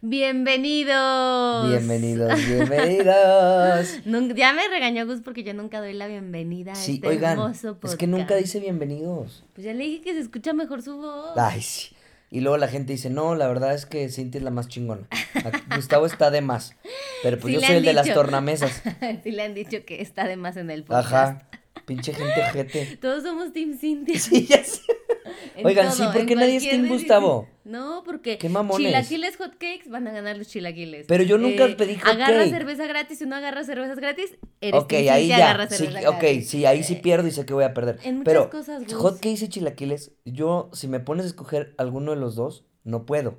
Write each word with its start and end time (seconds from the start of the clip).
Bienvenidos. 0.00 1.68
Bienvenidos, 1.68 2.46
bienvenidos. 2.46 4.00
Ya 4.34 4.52
me 4.54 4.68
regañó 4.68 5.06
Gus 5.06 5.20
porque 5.20 5.44
yo 5.44 5.52
nunca 5.52 5.80
doy 5.80 5.92
la 5.92 6.06
bienvenida 6.06 6.72
a 6.72 6.74
Sí, 6.74 6.94
este 6.94 7.08
oigan, 7.08 7.32
hermoso 7.32 7.74
podcast. 7.74 7.94
es 7.94 7.98
que 7.98 8.06
nunca 8.06 8.36
dice 8.36 8.58
bienvenidos. 8.60 9.44
Pues 9.52 9.66
ya 9.66 9.74
le 9.74 9.84
dije 9.84 10.00
que 10.02 10.14
se 10.14 10.20
escucha 10.20 10.54
mejor 10.54 10.82
su 10.82 10.96
voz. 10.96 11.36
Ay, 11.36 11.60
sí. 11.60 11.94
Y 12.30 12.40
luego 12.40 12.56
la 12.56 12.68
gente 12.68 12.94
dice, 12.94 13.10
no, 13.10 13.34
la 13.34 13.46
verdad 13.46 13.74
es 13.74 13.84
que 13.84 14.08
Cintia 14.08 14.38
es 14.38 14.44
la 14.44 14.50
más 14.50 14.68
chingona. 14.68 15.06
Gustavo 15.74 16.06
está 16.06 16.30
de 16.30 16.40
más. 16.40 16.74
Pero 17.22 17.38
pues 17.38 17.54
Sí 17.54 17.60
yo 17.60 17.66
soy 17.66 17.76
el 17.76 17.84
de 17.84 17.92
las 17.92 18.14
tornamesas. 18.14 18.82
sí 19.22 19.30
le 19.30 19.42
han 19.42 19.52
dicho 19.52 19.84
que 19.84 20.00
está 20.00 20.26
de 20.26 20.36
más 20.36 20.56
en 20.56 20.70
el 20.70 20.84
podcast. 20.84 21.12
Ajá. 21.12 21.48
Pinche 21.84 22.14
gente 22.14 22.42
jete. 22.52 22.96
Todos 23.00 23.22
somos 23.24 23.52
Team 23.52 23.76
Cintia. 23.78 24.18
Sí, 24.18 24.46
ya 24.46 24.64
sé. 24.64 24.80
En 25.56 25.66
Oigan, 25.66 25.92
sí, 25.92 26.02
¿por 26.04 26.16
en 26.22 26.26
qué 26.26 26.34
nadie 26.36 26.56
es 26.56 26.62
cualquier 26.62 26.70
Team 26.72 26.82
decisión. 26.82 26.98
Gustavo? 26.98 27.48
No, 27.64 28.02
porque 28.04 28.38
Qué 28.38 28.48
mamones. 28.48 28.84
chilaquiles 28.88 29.36
hotcakes 29.36 29.88
van 29.88 30.08
a 30.08 30.10
ganar 30.10 30.36
los 30.36 30.48
chilaquiles. 30.48 31.06
Pero 31.06 31.22
yo 31.22 31.38
nunca 31.38 31.68
pedí 31.76 31.92
Agarra 32.02 32.38
hotcake. 32.38 32.50
cerveza 32.50 32.86
gratis, 32.88 33.18
si 33.20 33.26
no 33.26 33.36
agarra 33.36 33.62
cervezas 33.62 33.98
gratis, 34.00 34.36
eres 34.60 34.82
Ok, 34.82 34.92
ahí 34.94 35.28
ya. 35.28 35.36
agarra 35.36 35.68
Sí, 35.68 35.76
cerveza 35.86 36.10
ok, 36.10 36.18
gratis. 36.20 36.48
sí, 36.50 36.66
ahí 36.66 36.82
sí 36.82 36.96
pierdo 36.96 37.28
y 37.28 37.30
sé 37.30 37.46
que 37.46 37.54
voy 37.54 37.62
a 37.62 37.72
perder. 37.72 38.00
En 38.02 38.18
muchas 38.18 38.32
Pero 38.32 38.50
cosas, 38.50 38.82
hotcakes 38.92 39.44
y 39.44 39.48
chilaquiles, 39.48 40.10
yo, 40.24 40.70
si 40.72 40.88
me 40.88 40.98
pones 40.98 41.24
a 41.24 41.28
escoger 41.28 41.72
alguno 41.78 42.10
de 42.10 42.16
los 42.16 42.34
dos, 42.34 42.64
no 42.82 43.06
puedo. 43.06 43.38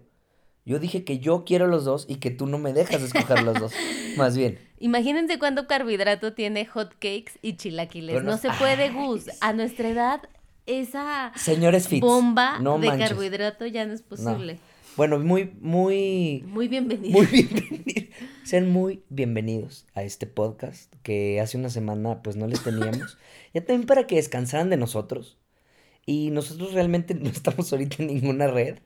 Yo 0.65 0.79
dije 0.79 1.03
que 1.03 1.19
yo 1.19 1.43
quiero 1.43 1.67
los 1.67 1.83
dos 1.83 2.05
y 2.07 2.15
que 2.15 2.31
tú 2.31 2.47
no 2.47 2.57
me 2.57 2.71
dejas 2.71 3.01
escoger 3.01 3.43
los 3.43 3.59
dos. 3.59 3.73
Más 4.15 4.37
bien. 4.37 4.57
Imagínense 4.79 5.37
cuánto 5.37 5.67
carbohidrato 5.67 6.33
tiene 6.33 6.65
hotcakes 6.65 7.33
y 7.41 7.57
chilaquiles. 7.57 8.23
No, 8.23 8.31
no- 8.31 8.37
se 8.37 8.49
puede, 8.51 8.89
Gus. 8.91 9.25
A 9.41 9.51
nuestra 9.51 9.89
edad, 9.89 10.21
esa 10.65 11.31
Señores 11.35 11.87
Fitz. 11.87 12.01
bomba 12.01 12.59
no 12.59 12.79
de 12.79 12.87
manches. 12.87 13.09
carbohidrato 13.09 13.65
ya 13.67 13.85
no 13.85 13.93
es 13.93 14.01
posible. 14.01 14.59
Bueno, 14.95 15.17
muy, 15.19 15.51
muy, 15.59 16.43
Muy 16.47 16.67
bienvenido. 16.67 17.17
muy 17.17 17.25
bienvenidos. 17.25 18.09
Sean 18.43 18.69
muy 18.71 19.01
bienvenidos 19.09 19.87
a 19.95 20.03
este 20.03 20.27
podcast 20.27 20.93
que 21.01 21.41
hace 21.41 21.57
una 21.57 21.69
semana 21.69 22.21
pues 22.21 22.35
no 22.35 22.47
les 22.47 22.61
teníamos. 22.63 23.17
Ya 23.55 23.61
también 23.63 23.85
para 23.85 24.07
que 24.07 24.15
descansaran 24.15 24.69
de 24.71 24.77
nosotros. 24.77 25.37
Y 26.07 26.31
nosotros 26.31 26.73
realmente 26.73 27.13
no 27.13 27.29
estamos 27.29 27.71
ahorita 27.71 27.97
en 27.99 28.07
ninguna 28.07 28.47
red. 28.47 28.79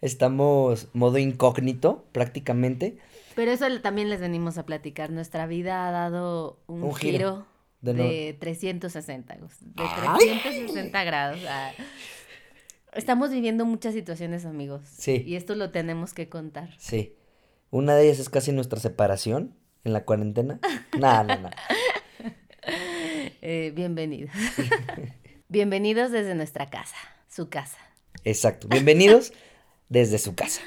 Estamos 0.00 0.88
modo 0.92 1.18
incógnito 1.18 2.04
prácticamente. 2.12 2.98
Pero 3.36 3.52
eso 3.52 3.66
también 3.80 4.10
les 4.10 4.20
venimos 4.20 4.58
a 4.58 4.66
platicar. 4.66 5.10
Nuestra 5.10 5.46
vida 5.46 5.86
ha 5.88 5.92
dado 5.92 6.58
un, 6.66 6.82
Un 6.82 6.94
giro. 6.94 7.12
giro, 7.18 7.46
De 7.80 7.94
de, 7.94 8.32
no- 8.32 8.38
360, 8.40 9.36
Gus, 9.36 9.52
de 9.60 9.72
¡Ay! 9.76 10.40
360 10.42 11.04
grados. 11.04 11.40
ah. 11.48 11.70
Estamos 12.92 13.30
viviendo 13.30 13.64
muchas 13.64 13.94
situaciones, 13.94 14.44
amigos. 14.44 14.82
Sí. 14.96 15.22
Y 15.26 15.36
esto 15.36 15.54
lo 15.54 15.70
tenemos 15.70 16.14
que 16.14 16.28
contar. 16.28 16.74
Sí. 16.78 17.14
Una 17.70 17.94
de 17.94 18.06
ellas 18.06 18.18
es 18.18 18.30
casi 18.30 18.50
nuestra 18.50 18.80
separación 18.80 19.54
en 19.84 19.92
la 19.92 20.04
cuarentena. 20.04 20.58
No, 20.98 21.22
no, 21.22 21.38
no. 21.38 21.50
Eh, 23.42 23.72
bienvenidos. 23.76 24.32
bienvenidos 25.48 26.10
desde 26.10 26.34
nuestra 26.34 26.68
casa, 26.70 26.96
su 27.28 27.48
casa. 27.48 27.78
Exacto. 28.24 28.66
Bienvenidos 28.68 29.32
desde 29.88 30.18
su 30.18 30.34
casa. 30.34 30.62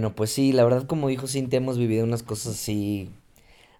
Bueno, 0.00 0.16
pues 0.16 0.30
sí, 0.30 0.54
la 0.54 0.64
verdad, 0.64 0.86
como 0.86 1.08
dijo 1.08 1.26
Cintia, 1.26 1.58
hemos 1.58 1.76
vivido 1.76 2.04
unas 2.04 2.22
cosas 2.22 2.54
así. 2.54 3.10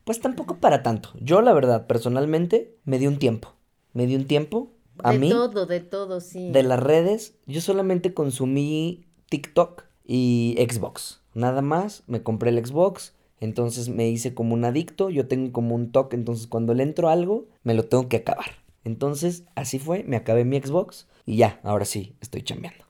Pues 0.05 0.21
tampoco 0.21 0.59
para 0.59 0.83
tanto. 0.83 1.09
Yo, 1.19 1.41
la 1.41 1.55
verdad, 1.55 1.87
personalmente, 1.87 2.77
me 2.85 2.99
di 2.99 3.07
un 3.07 3.19
tiempo. 3.19 3.55
Me 3.95 4.05
di 4.05 4.17
un 4.17 4.27
tiempo 4.27 4.71
a 4.99 5.13
de 5.13 5.19
mí 5.19 5.31
todo, 5.31 5.65
de 5.65 5.81
todo, 5.81 6.21
sí. 6.21 6.51
de 6.51 6.63
las 6.63 6.79
redes. 6.79 7.39
Yo 7.47 7.63
solamente 7.63 8.13
consumí 8.13 9.07
TikTok 9.31 9.85
y 10.05 10.59
Xbox. 10.59 11.23
Nada 11.33 11.63
más, 11.63 12.03
me 12.07 12.23
compré 12.23 12.51
el 12.51 12.67
Xbox. 12.67 13.15
Entonces 13.41 13.89
me 13.89 14.11
hice 14.11 14.35
como 14.35 14.53
un 14.53 14.67
adicto. 14.67 15.09
Yo 15.09 15.27
tengo 15.27 15.53
como 15.53 15.75
un 15.75 15.91
TOC. 15.91 16.13
Entonces 16.13 16.47
cuando 16.49 16.75
le 16.75 16.83
entro 16.83 17.09
algo, 17.09 17.47
me 17.63 17.73
lo 17.73 17.85
tengo 17.85 18.11
que 18.11 18.19
acabar. 18.19 18.51
Entonces, 18.85 19.45
así 19.55 19.79
fue. 19.79 20.05
Me 20.05 20.17
acabé 20.17 20.45
mi 20.45 20.61
Xbox. 20.61 21.09
Y 21.25 21.39
ya, 21.39 21.61
ahora 21.63 21.87
sí, 21.87 22.15
estoy 22.21 22.43
chambeando. 22.43 22.85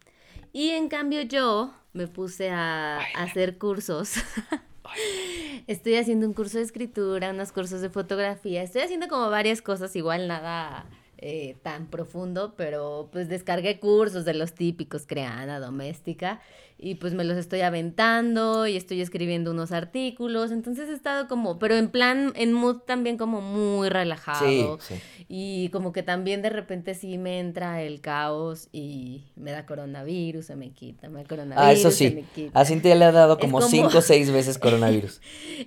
Y 0.52 0.70
en 0.70 0.88
cambio 0.88 1.22
yo 1.22 1.74
me 1.92 2.06
puse 2.06 2.50
a, 2.50 2.98
a 2.98 3.22
hacer 3.22 3.58
cursos. 3.58 4.14
Estoy 5.66 5.96
haciendo 5.96 6.26
un 6.26 6.34
curso 6.34 6.58
de 6.58 6.64
escritura, 6.64 7.30
unos 7.30 7.52
cursos 7.52 7.80
de 7.80 7.90
fotografía. 7.90 8.62
Estoy 8.62 8.82
haciendo 8.82 9.08
como 9.08 9.30
varias 9.30 9.62
cosas, 9.62 9.94
igual 9.94 10.26
nada 10.26 10.86
eh, 11.22 11.56
tan 11.62 11.86
profundo, 11.86 12.54
pero 12.56 13.10
pues 13.12 13.28
descargué 13.28 13.78
cursos 13.78 14.24
de 14.24 14.32
los 14.32 14.54
típicos, 14.54 15.06
creana, 15.06 15.60
doméstica, 15.60 16.40
y 16.82 16.94
pues 16.94 17.12
me 17.12 17.24
los 17.24 17.36
estoy 17.36 17.60
aventando 17.60 18.66
y 18.66 18.76
estoy 18.76 19.02
escribiendo 19.02 19.50
unos 19.50 19.70
artículos. 19.70 20.50
Entonces 20.50 20.88
he 20.88 20.94
estado 20.94 21.28
como, 21.28 21.58
pero 21.58 21.76
en 21.76 21.91
plan, 21.91 22.32
en 22.36 22.54
mood 22.54 22.78
también 22.78 23.18
como 23.18 23.42
muy 23.42 23.91
relajado. 23.91 24.78
Sí, 24.80 24.94
sí. 24.94 25.00
Y 25.28 25.68
como 25.70 25.92
que 25.92 26.02
también 26.02 26.41
de 26.41 26.48
repente 26.48 26.94
sí 26.94 27.18
me 27.18 27.38
entra 27.38 27.82
el 27.82 28.00
caos 28.00 28.68
y 28.72 29.24
me 29.36 29.50
da 29.52 29.66
coronavirus, 29.66 30.46
se 30.46 30.56
me 30.56 30.70
quita, 30.70 31.08
me 31.10 31.22
da 31.22 31.28
coronavirus. 31.28 31.62
Ah, 31.64 31.72
eso 31.72 31.91
se 31.91 32.10
me 32.12 32.20
sí. 32.22 32.26
quita. 32.34 32.58
A 32.58 32.64
Cintia 32.64 32.94
le 32.94 33.04
ha 33.04 33.12
dado 33.12 33.38
como 33.38 33.58
como- 33.58 33.68
cinco 33.70 33.98
o 33.98 34.00
seis 34.00 34.30
veces 34.30 34.58
coronavirus. 34.58 35.20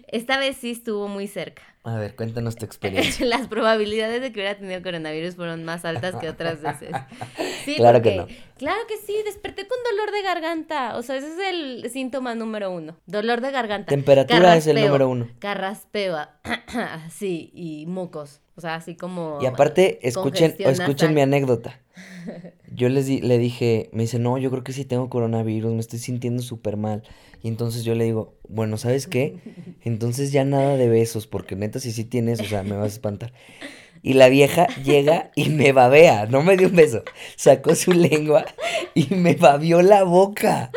Esta 0.08 0.40
vez 0.40 0.58
sí 0.58 0.72
estuvo 0.72 1.08
muy 1.08 1.28
cerca. 1.28 1.62
A 1.86 1.98
ver, 1.98 2.16
cuéntanos 2.16 2.56
tu 2.56 2.66
experiencia. 2.66 3.26
Las 3.26 3.48
probabilidades 3.48 4.22
de 4.22 4.32
que 4.32 4.40
hubiera 4.40 4.58
tenido 4.58 4.82
coronavirus 4.82 5.36
fueron 5.36 5.64
más 5.64 5.86
altas 5.86 6.16
que 6.16 6.30
otras 6.30 6.62
veces. 6.62 6.90
Sí, 7.66 7.76
Claro 7.76 8.02
que 8.02 8.12
porque- 8.18 8.38
Claro 8.58 8.80
que 8.88 8.96
sí, 8.98 9.14
desperté 9.26 9.68
con 9.68 9.78
dolor 9.90 10.12
de 10.14 10.22
garganta. 10.22 10.96
O 10.98 11.02
sea, 11.02 11.18
ese 11.18 11.28
es 11.28 11.40
el 11.50 11.90
síntoma 11.92 12.34
número 12.36 12.72
uno. 12.72 12.98
Dolor 13.08 13.42
de 13.42 13.52
garganta. 13.52 13.90
Temperatura 13.90 14.56
es 14.56 14.68
el 14.68 14.80
número 14.82 15.10
uno. 15.10 15.28
Carraspeo. 15.40 16.18
sí, 17.12 17.52
y 17.54 17.86
mocos. 17.88 18.42
O 18.56 18.62
sea, 18.62 18.76
así 18.76 18.96
como... 18.96 19.40
Y 19.42 19.48
aparte, 19.48 20.00
escuchen, 20.08 20.56
escuchen 20.60 21.14
mi 21.14 21.22
anécdota. 21.22 21.82
Yo 22.74 22.88
les 22.90 23.06
di- 23.08 23.22
le 23.22 23.38
dije, 23.38 23.90
me 23.94 24.04
dice, 24.04 24.18
no, 24.20 24.38
yo 24.38 24.50
creo 24.50 24.64
que 24.64 24.74
sí 24.74 24.84
tengo 24.86 25.10
coronavirus, 25.10 25.74
me 25.74 25.80
estoy 25.80 26.00
sintiendo 26.00 26.42
súper 26.42 26.76
mal. 26.78 27.04
Y 27.44 27.48
entonces 27.48 27.84
yo 27.84 27.94
le 27.94 28.06
digo, 28.06 28.36
bueno, 28.48 28.78
¿sabes 28.78 29.06
qué? 29.08 29.38
Entonces 29.84 30.32
ya 30.32 30.44
nada 30.46 30.76
de 30.78 30.88
besos, 30.90 31.28
porque 31.28 31.56
neta, 31.56 31.80
si 31.80 31.92
sí 31.92 32.04
tienes, 32.06 32.40
o 32.40 32.46
sea, 32.46 32.64
me 32.64 32.76
vas 32.76 32.86
a 32.86 32.88
espantar. 32.96 33.34
Y 34.04 34.14
la 34.14 34.28
vieja 34.28 34.68
llega 34.84 35.32
y 35.34 35.48
me 35.50 35.72
babea, 35.72 36.26
no 36.26 36.44
me 36.44 36.58
dio 36.58 36.68
un 36.68 36.76
beso. 36.76 37.04
Sacó 37.38 37.74
su 37.74 37.94
lengua 37.94 38.46
y 38.94 39.08
me 39.16 39.34
babió 39.36 39.82
la 39.82 40.04
boca. 40.04 40.72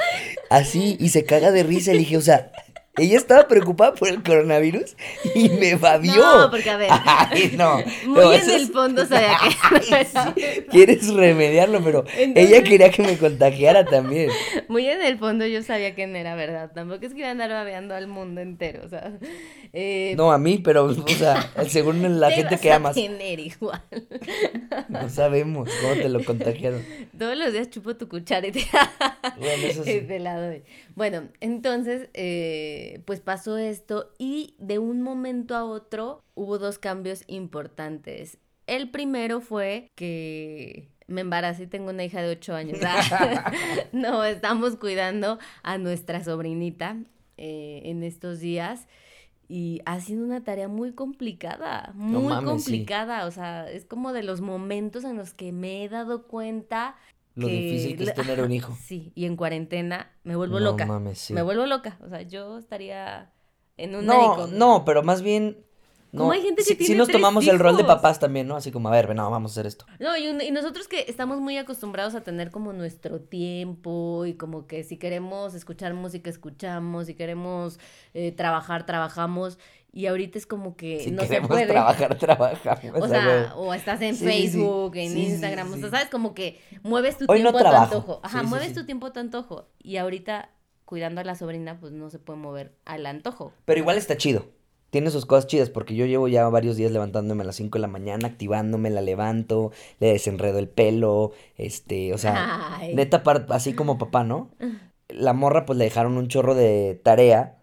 Así, 0.48 0.96
y 1.00 1.08
se 1.08 1.24
caga 1.24 1.50
de 1.50 1.64
risa. 1.64 1.92
Le 1.92 1.98
dije, 1.98 2.16
o 2.16 2.22
sea, 2.22 2.52
ella 2.98 3.16
estaba 3.16 3.46
preocupada 3.48 3.94
por 3.94 4.08
el 4.08 4.22
coronavirus 4.22 4.96
y 5.34 5.48
me 5.50 5.74
babió. 5.76 6.14
No, 6.16 6.50
porque 6.50 6.70
a 6.70 6.76
ver. 6.76 6.88
Ay, 6.90 7.54
no. 7.56 7.76
Muy 8.06 8.14
no, 8.24 8.32
en 8.32 8.50
el 8.50 8.66
fondo 8.68 9.04
sabía 9.06 9.36
que... 9.42 9.94
Ay, 9.94 10.06
sí, 10.06 10.62
Quieres 10.70 11.12
remediarlo, 11.12 11.82
pero 11.84 12.04
Entonces- 12.16 12.52
ella 12.52 12.62
quería 12.64 12.90
que 12.90 13.02
me 13.02 13.16
contagiara 13.18 13.84
también. 13.84 14.30
Muy 14.68 14.86
en 14.88 15.02
el 15.02 15.18
fondo 15.18 15.46
yo 15.46 15.62
sabía 15.62 15.94
que 15.94 16.06
no 16.06 16.16
era 16.16 16.34
verdad. 16.34 16.70
Tampoco 16.74 17.04
es 17.06 17.12
que 17.12 17.18
iba 17.20 17.28
a 17.28 17.32
andar 17.32 17.50
babeando 17.50 17.94
al 17.94 18.06
mundo 18.06 18.40
entero, 18.40 18.82
o 18.84 18.88
sea... 18.88 19.12
eh, 19.72 20.14
No 20.16 20.32
a 20.32 20.38
mí, 20.38 20.58
pero, 20.58 20.84
o 20.84 21.08
sea, 21.08 21.50
según 21.68 21.96
la 22.20 22.28
te 22.28 22.34
gente 22.36 22.58
que 22.58 22.72
amas. 22.72 22.94
tener 22.94 23.38
igual. 23.40 23.82
No 24.88 25.08
sabemos 25.08 25.68
cómo 25.82 25.94
te 25.94 26.08
lo 26.08 26.24
contagiaron. 26.24 26.82
Todos 27.18 27.36
los 27.36 27.52
días 27.52 27.70
chupo 27.70 27.96
tu 27.96 28.08
cuchara 28.08 28.46
y 28.46 28.52
te, 28.52 28.64
Bueno, 29.38 29.66
eso 29.66 29.84
sí. 29.84 30.00
te 30.06 30.18
la 30.18 30.40
doy. 30.40 30.62
Bueno, 30.94 31.24
entonces, 31.40 32.08
eh, 32.14 32.85
pues 33.04 33.20
pasó 33.20 33.56
esto 33.56 34.12
y 34.18 34.54
de 34.58 34.78
un 34.78 35.02
momento 35.02 35.54
a 35.54 35.64
otro 35.64 36.22
hubo 36.34 36.58
dos 36.58 36.78
cambios 36.78 37.24
importantes. 37.26 38.38
El 38.66 38.90
primero 38.90 39.40
fue 39.40 39.90
que 39.94 40.88
me 41.06 41.20
embaracé 41.20 41.64
y 41.64 41.66
tengo 41.66 41.90
una 41.90 42.04
hija 42.04 42.20
de 42.20 42.30
8 42.30 42.54
años. 42.54 42.78
Ah, 42.84 43.52
no, 43.92 44.24
estamos 44.24 44.76
cuidando 44.76 45.38
a 45.62 45.78
nuestra 45.78 46.22
sobrinita 46.22 46.96
eh, 47.36 47.82
en 47.84 48.02
estos 48.02 48.40
días. 48.40 48.86
Y 49.48 49.80
ha 49.84 50.00
sido 50.00 50.24
una 50.24 50.42
tarea 50.42 50.66
muy 50.66 50.92
complicada, 50.92 51.92
muy 51.94 52.24
mames, 52.24 52.64
sí. 52.64 52.72
complicada. 52.72 53.26
O 53.26 53.30
sea, 53.30 53.70
es 53.70 53.84
como 53.84 54.12
de 54.12 54.24
los 54.24 54.40
momentos 54.40 55.04
en 55.04 55.16
los 55.16 55.34
que 55.34 55.52
me 55.52 55.84
he 55.84 55.88
dado 55.88 56.26
cuenta 56.26 56.96
Lo 57.36 57.48
difícil 57.48 57.96
que 57.96 58.04
es 58.04 58.14
tener 58.14 58.40
un 58.40 58.50
hijo. 58.52 58.76
Sí, 58.82 59.12
y 59.14 59.26
en 59.26 59.36
cuarentena 59.36 60.10
me 60.24 60.34
vuelvo 60.36 60.58
No 60.58 60.72
loca. 60.72 60.86
mames, 60.86 61.18
sí. 61.18 61.34
Me 61.34 61.42
vuelvo 61.42 61.66
loca. 61.66 61.98
O 62.04 62.08
sea, 62.08 62.22
yo 62.22 62.58
estaría 62.58 63.30
en 63.76 63.94
un 63.94 64.06
No, 64.06 64.18
médico. 64.36 64.46
no, 64.52 64.84
pero 64.84 65.02
más 65.02 65.22
bien. 65.22 65.58
No, 66.12 66.30
hay 66.30 66.40
gente 66.40 66.62
que 66.64 66.74
tiene 66.76 66.94
nos 66.96 67.08
tres 67.08 67.16
tomamos 67.18 67.46
el 67.46 67.58
rol 67.58 67.76
de 67.76 67.84
papás 67.84 68.18
también, 68.18 68.46
¿no? 68.48 68.56
Así 68.56 68.72
como, 68.72 68.88
a 68.88 68.92
ver, 68.92 69.14
no, 69.14 69.30
vamos 69.30 69.50
a 69.50 69.52
hacer 69.52 69.66
esto. 69.66 69.84
No, 70.00 70.16
y, 70.16 70.28
un- 70.28 70.40
y 70.40 70.50
nosotros 70.50 70.88
que 70.88 71.04
estamos 71.08 71.40
muy 71.40 71.58
acostumbrados 71.58 72.14
a 72.14 72.22
tener 72.22 72.50
como 72.50 72.72
nuestro 72.72 73.20
tiempo 73.20 74.24
y 74.24 74.32
como 74.34 74.66
que 74.66 74.82
si 74.82 74.96
queremos 74.96 75.54
escuchar 75.54 75.92
música, 75.92 76.30
escuchamos, 76.30 77.06
si 77.06 77.14
queremos 77.14 77.78
eh, 78.14 78.32
trabajar, 78.32 78.86
trabajamos. 78.86 79.58
Y 79.96 80.08
ahorita 80.08 80.36
es 80.38 80.44
como 80.44 80.76
que 80.76 81.00
Si 81.00 81.10
no 81.10 81.24
se 81.24 81.40
puede. 81.40 81.66
trabajar, 81.66 82.18
trabajamos. 82.18 83.00
O 83.00 83.08
sea, 83.08 83.54
o 83.56 83.72
estás 83.72 84.02
en 84.02 84.14
Sí, 84.14 84.26
sí, 84.26 84.26
Facebook, 84.26 84.94
en 84.96 85.10
sí, 85.10 85.22
Instagram, 85.24 85.72
o 85.72 85.76
sea, 85.78 85.88
sabes, 85.88 86.10
como 86.10 86.34
que 86.34 86.60
mueves 86.82 87.16
tu 87.16 87.24
Hoy 87.28 87.42
no 87.42 87.50
tiempo 87.50 87.66
a 87.66 87.70
tu 87.70 87.76
antojo. 87.96 88.20
Ajá, 88.22 88.42
mueves 88.42 88.74
tu 88.74 88.84
tiempo 88.84 89.06
a 89.06 89.14
tu 89.14 89.20
antojo. 89.20 89.70
Y 89.82 89.96
ahorita, 89.96 90.50
cuidando 90.84 91.22
a 91.22 91.24
la 91.24 91.34
sobrina, 91.34 91.80
pues 91.80 91.94
no 91.94 92.10
se 92.10 92.18
puede 92.18 92.38
mover 92.38 92.74
al 92.84 93.06
antojo. 93.06 93.54
Pero 93.64 93.80
igual 93.80 93.96
está 93.96 94.18
chido. 94.18 94.44
Tiene 94.90 95.10
sus 95.10 95.24
cosas 95.24 95.46
chidas 95.46 95.70
porque 95.70 95.94
yo 95.94 96.04
llevo 96.04 96.28
ya 96.28 96.46
varios 96.50 96.76
días 96.76 96.92
levantándome 96.92 97.42
a 97.42 97.46
las 97.46 97.56
5 97.56 97.78
de 97.78 97.80
la 97.82 97.88
mañana, 97.88 98.28
activándome, 98.28 98.90
la 98.90 99.00
levanto, 99.00 99.72
le 99.98 100.08
desenredo 100.08 100.58
el 100.58 100.68
pelo, 100.68 101.32
este, 101.56 102.12
o 102.12 102.18
sea, 102.18 102.76
Ay. 102.76 102.94
neta, 102.94 103.22
así 103.48 103.72
como 103.72 103.96
papá, 103.96 104.24
¿no? 104.24 104.50
La 105.08 105.32
morra 105.32 105.64
pues 105.64 105.78
le 105.78 105.84
dejaron 105.84 106.18
un 106.18 106.28
chorro 106.28 106.54
de 106.54 107.00
tarea 107.02 107.56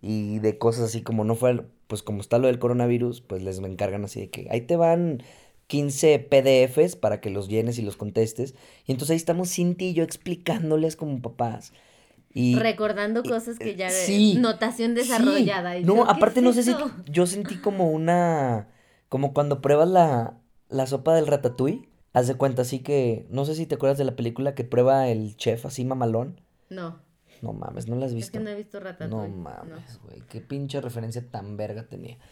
y 0.00 0.38
de 0.38 0.58
cosas 0.58 0.84
así 0.84 1.02
como 1.02 1.24
no 1.24 1.34
fue, 1.34 1.66
pues 1.86 2.02
como 2.02 2.20
está 2.20 2.38
lo 2.38 2.46
del 2.46 2.58
coronavirus, 2.58 3.20
pues 3.20 3.42
les 3.42 3.60
me 3.60 3.68
encargan 3.68 4.04
así 4.04 4.20
de 4.20 4.30
que 4.30 4.48
ahí 4.50 4.60
te 4.62 4.76
van 4.76 5.22
15 5.66 6.18
PDFs 6.18 6.96
para 6.96 7.20
que 7.20 7.30
los 7.30 7.48
llenes 7.48 7.78
y 7.78 7.82
los 7.82 7.96
contestes. 7.96 8.54
Y 8.86 8.92
entonces 8.92 9.12
ahí 9.12 9.16
estamos 9.16 9.50
Cinti 9.50 9.86
y 9.86 9.94
yo 9.94 10.04
explicándoles 10.04 10.96
como 10.96 11.20
papás. 11.22 11.72
Y, 12.32 12.56
Recordando 12.56 13.22
y- 13.24 13.28
cosas 13.28 13.58
que 13.58 13.76
ya... 13.76 13.90
sí, 13.90 14.36
Notación 14.38 14.90
Sí. 14.90 14.96
desarrollada. 14.96 15.78
y 15.78 15.84
No, 15.84 15.96
yo, 15.96 16.04
¿qué 16.04 16.10
aparte 16.10 16.40
es 16.40 16.44
no 16.44 16.52
sé 16.52 16.62
si 16.64 16.74
yo 17.06 17.26
sentí 17.26 17.56
como 17.56 17.90
una 17.90 18.68
como 19.08 19.32
cuando 19.32 19.60
pruebas 19.60 19.88
la 19.88 20.38
la 20.68 20.86
sopa 20.88 21.14
del 21.14 21.28
ratatouille, 21.28 21.88
haz 22.12 22.26
de 22.26 22.34
cuenta 22.34 22.62
así 22.62 22.80
que 22.80 23.26
no 23.30 23.44
sé 23.44 23.54
si 23.54 23.66
te 23.66 23.76
acuerdas 23.76 23.98
de 23.98 24.04
la 24.04 24.16
película 24.16 24.54
que 24.56 24.64
prueba 24.64 25.06
el 25.08 25.36
chef 25.36 25.64
así 25.66 25.84
mamalón. 25.84 26.40
No, 26.70 26.98
No 27.42 27.52
mames, 27.52 27.88
no 27.88 27.96
la 27.96 28.06
has 28.06 28.12
es 28.12 28.16
visto. 28.16 28.32
que 28.32 28.40
no 28.44 28.50
he 28.50 28.54
visto 28.54 28.80
Ratatouille. 28.80 29.28
no. 29.28 29.36
mames, 29.36 30.00
güey, 30.02 30.22
qué 30.30 30.40
pinche 30.40 30.80
referencia 30.80 31.22
tan 31.30 31.56
verga 31.56 31.84
tenía. 31.88 32.18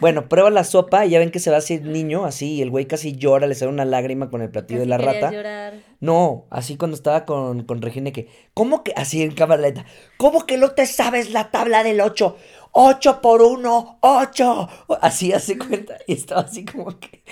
Bueno, 0.00 0.28
prueba 0.28 0.48
la 0.50 0.64
sopa 0.64 1.04
y 1.06 1.10
ya 1.10 1.18
ven 1.18 1.30
que 1.30 1.38
se 1.40 1.50
va 1.50 1.56
así 1.58 1.78
niño, 1.80 2.24
así, 2.24 2.54
y 2.54 2.62
el 2.62 2.70
güey 2.70 2.86
casi 2.86 3.16
llora, 3.16 3.46
le 3.46 3.54
sale 3.54 3.70
una 3.70 3.84
lágrima 3.84 4.30
con 4.30 4.40
el 4.40 4.48
platillo 4.50 4.80
de 4.80 4.86
la 4.86 4.96
rata. 4.96 5.30
llorar. 5.30 5.74
No, 6.00 6.46
así 6.50 6.76
cuando 6.76 6.96
estaba 6.96 7.24
con, 7.24 7.64
con 7.64 7.82
Regina 7.82 8.10
que, 8.12 8.28
¿cómo 8.54 8.84
que, 8.84 8.92
así 8.96 9.22
en 9.22 9.32
cámara 9.32 9.60
lenta, 9.62 9.84
¿cómo 10.16 10.46
que 10.46 10.56
no 10.56 10.70
te 10.70 10.86
sabes 10.86 11.30
la 11.32 11.50
tabla 11.50 11.82
del 11.82 12.00
8? 12.00 12.36
8 12.72 13.20
por 13.20 13.42
1, 13.42 13.98
8. 14.00 14.68
Así 15.02 15.32
hace 15.32 15.58
cuenta. 15.58 15.98
Y 16.06 16.14
estaba 16.14 16.40
así 16.42 16.64
como 16.64 16.98
que 16.98 17.22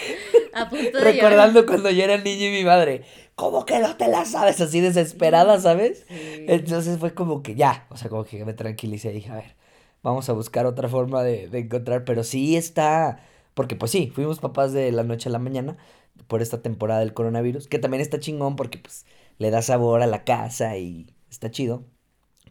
A 0.52 0.68
punto 0.68 0.84
de 0.84 0.90
llorar. 0.92 1.14
recordando 1.14 1.64
cuando 1.66 1.90
yo 1.90 2.04
era 2.04 2.18
niño 2.18 2.46
y 2.48 2.50
mi 2.50 2.64
madre, 2.64 3.04
¿cómo 3.40 3.64
que 3.64 3.78
no 3.78 3.96
te 3.96 4.06
la 4.06 4.26
sabes? 4.26 4.60
Así 4.60 4.80
desesperada, 4.80 5.58
¿sabes? 5.58 6.04
Sí. 6.08 6.44
Entonces 6.46 6.98
fue 6.98 7.14
como 7.14 7.42
que 7.42 7.54
ya, 7.54 7.86
o 7.88 7.96
sea, 7.96 8.10
como 8.10 8.24
que 8.24 8.44
me 8.44 8.52
tranquilicé 8.52 9.10
y 9.10 9.14
dije, 9.14 9.30
a 9.30 9.36
ver, 9.36 9.56
vamos 10.02 10.28
a 10.28 10.34
buscar 10.34 10.66
otra 10.66 10.88
forma 10.90 11.22
de, 11.22 11.48
de 11.48 11.60
encontrar, 11.60 12.04
pero 12.04 12.22
sí 12.22 12.56
está, 12.56 13.20
porque 13.54 13.76
pues 13.76 13.90
sí, 13.92 14.12
fuimos 14.14 14.40
papás 14.40 14.72
de 14.74 14.92
la 14.92 15.04
noche 15.04 15.30
a 15.30 15.32
la 15.32 15.38
mañana 15.38 15.78
por 16.26 16.42
esta 16.42 16.60
temporada 16.60 17.00
del 17.00 17.14
coronavirus, 17.14 17.66
que 17.66 17.78
también 17.78 18.02
está 18.02 18.20
chingón 18.20 18.56
porque 18.56 18.78
pues 18.78 19.06
le 19.38 19.50
da 19.50 19.62
sabor 19.62 20.02
a 20.02 20.06
la 20.06 20.24
casa 20.24 20.76
y 20.76 21.14
está 21.30 21.50
chido, 21.50 21.84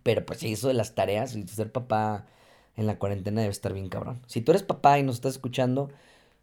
pero 0.02 0.26
pues 0.26 0.40
sí, 0.40 0.54
eso 0.54 0.70
de 0.70 0.74
las 0.74 0.96
tareas 0.96 1.36
y 1.36 1.48
ser 1.48 1.72
papá 1.72 2.26
en 2.76 2.88
la 2.88 2.98
cuarentena 2.98 3.42
debe 3.42 3.52
estar 3.52 3.74
bien 3.74 3.90
cabrón. 3.90 4.22
Si 4.26 4.42
tú 4.42 4.54
eres 4.54 4.64
papá 4.64 4.98
y 4.98 5.04
nos 5.04 5.16
estás 5.16 5.34
escuchando, 5.34 5.90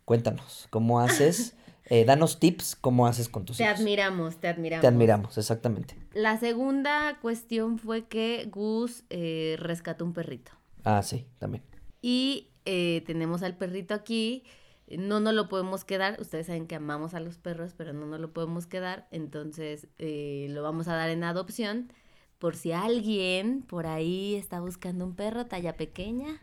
cuéntanos, 0.05 0.69
¿cómo 0.71 1.01
haces? 1.01 1.57
Eh, 1.89 2.05
danos 2.05 2.41
tips, 2.41 2.77
¿cómo 2.77 3.07
haces 3.07 3.29
con 3.29 3.45
tus 3.45 3.59
Te 3.59 3.65
hijos? 3.65 3.79
admiramos, 3.79 4.37
te 4.39 4.49
admiramos. 4.49 4.81
Te 4.81 4.87
admiramos, 4.89 5.39
exactamente. 5.39 5.97
La 6.15 6.39
segunda 6.39 7.19
cuestión 7.21 7.79
fue 7.79 8.07
que 8.07 8.49
Gus 8.51 9.05
eh, 9.11 9.57
rescató 9.59 10.05
un 10.05 10.13
perrito. 10.13 10.53
Ah, 10.85 11.03
sí, 11.03 11.27
también. 11.39 11.63
Y 12.03 12.49
eh, 12.65 13.03
tenemos 13.07 13.43
al 13.43 13.57
perrito 13.57 13.95
aquí. 13.95 14.45
No 14.89 15.19
nos 15.21 15.35
lo 15.35 15.49
podemos 15.49 15.85
quedar. 15.85 16.21
Ustedes 16.21 16.47
saben 16.47 16.67
que 16.67 16.77
amamos 16.77 17.15
a 17.15 17.21
los 17.21 17.39
perros, 17.39 17.75
pero 17.77 17.93
no 17.93 18.07
nos 18.07 18.21
lo 18.21 18.33
podemos 18.33 18.67
quedar. 18.67 19.09
Entonces 19.11 19.89
eh, 19.99 20.47
lo 20.51 20.63
vamos 20.63 20.87
a 20.89 20.95
dar 20.95 21.11
en 21.11 21.25
adopción. 21.25 21.93
Por 22.39 22.55
si 22.55 22.73
alguien 22.73 23.63
por 23.63 23.87
ahí 23.87 24.35
está 24.35 24.61
buscando 24.61 25.05
un 25.05 25.15
perro 25.17 25.47
talla 25.47 25.77
pequeña, 25.77 26.41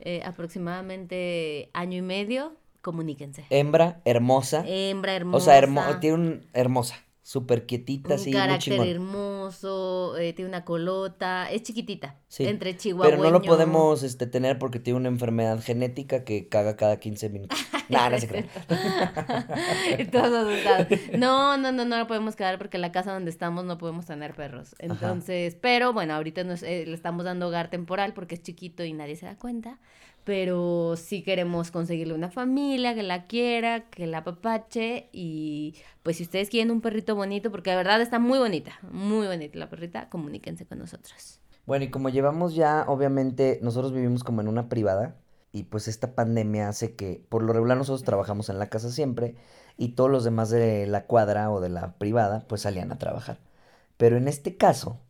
eh, 0.00 0.22
aproximadamente 0.24 1.70
año 1.72 1.98
y 1.98 2.02
medio, 2.02 2.56
comuníquense. 2.92 3.44
Hembra, 3.50 4.00
hermosa. 4.04 4.64
Hembra 4.66 5.14
hermosa. 5.14 5.36
O 5.36 5.40
sea, 5.44 5.58
hermo- 5.58 5.82
tiene 6.00 6.14
un 6.16 6.46
hermosa, 6.54 6.96
súper 7.22 7.66
quietita, 7.66 8.08
un 8.08 8.14
así, 8.14 8.30
muy 8.30 8.38
carácter 8.38 8.72
chingón. 8.72 8.88
hermoso, 8.88 10.16
eh, 10.16 10.32
tiene 10.32 10.48
una 10.48 10.64
colota, 10.64 11.50
es 11.50 11.62
chiquitita, 11.62 12.16
Sí, 12.28 12.46
entre 12.46 12.76
chihuahua. 12.76 13.10
Pero 13.10 13.22
no 13.22 13.30
lo 13.30 13.42
podemos 13.42 14.02
este, 14.02 14.26
tener 14.26 14.58
porque 14.58 14.80
tiene 14.80 14.98
una 14.98 15.08
enfermedad 15.08 15.60
genética 15.62 16.24
que 16.24 16.48
caga 16.48 16.76
cada 16.76 16.98
15 16.98 17.28
minutos. 17.28 17.58
Nah, 17.88 18.10
no 18.10 18.18
se 18.18 18.26
asustados. 20.18 20.88
No, 21.18 21.56
no, 21.56 21.72
no, 21.72 21.84
no 21.86 21.96
lo 21.98 22.06
podemos 22.06 22.36
quedar 22.36 22.58
porque 22.58 22.76
en 22.76 22.82
la 22.82 22.92
casa 22.92 23.12
donde 23.14 23.30
estamos 23.30 23.64
no 23.64 23.78
podemos 23.78 24.04
tener 24.06 24.34
perros. 24.34 24.74
Entonces, 24.78 25.56
pero 25.60 25.92
bueno, 25.94 26.14
ahorita 26.14 26.44
nos, 26.44 26.62
eh, 26.62 26.84
le 26.86 26.94
estamos 26.94 27.24
dando 27.24 27.48
hogar 27.48 27.70
temporal 27.70 28.12
porque 28.12 28.34
es 28.34 28.42
chiquito 28.42 28.84
y 28.84 28.92
nadie 28.92 29.16
se 29.16 29.24
da 29.26 29.36
cuenta. 29.36 29.78
Pero 30.28 30.94
sí 30.96 31.22
queremos 31.22 31.70
conseguirle 31.70 32.12
una 32.12 32.30
familia 32.30 32.94
que 32.94 33.02
la 33.02 33.26
quiera, 33.26 33.88
que 33.88 34.06
la 34.06 34.18
apapache. 34.18 35.08
Y 35.10 35.74
pues 36.02 36.18
si 36.18 36.24
ustedes 36.24 36.50
quieren 36.50 36.70
un 36.70 36.82
perrito 36.82 37.14
bonito, 37.14 37.50
porque 37.50 37.70
de 37.70 37.76
verdad 37.76 38.02
está 38.02 38.18
muy 38.18 38.38
bonita, 38.38 38.72
muy 38.90 39.26
bonita 39.26 39.58
la 39.58 39.70
perrita, 39.70 40.10
comuníquense 40.10 40.66
con 40.66 40.80
nosotros. 40.80 41.40
Bueno, 41.64 41.86
y 41.86 41.88
como 41.88 42.10
llevamos 42.10 42.54
ya, 42.54 42.84
obviamente, 42.88 43.58
nosotros 43.62 43.94
vivimos 43.94 44.22
como 44.22 44.42
en 44.42 44.48
una 44.48 44.68
privada 44.68 45.16
y 45.50 45.62
pues 45.62 45.88
esta 45.88 46.14
pandemia 46.14 46.68
hace 46.68 46.94
que, 46.94 47.24
por 47.30 47.42
lo 47.42 47.54
regular 47.54 47.78
nosotros 47.78 48.04
trabajamos 48.04 48.50
en 48.50 48.58
la 48.58 48.68
casa 48.68 48.90
siempre 48.90 49.34
y 49.78 49.92
todos 49.92 50.10
los 50.10 50.24
demás 50.24 50.50
de 50.50 50.86
la 50.86 51.06
cuadra 51.06 51.50
o 51.50 51.62
de 51.62 51.70
la 51.70 51.94
privada 51.94 52.44
pues 52.48 52.60
salían 52.60 52.92
a 52.92 52.98
trabajar. 52.98 53.38
Pero 53.96 54.18
en 54.18 54.28
este 54.28 54.58
caso, 54.58 55.00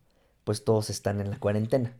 pues 0.45 0.63
todos 0.63 0.89
están 0.89 1.19
en 1.19 1.29
la 1.29 1.39
cuarentena. 1.39 1.97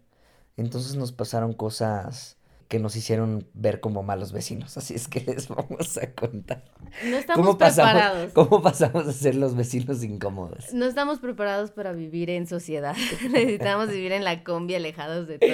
Entonces 0.56 0.96
nos 0.96 1.12
pasaron 1.12 1.52
cosas 1.52 2.39
que 2.70 2.78
nos 2.78 2.96
hicieron 2.96 3.50
ver 3.54 3.80
como 3.80 4.04
malos 4.04 4.32
vecinos, 4.32 4.78
así 4.78 4.94
es 4.94 5.08
que 5.08 5.22
les 5.22 5.48
vamos 5.50 5.98
a 5.98 6.14
contar. 6.14 6.64
No 7.04 7.18
estamos 7.18 7.46
¿Cómo 7.46 7.58
pasamos, 7.58 7.92
preparados. 7.92 8.34
¿Cómo 8.34 8.62
pasamos 8.62 9.08
a 9.08 9.12
ser 9.12 9.36
los 9.36 9.56
vecinos 9.56 10.04
incómodos? 10.04 10.72
No 10.72 10.86
estamos 10.86 11.20
preparados 11.20 11.72
para 11.72 11.92
vivir 11.94 12.30
en 12.30 12.46
sociedad. 12.46 12.96
Necesitamos 13.30 13.90
vivir 13.90 14.12
en 14.12 14.24
la 14.24 14.44
combi 14.44 14.76
alejados 14.76 15.28
de 15.28 15.40
todo. 15.40 15.50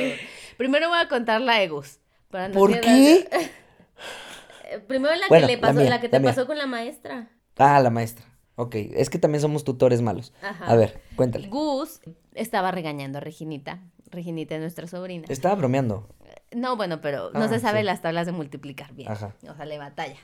Primero 0.57 0.89
voy 0.89 0.99
a 0.99 1.07
contar 1.07 1.39
la 1.39 1.63
Egus. 1.63 1.99
Para 2.29 2.49
no 2.49 2.53
¿Por 2.53 2.81
qué? 2.81 3.25
Primero 4.87 5.15
la 5.15 5.27
Bueno, 5.29 5.47
que 5.47 5.53
le 5.53 5.61
la 5.61 5.67
pasó, 5.67 5.79
mía, 5.79 5.89
la 5.89 6.01
que 6.01 6.09
la 6.09 6.17
te 6.19 6.23
pasó 6.23 6.45
con 6.45 6.57
la 6.57 6.67
maestra. 6.67 7.29
Ah, 7.55 7.79
la 7.79 7.91
maestra. 7.91 8.25
Ok, 8.55 8.75
es 8.75 9.09
que 9.09 9.19
también 9.19 9.41
somos 9.41 9.63
tutores 9.63 10.01
malos. 10.01 10.33
Ajá. 10.41 10.65
A 10.65 10.75
ver, 10.75 10.99
cuéntale. 11.15 11.47
Gus 11.47 12.01
estaba 12.33 12.71
regañando 12.71 13.19
a 13.19 13.21
Reginita. 13.21 13.81
Reginita 14.11 14.55
es 14.55 14.61
nuestra 14.61 14.87
sobrina. 14.87 15.25
Estaba 15.29 15.55
bromeando. 15.55 16.09
No, 16.55 16.75
bueno, 16.77 17.01
pero 17.01 17.31
no 17.33 17.43
Ah, 17.43 17.47
se 17.49 17.59
sabe 17.59 17.79
sí. 17.79 17.85
las 17.85 18.01
tablas 18.01 18.25
de 18.25 18.31
multiplicar 18.31 18.93
bien. 18.93 19.11
Ajá. 19.11 19.35
O 19.49 19.55
sea, 19.55 19.65
le 19.65 19.77
batalla. 19.77 20.17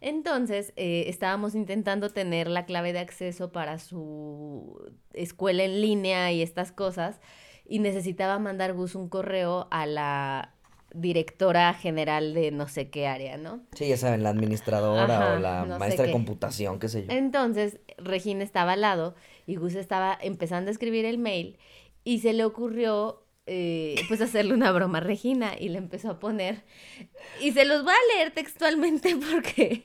Entonces, 0.00 0.72
eh, 0.76 1.04
estábamos 1.08 1.54
intentando 1.54 2.10
tener 2.10 2.48
la 2.48 2.66
clave 2.66 2.92
de 2.92 2.98
acceso 2.98 3.50
para 3.52 3.78
su 3.78 4.90
escuela 5.14 5.62
en 5.64 5.80
línea 5.80 6.30
y 6.32 6.42
estas 6.42 6.72
cosas. 6.72 7.20
Y 7.64 7.78
necesitaba 7.78 8.38
mandar 8.38 8.74
Gus 8.74 8.94
un 8.94 9.08
correo 9.08 9.68
a 9.70 9.86
la 9.86 10.52
directora 10.94 11.74
general 11.74 12.32
de 12.34 12.50
no 12.52 12.68
sé 12.68 12.90
qué 12.90 13.06
área, 13.06 13.36
¿no? 13.36 13.60
Sí, 13.74 13.88
ya 13.88 13.96
saben, 13.96 14.22
la 14.22 14.30
administradora 14.30 15.04
Ajá, 15.04 15.34
o 15.34 15.38
la 15.38 15.64
no 15.66 15.78
maestra 15.78 16.06
de 16.06 16.12
computación, 16.12 16.78
qué 16.78 16.88
sé 16.88 17.04
yo. 17.06 17.12
Entonces, 17.12 17.80
Regina 17.98 18.44
estaba 18.44 18.72
al 18.74 18.80
lado 18.82 19.14
y 19.46 19.56
Gus 19.56 19.74
estaba 19.74 20.16
empezando 20.20 20.68
a 20.68 20.72
escribir 20.72 21.04
el 21.04 21.18
mail 21.18 21.58
y 22.04 22.20
se 22.20 22.32
le 22.32 22.44
ocurrió 22.44 23.25
eh, 23.46 23.94
pues 24.08 24.20
hacerle 24.20 24.54
una 24.54 24.72
broma 24.72 24.98
a 24.98 25.00
Regina 25.00 25.52
y 25.58 25.68
le 25.68 25.78
empezó 25.78 26.10
a 26.10 26.18
poner 26.18 26.64
y 27.40 27.52
se 27.52 27.64
los 27.64 27.84
voy 27.84 27.92
a 27.92 28.16
leer 28.16 28.32
textualmente 28.32 29.16
porque 29.32 29.84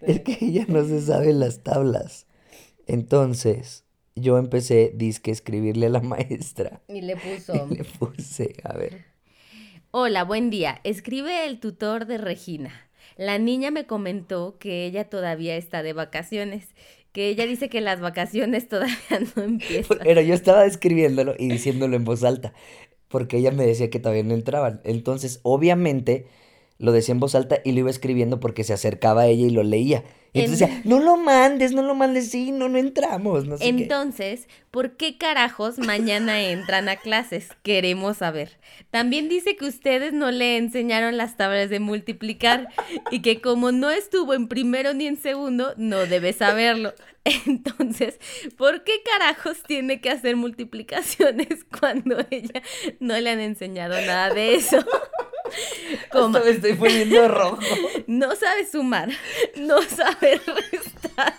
Es 0.00 0.20
que 0.20 0.38
ella 0.40 0.64
no 0.68 0.84
se 0.84 1.00
sabe 1.00 1.32
las 1.32 1.62
tablas. 1.62 2.26
Entonces, 2.86 3.84
yo 4.14 4.38
empecé, 4.38 4.92
disque, 4.94 5.30
a 5.30 5.34
escribirle 5.34 5.86
a 5.86 5.90
la 5.90 6.00
maestra. 6.00 6.82
y 6.88 7.00
le 7.00 7.16
puso 7.16 7.68
Y 7.70 7.76
le 7.76 7.84
puse, 7.84 8.56
a 8.64 8.72
ver. 8.74 9.04
Hola, 9.90 10.24
buen 10.24 10.50
día. 10.50 10.80
Escribe 10.84 11.46
el 11.46 11.58
tutor 11.58 12.06
de 12.06 12.18
Regina. 12.18 12.72
La 13.16 13.38
niña 13.38 13.70
me 13.70 13.86
comentó 13.86 14.58
que 14.58 14.84
ella 14.84 15.08
todavía 15.08 15.56
está 15.56 15.82
de 15.82 15.94
vacaciones, 15.94 16.74
que 17.16 17.30
ella 17.30 17.46
dice 17.46 17.70
que 17.70 17.80
las 17.80 18.02
vacaciones 18.02 18.68
todavía 18.68 18.94
no 19.34 19.42
empiezan. 19.42 20.00
Pero 20.02 20.20
yo 20.20 20.34
estaba 20.34 20.66
escribiéndolo 20.66 21.34
y 21.38 21.48
diciéndolo 21.48 21.96
en 21.96 22.04
voz 22.04 22.22
alta. 22.22 22.52
porque 23.08 23.38
ella 23.38 23.52
me 23.52 23.64
decía 23.64 23.88
que 23.88 23.98
todavía 23.98 24.22
no 24.22 24.34
entraban. 24.34 24.82
Entonces, 24.84 25.40
obviamente, 25.42 26.26
lo 26.78 26.92
decía 26.92 27.14
en 27.14 27.20
voz 27.20 27.34
alta 27.34 27.60
y 27.64 27.72
lo 27.72 27.80
iba 27.80 27.88
escribiendo 27.88 28.38
porque 28.38 28.64
se 28.64 28.74
acercaba 28.74 29.22
a 29.22 29.26
ella 29.28 29.46
y 29.46 29.50
lo 29.50 29.62
leía. 29.62 30.04
Entonces 30.40 30.84
no 30.84 31.00
lo 31.00 31.16
mandes, 31.16 31.72
no 31.72 31.82
lo 31.82 31.94
mandes, 31.94 32.30
sí, 32.30 32.52
no, 32.52 32.68
no 32.68 32.78
entramos. 32.78 33.46
No 33.46 33.56
entonces, 33.60 34.48
¿por 34.70 34.96
qué 34.96 35.16
carajos 35.18 35.78
mañana 35.78 36.40
entran 36.42 36.88
a 36.88 36.96
clases? 36.96 37.48
Queremos 37.62 38.18
saber. 38.18 38.58
También 38.90 39.28
dice 39.28 39.56
que 39.56 39.66
ustedes 39.66 40.12
no 40.12 40.30
le 40.30 40.56
enseñaron 40.56 41.16
las 41.16 41.36
tablas 41.36 41.70
de 41.70 41.80
multiplicar 41.80 42.68
y 43.10 43.20
que 43.20 43.40
como 43.40 43.72
no 43.72 43.90
estuvo 43.90 44.34
en 44.34 44.48
primero 44.48 44.94
ni 44.94 45.06
en 45.06 45.16
segundo, 45.16 45.74
no 45.76 46.06
debe 46.06 46.32
saberlo. 46.32 46.94
Entonces, 47.46 48.18
¿por 48.56 48.84
qué 48.84 49.02
carajos 49.02 49.62
tiene 49.66 50.00
que 50.00 50.10
hacer 50.10 50.36
multiplicaciones 50.36 51.64
cuando 51.80 52.24
ella 52.30 52.62
no 53.00 53.18
le 53.18 53.30
han 53.30 53.40
enseñado 53.40 53.94
nada 53.94 54.32
de 54.32 54.54
eso? 54.54 54.78
Me 56.44 56.50
estoy 56.50 56.74
poniendo 56.74 57.28
rojo. 57.28 57.58
No 58.06 58.34
sabe 58.36 58.66
sumar, 58.66 59.08
no 59.56 59.82
sabe 59.82 60.40
restar. 60.72 61.34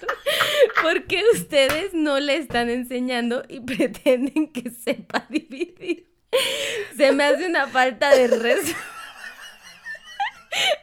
¿Por 0.81 1.05
qué 1.05 1.23
ustedes 1.33 1.93
no 1.93 2.19
le 2.19 2.37
están 2.37 2.69
enseñando 2.69 3.43
y 3.47 3.61
pretenden 3.61 4.51
que 4.51 4.69
sepa 4.69 5.25
dividir? 5.29 6.07
Se 6.95 7.11
me 7.11 7.23
hace 7.23 7.45
una 7.45 7.67
falta 7.67 8.09
de 8.11 8.27
respeto. 8.27 8.79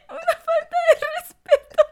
Una 0.09 0.35
falta 0.45 0.77
de 0.89 1.05
respeto 1.21 1.83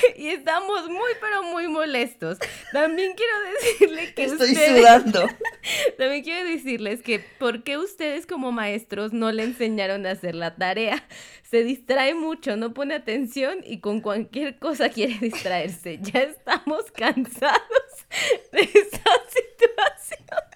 y 0.16 0.28
estamos 0.28 0.88
muy, 0.88 1.10
pero 1.20 1.42
muy 1.42 1.68
molestos. 1.68 2.38
También 2.72 3.14
quiero 3.14 3.32
decirle 3.60 4.14
que 4.14 4.24
Estoy 4.24 4.54
sudando. 4.54 5.26
También 5.98 6.22
quiero 6.22 6.48
decirles 6.48 7.02
que 7.02 7.18
¿por 7.18 7.62
qué 7.62 7.78
ustedes 7.78 8.26
como 8.26 8.52
maestros 8.52 9.12
no 9.12 9.32
le 9.32 9.44
enseñaron 9.44 10.06
a 10.06 10.12
hacer 10.12 10.34
la 10.34 10.56
tarea? 10.56 11.04
Se 11.42 11.64
distrae 11.64 12.14
mucho, 12.14 12.56
no 12.56 12.72
pone 12.72 12.94
atención 12.94 13.58
y 13.64 13.80
con 13.80 14.00
cualquier 14.00 14.58
cosa 14.58 14.88
quiere 14.88 15.18
distraerse. 15.20 15.98
Ya 16.00 16.20
estamos 16.20 16.90
cansados 16.92 17.60
de 18.52 18.60
esa 18.60 19.02
situación. 19.28 20.50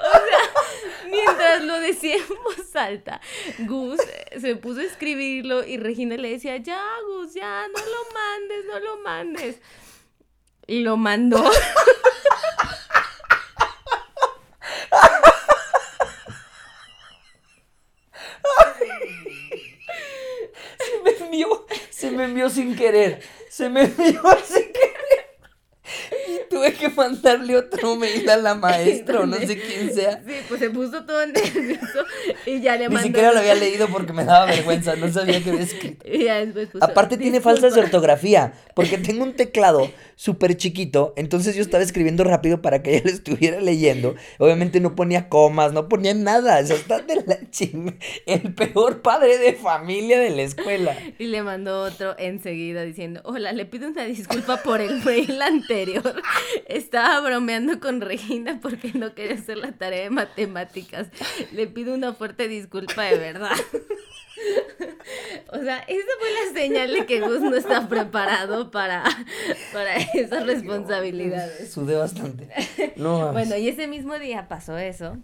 O 0.00 0.12
sea, 0.12 1.10
mientras 1.10 1.63
lo 1.74 1.80
decía 1.80 2.16
en 2.16 2.28
voz 2.44 2.76
alta, 2.76 3.20
Gus 3.60 4.00
se 4.40 4.56
puso 4.56 4.80
a 4.80 4.84
escribirlo 4.84 5.64
y 5.66 5.76
Regina 5.76 6.16
le 6.16 6.30
decía, 6.30 6.56
ya, 6.58 6.82
Gus, 7.06 7.34
ya, 7.34 7.66
no 7.68 7.78
lo 7.78 8.14
mandes, 8.14 8.64
no 8.66 8.80
lo 8.80 8.96
mandes. 9.02 9.60
Y 10.66 10.80
lo 10.80 10.96
mandó. 10.96 11.44
Se 20.78 21.02
me 21.02 21.10
envió, 21.10 21.66
se 21.90 22.10
me 22.10 22.24
envió 22.24 22.48
sin 22.48 22.74
querer. 22.76 23.20
Se 23.50 23.68
me 23.68 23.82
envió 23.82 24.22
sin 24.44 24.63
tuve 26.74 26.88
que 26.88 26.88
mandarle 26.90 27.56
otro 27.56 27.96
mail 27.96 28.28
a 28.28 28.36
la 28.36 28.54
maestra 28.64 29.20
o 29.20 29.26
no 29.26 29.36
sé 29.36 29.58
quién 29.58 29.94
sea. 29.94 30.22
Sí, 30.26 30.34
pues 30.48 30.60
se 30.60 30.70
puso 30.70 31.04
todo 31.04 31.24
nervioso 31.26 32.04
y 32.46 32.60
ya 32.60 32.76
le 32.76 32.88
mandó. 32.88 33.00
Ni 33.00 33.06
siquiera 33.06 33.32
lo 33.32 33.38
había 33.38 33.54
leído 33.54 33.88
porque 33.88 34.12
me 34.12 34.24
daba 34.24 34.46
vergüenza, 34.46 34.96
no 34.96 35.12
sabía 35.12 35.42
que 35.42 35.50
había 35.50 35.62
escrito. 35.62 36.06
Y 36.08 36.24
ya 36.24 36.44
después 36.44 36.68
puso, 36.68 36.84
Aparte 36.84 37.16
tiene 37.16 37.40
falsas 37.40 37.74
de 37.74 37.80
ortografía, 37.80 38.52
porque 38.74 38.98
tengo 38.98 39.24
un 39.24 39.34
teclado 39.34 39.90
súper 40.16 40.56
chiquito, 40.56 41.12
entonces 41.16 41.56
yo 41.56 41.62
estaba 41.62 41.82
escribiendo 41.82 42.24
rápido 42.24 42.62
para 42.62 42.82
que 42.82 42.94
ella 42.94 43.02
lo 43.04 43.10
estuviera 43.10 43.60
leyendo. 43.60 44.14
Obviamente 44.38 44.80
no 44.80 44.94
ponía 44.94 45.28
comas, 45.28 45.72
no 45.72 45.88
ponía 45.88 46.14
nada, 46.14 46.60
o 46.60 46.66
sea, 46.66 46.76
está 46.76 47.00
de 47.00 47.22
la 47.26 47.38
ching... 47.50 47.98
el 48.26 48.54
peor 48.54 49.02
padre 49.02 49.38
de 49.38 49.54
familia 49.54 50.18
de 50.18 50.30
la 50.30 50.42
escuela. 50.42 50.96
Y 51.18 51.24
le 51.26 51.42
mandó 51.42 51.82
otro 51.82 52.14
enseguida 52.18 52.82
diciendo, 52.82 53.20
hola, 53.24 53.52
le 53.52 53.64
pido 53.64 53.88
una 53.88 54.04
disculpa 54.04 54.58
por 54.58 54.80
el 54.80 55.02
mail 55.04 55.40
anterior. 55.42 56.22
Estaba 56.66 57.20
bromeando 57.20 57.80
con 57.80 58.00
Regina 58.00 58.58
porque 58.60 58.92
no 58.94 59.14
quería 59.14 59.34
hacer 59.34 59.58
la 59.58 59.72
tarea 59.72 60.04
de 60.04 60.10
matemáticas. 60.10 61.08
Le 61.52 61.66
pido 61.66 61.94
una 61.94 62.14
fuerte 62.14 62.48
disculpa 62.48 63.04
de 63.04 63.18
verdad. 63.18 63.56
O 65.52 65.58
sea, 65.58 65.78
esa 65.78 66.08
fue 66.18 66.28
la 66.32 66.60
señal 66.60 66.92
de 66.92 67.06
que 67.06 67.20
Gus 67.20 67.40
no 67.40 67.54
está 67.54 67.88
preparado 67.88 68.70
para, 68.70 69.04
para 69.72 69.96
esas 69.96 70.46
responsabilidades. 70.46 71.72
Sudé 71.72 71.96
bastante. 71.96 72.48
No, 72.96 73.32
bueno, 73.32 73.56
y 73.56 73.68
ese 73.68 73.86
mismo 73.86 74.18
día 74.18 74.48
pasó 74.48 74.76
eso. 74.78 75.16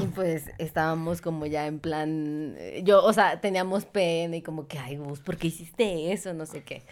Y 0.00 0.06
pues 0.06 0.44
estábamos 0.58 1.20
como 1.20 1.46
ya 1.46 1.66
en 1.66 1.78
plan, 1.78 2.56
yo, 2.82 3.02
o 3.04 3.12
sea, 3.12 3.40
teníamos 3.40 3.84
pena 3.84 4.36
y 4.36 4.42
como 4.42 4.66
que, 4.66 4.78
ay, 4.78 4.96
Gus, 4.96 5.20
¿por 5.20 5.36
qué 5.36 5.48
hiciste 5.48 6.12
eso? 6.12 6.34
No 6.34 6.46
sé 6.46 6.62
qué. 6.62 6.82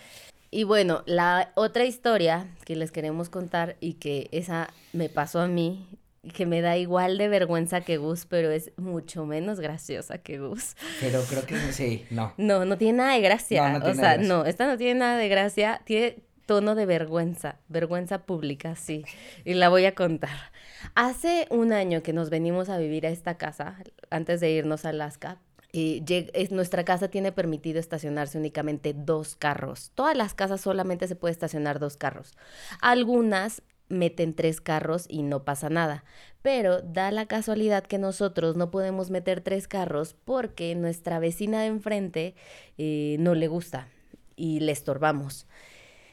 Y 0.50 0.64
bueno, 0.64 1.02
la 1.06 1.52
otra 1.54 1.84
historia 1.84 2.48
que 2.64 2.74
les 2.74 2.90
queremos 2.90 3.28
contar 3.28 3.76
y 3.80 3.94
que 3.94 4.28
esa 4.32 4.68
me 4.92 5.08
pasó 5.08 5.40
a 5.40 5.46
mí, 5.46 5.86
que 6.34 6.44
me 6.44 6.60
da 6.60 6.76
igual 6.76 7.18
de 7.18 7.28
vergüenza 7.28 7.80
que 7.80 7.96
Gus, 7.96 8.26
pero 8.26 8.50
es 8.50 8.72
mucho 8.76 9.24
menos 9.26 9.60
graciosa 9.60 10.18
que 10.18 10.38
Gus. 10.38 10.76
Pero 11.00 11.22
creo 11.22 11.46
que 11.46 11.56
sí, 11.72 12.04
no. 12.10 12.34
No, 12.36 12.64
no 12.64 12.76
tiene 12.76 12.98
nada 12.98 13.14
de 13.14 13.20
gracia. 13.20 13.80
o 13.84 13.94
sea, 13.94 14.18
no, 14.18 14.44
esta 14.44 14.66
no 14.66 14.76
tiene 14.76 14.98
nada 14.98 15.16
de 15.16 15.28
gracia, 15.28 15.80
tiene 15.84 16.16
tono 16.46 16.74
de 16.74 16.84
vergüenza, 16.84 17.60
vergüenza 17.68 18.22
pública, 18.22 18.74
sí. 18.74 19.04
Y 19.44 19.54
la 19.54 19.68
voy 19.68 19.84
a 19.84 19.94
contar. 19.94 20.50
Hace 20.96 21.46
un 21.50 21.72
año 21.72 22.02
que 22.02 22.12
nos 22.12 22.28
venimos 22.28 22.68
a 22.68 22.76
vivir 22.76 23.06
a 23.06 23.10
esta 23.10 23.36
casa, 23.36 23.76
antes 24.10 24.40
de 24.40 24.50
irnos 24.50 24.84
a 24.84 24.88
Alaska, 24.88 25.38
y 25.72 26.02
nuestra 26.50 26.84
casa 26.84 27.08
tiene 27.08 27.32
permitido 27.32 27.78
estacionarse 27.78 28.38
únicamente 28.38 28.94
dos 28.94 29.36
carros. 29.36 29.92
Todas 29.94 30.16
las 30.16 30.34
casas 30.34 30.60
solamente 30.60 31.06
se 31.08 31.16
puede 31.16 31.32
estacionar 31.32 31.78
dos 31.78 31.96
carros. 31.96 32.34
Algunas 32.80 33.62
meten 33.88 34.34
tres 34.34 34.60
carros 34.60 35.04
y 35.08 35.22
no 35.22 35.44
pasa 35.44 35.68
nada. 35.68 36.04
Pero 36.42 36.80
da 36.80 37.10
la 37.10 37.26
casualidad 37.26 37.84
que 37.84 37.98
nosotros 37.98 38.56
no 38.56 38.70
podemos 38.70 39.10
meter 39.10 39.42
tres 39.42 39.68
carros 39.68 40.14
porque 40.24 40.74
nuestra 40.74 41.18
vecina 41.18 41.60
de 41.60 41.66
enfrente 41.66 42.34
eh, 42.78 43.16
no 43.18 43.34
le 43.34 43.48
gusta 43.48 43.88
y 44.36 44.60
le 44.60 44.72
estorbamos. 44.72 45.46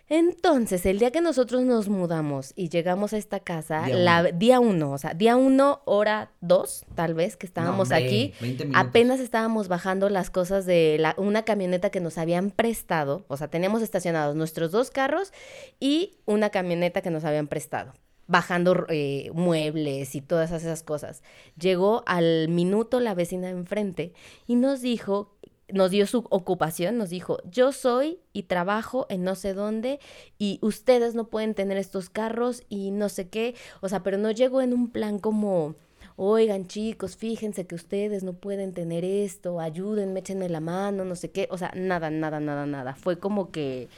Entonces, 0.10 0.86
el 0.86 1.00
día 1.00 1.12
que 1.12 1.20
nosotros 1.20 1.64
nos 1.64 1.90
mudamos 1.90 2.54
y 2.56 2.70
llegamos 2.70 3.12
a 3.12 3.18
esta 3.18 3.42
casa, 3.42 3.84
día 3.86 3.98
la 3.98 4.20
uno. 4.22 4.32
día 4.38 4.60
uno, 4.60 4.92
o 4.94 4.98
sea, 4.98 5.14
día 5.14 5.36
uno, 5.36 5.82
hora 5.84 6.32
dos, 6.40 6.86
tal 6.96 7.14
vez, 7.14 7.36
que 7.36 7.46
estábamos 7.46 7.92
aquí, 7.92 8.34
apenas 8.74 9.20
estábamos 9.20 9.68
bajando 9.68 10.10
las 10.10 10.30
cosas 10.30 10.66
de 10.66 10.98
la, 10.98 11.14
una 11.18 11.44
camioneta 11.44 11.90
que 11.90 12.00
nos 12.00 12.18
habían 12.18 12.52
prestado, 12.52 13.26
o 13.28 13.36
sea, 13.36 13.50
teníamos 13.50 13.82
estacionados 13.82 14.36
nuestros 14.36 14.72
dos 14.72 14.92
carros 14.92 15.34
y 15.80 16.16
una 16.26 16.52
camioneta 16.52 17.02
que 17.02 17.10
nos 17.10 17.26
habían 17.26 17.48
prestado 17.48 17.94
bajando 18.28 18.86
eh, 18.90 19.32
muebles 19.34 20.14
y 20.14 20.22
todas 20.22 20.52
esas 20.52 20.84
cosas. 20.84 21.24
Llegó 21.58 22.04
al 22.06 22.50
minuto 22.50 23.00
la 23.00 23.16
vecina 23.16 23.48
de 23.48 23.54
enfrente 23.54 24.14
y 24.46 24.56
nos 24.56 24.82
dijo 24.82 25.37
nos 25.70 25.92
dio 25.92 26.08
su 26.08 26.20
ocupación, 26.30 26.98
nos 26.98 27.10
dijo, 27.10 27.40
yo 27.50 27.72
soy 27.72 28.20
y 28.32 28.44
trabajo 28.44 29.06
en 29.10 29.24
no 29.24 29.36
sé 29.36 29.54
dónde 29.54 30.00
y 30.38 30.60
ustedes 30.62 31.14
no 31.14 31.28
pueden 31.28 31.54
tener 31.54 31.78
estos 31.78 32.10
carros 32.10 32.64
y 32.70 32.92
no 32.92 33.10
sé 33.10 33.30
qué, 33.30 33.56
o 33.82 33.90
sea, 33.90 34.04
pero 34.04 34.18
no 34.18 34.32
llegó 34.32 34.62
en 34.62 34.74
un 34.74 34.90
plan 34.90 35.20
como, 35.20 35.76
oigan 36.16 36.68
chicos, 36.68 37.18
fíjense 37.18 37.68
que 37.68 37.76
ustedes 37.76 38.24
no 38.24 38.34
pueden 38.34 38.74
tener 38.74 39.04
esto, 39.04 39.60
ayúdenme, 39.60 40.22
échenme 40.22 40.48
la 40.48 40.62
mano, 40.62 41.04
no 41.04 41.16
sé 41.16 41.32
qué, 41.32 41.48
o 41.52 41.58
sea, 41.58 41.72
nada, 41.76 42.10
nada, 42.10 42.40
nada, 42.40 42.66
nada, 42.66 42.96
fue 42.96 43.20
como 43.20 43.52
que... 43.52 43.90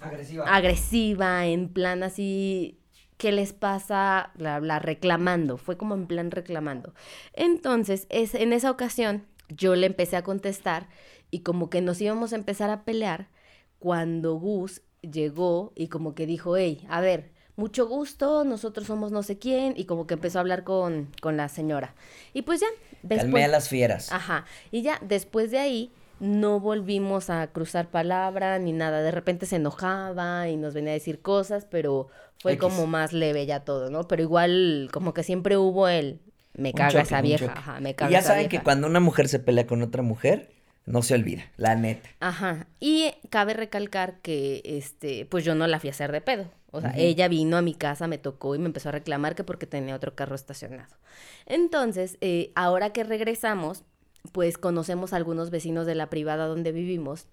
Agresiva. 0.00 0.44
Agresiva, 0.44 1.46
en 1.46 1.68
plan 1.68 2.02
así, 2.02 2.78
¿qué 3.16 3.32
les 3.32 3.52
pasa? 3.52 4.30
La, 4.36 4.60
la 4.60 4.78
reclamando, 4.78 5.56
fue 5.56 5.76
como 5.76 5.94
en 5.94 6.06
plan 6.06 6.30
reclamando. 6.30 6.92
Entonces, 7.32 8.06
es, 8.10 8.34
en 8.34 8.52
esa 8.52 8.70
ocasión 8.70 9.24
yo 9.48 9.74
le 9.76 9.86
empecé 9.86 10.16
a 10.16 10.22
contestar 10.22 10.88
y 11.30 11.40
como 11.40 11.70
que 11.70 11.80
nos 11.80 12.00
íbamos 12.00 12.32
a 12.32 12.36
empezar 12.36 12.70
a 12.70 12.84
pelear 12.84 13.28
cuando 13.78 14.34
Gus 14.34 14.82
llegó 15.02 15.72
y 15.74 15.88
como 15.88 16.14
que 16.14 16.26
dijo, 16.26 16.56
hey, 16.56 16.86
a 16.88 17.00
ver, 17.00 17.30
mucho 17.56 17.86
gusto, 17.86 18.44
nosotros 18.44 18.86
somos 18.86 19.12
no 19.12 19.22
sé 19.22 19.38
quién, 19.38 19.74
y 19.76 19.86
como 19.86 20.06
que 20.06 20.14
empezó 20.14 20.38
a 20.38 20.42
hablar 20.42 20.62
con, 20.62 21.08
con 21.22 21.36
la 21.36 21.48
señora. 21.48 21.94
Y 22.34 22.42
pues 22.42 22.60
ya, 22.60 22.66
después... 23.02 23.22
Calmé 23.22 23.44
a 23.44 23.48
las 23.48 23.68
fieras. 23.68 24.12
Ajá, 24.12 24.44
y 24.70 24.82
ya, 24.82 25.00
después 25.02 25.50
de 25.50 25.58
ahí, 25.58 25.92
no 26.20 26.60
volvimos 26.60 27.30
a 27.30 27.46
cruzar 27.48 27.90
palabra 27.90 28.58
ni 28.58 28.72
nada. 28.72 29.02
De 29.02 29.10
repente 29.10 29.46
se 29.46 29.56
enojaba 29.56 30.48
y 30.48 30.56
nos 30.56 30.74
venía 30.74 30.90
a 30.90 30.94
decir 30.94 31.20
cosas, 31.20 31.66
pero 31.70 32.08
fue 32.40 32.58
como 32.58 32.86
más 32.86 33.12
leve 33.12 33.46
ya 33.46 33.60
todo, 33.60 33.90
¿no? 33.90 34.06
Pero 34.06 34.22
igual, 34.22 34.88
como 34.92 35.14
que 35.14 35.22
siempre 35.22 35.56
hubo 35.56 35.88
el, 35.88 36.20
me 36.56 36.72
caga 36.72 37.02
esa 37.02 37.20
vieja, 37.20 37.52
ajá, 37.56 37.80
me 37.80 37.94
caga 37.94 38.10
y 38.10 38.14
ya 38.14 38.22
saben 38.22 38.48
que 38.48 38.62
cuando 38.62 38.86
una 38.86 39.00
mujer 39.00 39.28
se 39.28 39.38
pelea 39.38 39.66
con 39.66 39.82
otra 39.82 40.02
mujer, 40.02 40.50
no 40.86 41.02
se 41.02 41.14
olvida, 41.14 41.50
la 41.56 41.74
neta. 41.74 42.08
Ajá. 42.20 42.68
Y 42.80 43.12
cabe 43.28 43.54
recalcar 43.54 44.20
que, 44.20 44.62
este, 44.64 45.26
pues 45.26 45.44
yo 45.44 45.54
no 45.54 45.66
la 45.66 45.80
fui 45.80 45.90
a 45.90 45.92
hacer 45.92 46.12
de 46.12 46.20
pedo. 46.20 46.50
O 46.70 46.80
sea, 46.80 46.92
ella 46.96 47.28
vino 47.28 47.56
a 47.56 47.62
mi 47.62 47.74
casa, 47.74 48.06
me 48.06 48.18
tocó 48.18 48.54
y 48.54 48.58
me 48.58 48.66
empezó 48.66 48.90
a 48.90 48.92
reclamar 48.92 49.34
que 49.34 49.44
porque 49.44 49.66
tenía 49.66 49.94
otro 49.94 50.14
carro 50.14 50.34
estacionado. 50.34 50.94
Entonces, 51.46 52.18
eh, 52.20 52.52
ahora 52.54 52.92
que 52.92 53.02
regresamos, 53.02 53.82
pues 54.32 54.58
conocemos 54.58 55.12
a 55.12 55.16
algunos 55.16 55.50
vecinos 55.50 55.86
de 55.86 55.94
la 55.94 56.10
privada 56.10 56.46
donde 56.46 56.72
vivimos, 56.72 57.28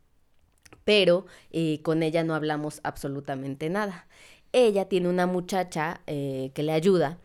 pero 0.85 1.25
eh, 1.51 1.81
con 1.81 2.03
ella 2.03 2.23
no 2.23 2.35
hablamos 2.35 2.79
absolutamente 2.83 3.69
nada. 3.69 4.07
Ella 4.53 4.85
tiene 4.85 5.09
una 5.09 5.25
muchacha 5.25 6.01
eh, 6.07 6.51
que 6.53 6.63
le 6.63 6.71
ayuda 6.71 7.17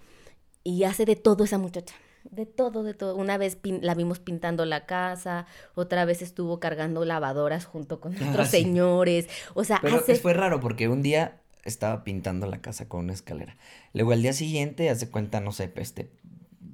y 0.69 0.85
hace 0.85 1.05
de 1.05 1.17
todo 1.17 1.45
esa 1.45 1.59
muchacha 1.59 1.95
de 2.31 2.47
todo, 2.47 2.83
de 2.83 2.95
todo. 2.95 3.17
Una 3.17 3.39
vez 3.39 3.59
la 3.63 3.95
vimos 3.95 4.19
pintando 4.19 4.65
la 4.65 4.87
casa, 4.87 5.47
otra 5.75 6.05
vez 6.05 6.23
estuvo 6.23 6.61
cargando 6.61 7.05
lavadoras 7.05 7.65
junto 7.65 8.01
con 8.01 8.15
ah, 8.15 8.29
otros 8.29 8.49
señores. 8.49 9.29
O 9.55 9.65
sea, 9.65 9.79
Pero 9.83 10.01
fue 10.01 10.35
raro 10.35 10.61
porque 10.61 10.89
un 10.89 11.03
día 11.03 11.41
estaba 11.65 12.05
pintando 12.05 12.47
la 12.47 12.61
casa 12.61 12.89
con 12.89 13.05
una 13.05 13.13
escalera. 13.13 13.57
Luego 13.95 14.13
al 14.13 14.23
día 14.23 14.33
siguiente, 14.33 14.91
hace 14.91 15.11
cuenta, 15.11 15.41
no 15.41 15.53
sé, 15.53 15.73
este, 15.77 16.11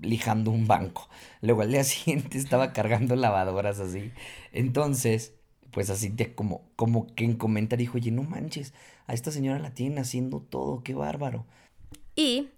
lijando 0.00 0.50
un 0.50 0.66
banco. 0.66 1.08
Luego 1.40 1.62
al 1.62 1.70
día 1.70 1.84
siguiente 1.84 2.38
estaba 2.38 2.72
cargando 2.72 3.16
lavadoras 3.16 3.80
así. 3.80 4.12
Entonces, 4.52 5.34
pues 5.70 5.90
así 5.90 6.08
de 6.08 6.34
como, 6.34 6.62
como 6.76 7.06
que 7.14 7.24
en 7.24 7.34
comentario 7.34 7.84
dijo, 7.84 7.98
oye, 7.98 8.10
no 8.10 8.22
manches, 8.22 8.72
a 9.06 9.14
esta 9.14 9.30
señora 9.30 9.58
la 9.58 9.74
tienen 9.74 9.98
haciendo 9.98 10.40
todo, 10.40 10.82
qué 10.82 10.94
bárbaro. 10.94 11.46
Y 12.16 12.48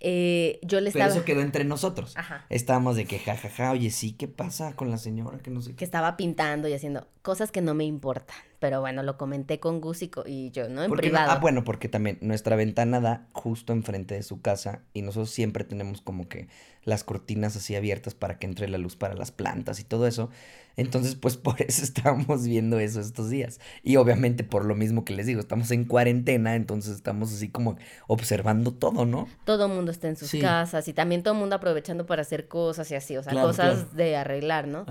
eh, 0.00 0.60
yo 0.62 0.80
le 0.80 0.92
Pero 0.92 1.06
eso 1.06 1.24
quedó 1.24 1.40
entre 1.40 1.64
nosotros. 1.64 2.14
Estábamos 2.50 2.96
de 2.96 3.04
que, 3.04 3.18
jajaja, 3.18 3.72
oye, 3.72 3.90
sí, 3.90 4.12
¿qué 4.12 4.28
pasa 4.28 4.74
con 4.74 4.90
la 4.90 4.98
señora? 4.98 5.38
Que 5.38 5.50
no 5.50 5.60
sé 5.60 5.74
Que 5.74 5.84
estaba 5.84 6.16
pintando 6.16 6.68
y 6.68 6.72
haciendo 6.72 7.08
cosas 7.22 7.50
que 7.50 7.60
no 7.60 7.74
me 7.74 7.84
importan. 7.84 8.36
Pero 8.60 8.80
bueno, 8.80 9.02
lo 9.02 9.16
comenté 9.18 9.60
con 9.60 9.80
Gus 9.80 10.02
y, 10.02 10.50
yo, 10.50 10.68
¿no? 10.68 10.82
En 10.82 10.90
privado. 10.92 11.30
ah, 11.30 11.38
bueno, 11.38 11.64
porque 11.64 11.88
también 11.88 12.18
nuestra 12.20 12.56
ventana 12.56 13.00
da 13.00 13.26
justo 13.32 13.72
enfrente 13.72 14.14
de 14.14 14.22
su 14.22 14.40
casa 14.40 14.82
y 14.94 15.02
nosotros 15.02 15.30
siempre 15.30 15.64
tenemos 15.64 16.00
como 16.00 16.28
que 16.28 16.48
las 16.84 17.04
cortinas 17.04 17.54
así 17.54 17.76
abiertas 17.76 18.14
para 18.14 18.38
que 18.38 18.46
entre 18.46 18.68
la 18.68 18.78
luz 18.78 18.96
para 18.96 19.14
las 19.14 19.30
plantas 19.30 19.78
y 19.78 19.84
todo 19.84 20.06
eso. 20.06 20.30
Entonces, 20.78 21.16
pues 21.16 21.36
por 21.36 21.60
eso 21.60 21.82
estábamos 21.82 22.44
viendo 22.44 22.78
eso 22.78 23.00
estos 23.00 23.28
días. 23.28 23.60
Y 23.82 23.96
obviamente 23.96 24.44
por 24.44 24.64
lo 24.64 24.74
mismo 24.74 25.04
que 25.04 25.12
les 25.12 25.26
digo, 25.26 25.40
estamos 25.40 25.70
en 25.70 25.84
cuarentena, 25.84 26.54
entonces 26.54 26.94
estamos 26.94 27.32
así 27.32 27.48
como 27.48 27.76
observando 28.06 28.72
todo, 28.72 29.04
¿no? 29.04 29.28
Todo 29.44 29.66
el 29.66 29.72
mundo 29.88 29.92
está 29.92 30.08
en 30.08 30.16
sus 30.16 30.32
casas 30.40 30.86
y 30.88 30.92
también 30.92 31.22
todo 31.22 31.34
el 31.34 31.40
mundo 31.40 31.56
aprovechando 31.56 32.06
para 32.06 32.22
hacer 32.22 32.48
cosas 32.48 32.90
y 32.90 32.94
así, 32.94 33.16
o 33.16 33.22
sea, 33.22 33.32
cosas 33.32 33.94
de 33.96 34.16
arreglar, 34.16 34.66
¿no? 34.66 34.84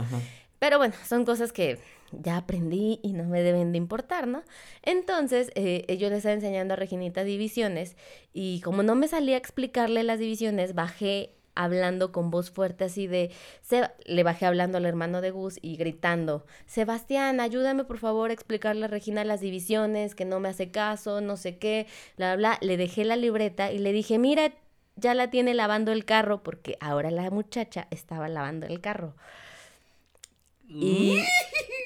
Pero 0.59 0.79
bueno, 0.79 0.95
son 1.05 1.23
cosas 1.23 1.53
que 1.53 1.79
ya 2.11 2.37
aprendí 2.37 2.99
y 3.03 3.13
no 3.13 3.25
me 3.25 3.43
deben 3.43 3.71
de 3.71 3.77
importar, 3.77 4.27
¿no? 4.27 4.43
Entonces, 4.81 5.51
eh, 5.55 5.97
yo 5.99 6.09
le 6.09 6.17
estaba 6.17 6.33
enseñando 6.33 6.73
a 6.73 6.77
Reginita 6.77 7.23
divisiones 7.23 7.95
y 8.33 8.61
como 8.61 8.81
no 8.81 8.95
me 8.95 9.07
salía 9.07 9.35
a 9.35 9.39
explicarle 9.39 10.03
las 10.03 10.17
divisiones, 10.17 10.73
bajé 10.73 11.37
hablando 11.57 12.11
con 12.11 12.29
voz 12.29 12.51
fuerte 12.51 12.85
así 12.85 13.07
de, 13.07 13.31
se, 13.61 13.89
le 14.05 14.23
bajé 14.23 14.45
hablando 14.45 14.77
al 14.77 14.85
hermano 14.85 15.21
de 15.21 15.31
Gus 15.31 15.57
y 15.61 15.75
gritando, 15.75 16.45
Sebastián, 16.67 17.39
ayúdame 17.39 17.83
por 17.83 17.97
favor 17.97 18.29
a 18.29 18.33
explicarle 18.33 18.85
a 18.85 18.87
Regina 18.87 19.25
las 19.25 19.41
divisiones, 19.41 20.15
que 20.15 20.25
no 20.25 20.39
me 20.39 20.49
hace 20.49 20.71
caso, 20.71 21.19
no 21.19 21.35
sé 21.35 21.57
qué, 21.57 21.87
bla, 22.15 22.35
bla, 22.35 22.57
le 22.61 22.77
dejé 22.77 23.05
la 23.05 23.15
libreta 23.15 23.71
y 23.71 23.79
le 23.79 23.91
dije, 23.91 24.19
mira, 24.19 24.53
ya 24.97 25.13
la 25.13 25.29
tiene 25.29 25.53
lavando 25.53 25.91
el 25.91 26.05
carro, 26.05 26.43
porque 26.43 26.77
ahora 26.81 27.11
la 27.11 27.29
muchacha 27.29 27.87
estaba 27.91 28.27
lavando 28.27 28.67
el 28.67 28.81
carro. 28.81 29.15
Y... 30.67 31.17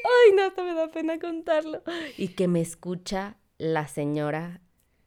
Ay, 0.04 0.36
no, 0.36 0.44
hasta 0.44 0.64
me 0.64 0.74
da 0.74 0.88
pena 0.88 1.20
contarlo. 1.20 1.84
Y 2.18 2.30
que 2.30 2.48
me 2.48 2.62
escucha 2.62 3.38
la 3.58 3.88
señora 3.88 4.62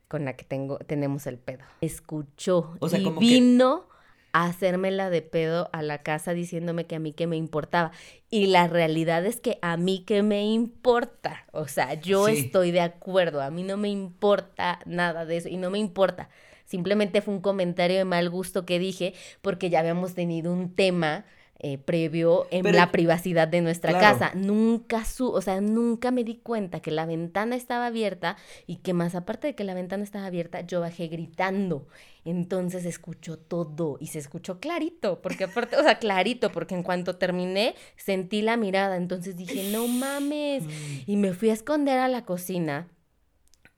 con 0.08 0.25
la 0.25 0.37
que 0.37 0.44
tengo, 0.44 0.78
tenemos 0.78 1.26
el 1.26 1.38
pedo. 1.38 1.64
Escuchó 1.80 2.76
y 2.80 3.11
vino 3.18 3.88
a 4.32 4.46
hacérmela 4.46 5.11
de 5.11 5.23
pedo 5.23 5.70
a 5.73 5.82
la 5.82 6.02
casa 6.02 6.34
diciéndome 6.34 6.86
que 6.86 6.97
a 6.97 6.99
mí 7.00 7.12
que 7.12 7.26
me 7.26 7.36
importaba. 7.36 7.90
Y 8.30 8.47
la 8.47 8.69
realidad 8.69 9.25
es 9.26 9.40
que 9.40 9.58
a 9.62 9.76
mí 9.76 10.04
que 10.04 10.23
me 10.23 10.45
importa. 10.45 11.47
O 11.52 11.67
sea, 11.67 11.95
yo 11.95 12.28
estoy 12.28 12.71
de 12.71 12.80
acuerdo. 12.80 13.43
A 13.43 13.50
mí 13.50 13.62
no 13.62 13.76
me 13.76 13.88
importa 13.88 14.80
nada 14.86 15.25
de 15.25 15.38
eso. 15.38 15.49
Y 15.49 15.56
no 15.56 15.71
me 15.71 15.78
importa. 15.78 16.28
Simplemente 16.75 17.21
fue 17.21 17.34
un 17.34 17.41
comentario 17.41 17.99
de 17.99 18.04
mal 18.04 18.28
gusto 18.30 18.67
que 18.67 18.80
dije 18.80 19.15
porque 19.43 19.71
ya 19.71 19.78
habíamos 19.78 20.15
tenido 20.15 20.52
un 20.52 20.75
tema 20.75 21.25
eh, 21.60 21.78
previo 21.78 22.49
en 22.50 22.75
la 22.75 22.91
privacidad 22.91 23.47
de 23.47 23.60
nuestra 23.60 23.93
casa. 23.93 24.32
Nunca 24.34 25.04
su, 25.04 25.30
o 25.30 25.41
sea, 25.41 25.60
nunca 25.60 26.10
me 26.10 26.25
di 26.25 26.39
cuenta 26.39 26.80
que 26.80 26.91
la 26.91 27.06
ventana 27.06 27.54
estaba 27.54 27.87
abierta 27.87 28.37
y 28.67 28.78
que 28.78 28.93
más 28.93 29.15
aparte 29.15 29.47
de 29.47 29.54
que 29.54 29.63
la 29.63 29.73
ventana 29.73 30.02
estaba 30.02 30.26
abierta, 30.26 30.63
yo 30.63 30.80
bajé 30.80 31.06
gritando. 31.06 31.87
Entonces 32.25 32.84
escuchó 32.84 33.39
todo 33.39 33.99
y 34.00 34.08
se 34.08 34.19
escuchó 34.19 34.58
clarito, 34.58 35.23
porque 35.23 35.45
aparte, 35.45 35.76
o 35.76 35.82
sea, 35.84 36.00
clarito, 36.00 36.50
porque 36.50 36.75
en 36.75 36.82
cuanto 36.82 37.19
terminé 37.19 37.76
sentí 37.95 38.43
la 38.43 38.56
mirada, 38.56 38.97
entonces 38.97 39.37
dije, 39.37 39.71
no 39.71 39.87
mames, 39.87 40.65
mm. 40.65 40.71
y 41.06 41.17
me 41.19 41.34
fui 41.34 41.50
a 41.50 41.52
esconder 41.52 42.00
a 42.00 42.08
la 42.08 42.25
cocina 42.25 42.89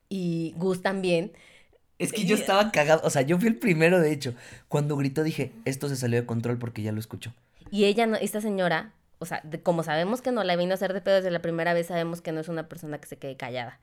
y 0.09 0.55
Gus 0.57 0.81
también. 0.81 1.33
Es 1.99 2.13
que 2.13 2.25
yo 2.25 2.35
estaba 2.35 2.71
cagado, 2.73 3.01
o 3.05 3.11
sea, 3.11 3.23
yo 3.23 3.39
fui 3.39 3.49
el 3.49 3.57
primero, 3.57 4.01
de 4.01 4.13
hecho. 4.13 4.35
Cuando 4.69 4.97
gritó 4.97 5.23
dije, 5.23 5.53
esto 5.65 5.89
se 5.89 5.97
salió 5.97 6.21
de 6.21 6.27
control 6.27 6.59
porque 6.59 6.83
ya 6.83 6.93
lo 6.93 7.01
escuchó. 7.01 7.33
Y 7.71 7.85
ella, 7.85 8.07
no, 8.07 8.17
esta 8.17 8.41
señora, 8.41 8.93
o 9.19 9.25
sea, 9.25 9.43
como 9.63 9.83
sabemos 9.83 10.21
que 10.21 10.31
no 10.31 10.45
la 10.45 10.57
vino 10.57 10.73
a 10.73 10.75
hacer 10.75 10.93
de 10.93 11.01
pedo 11.01 11.17
desde 11.17 11.31
la 11.31 11.41
primera 11.41 11.73
vez, 11.73 11.87
sabemos 11.87 12.21
que 12.21 12.33
no 12.33 12.41
es 12.41 12.49
una 12.49 12.69
persona 12.69 12.99
que 12.99 13.09
se 13.09 13.17
quede 13.17 13.37
callada. 13.37 13.81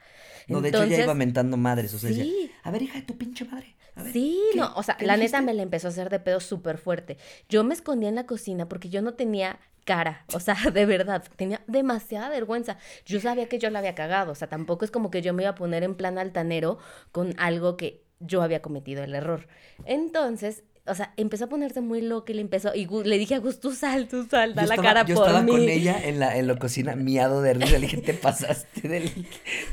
No, 0.48 0.62
de 0.62 0.70
hecho 0.70 0.86
ya 0.86 1.04
iba 1.04 1.16
mentando 1.16 1.58
madres, 1.58 1.94
o 1.94 2.00
sea, 2.00 2.12
sí. 2.12 2.52
a 2.64 2.72
ver, 2.72 2.84
hija 2.84 3.00
de 3.00 3.06
tu 3.06 3.18
pinche 3.18 3.46
madre. 3.46 3.76
sí, 4.12 4.40
no, 4.56 4.72
o 4.76 4.84
sea, 4.84 4.98
la 5.00 5.18
neta 5.18 5.42
me 5.42 5.54
la 5.54 5.64
empezó 5.64 5.88
a 5.88 5.92
hacer 5.92 6.10
de 6.10 6.20
pedo 6.20 6.40
súper 6.40 6.78
fuerte. 6.78 7.18
Yo 7.50 7.64
me 7.64 7.74
escondía 7.74 8.10
en 8.10 8.16
la 8.16 8.26
cocina 8.28 8.70
porque 8.70 8.90
yo 8.90 9.02
no 9.02 9.16
tenía 9.16 9.60
cara, 9.86 10.26
o 10.34 10.40
sea, 10.40 10.56
de 10.74 10.86
verdad, 10.86 11.24
tenía 11.36 11.62
demasiada 11.68 12.30
vergüenza. 12.30 12.78
Yo 13.06 13.20
sabía 13.20 13.48
que 13.50 13.60
yo 13.60 13.70
la 13.70 13.80
había 13.80 13.96
cagado, 13.96 14.32
o 14.32 14.36
sea, 14.36 14.50
tampoco 14.50 14.86
es 14.86 14.92
como 14.92 15.12
que 15.12 15.22
yo 15.22 15.34
me 15.34 15.44
iba 15.44 15.52
a 15.52 15.56
poner 15.56 15.84
en 15.84 15.96
plan 15.96 16.18
altanero 16.18 16.78
con 17.12 17.34
algo 17.38 17.78
que 17.78 18.04
yo 18.20 18.42
había 18.42 18.62
cometido 18.62 19.04
el 19.04 19.16
error. 19.16 19.48
Entonces, 19.86 20.64
o 20.86 20.96
sea, 20.96 21.14
empezó 21.16 21.46
a 21.46 21.50
ponerse 21.50 21.80
muy 21.80 22.02
loca 22.02 22.34
y 22.34 22.36
le 22.36 22.42
empezó, 22.42 22.76
y 22.76 22.86
le 22.86 23.18
dije 23.18 23.36
a 23.36 23.40
Gus, 23.40 23.60
tú 23.62 23.72
sal, 23.72 24.08
tú 24.10 24.28
sal, 24.30 24.54
da 24.54 24.66
la 24.66 24.76
cara 24.76 25.06
yo 25.06 25.16
por 25.16 25.26
mí. 25.26 25.32
Yo 25.32 25.38
estaba 25.38 25.46
con 25.46 25.70
ella 25.70 25.98
en 26.04 26.20
la, 26.20 26.38
en 26.38 26.48
la 26.48 26.56
cocina, 26.58 26.96
miado 26.96 27.42
de 27.42 27.54
risa, 27.54 27.74
le 27.80 27.88
dije, 27.88 27.98
te 27.98 28.14
pasaste 28.14 28.88
del, 28.90 29.10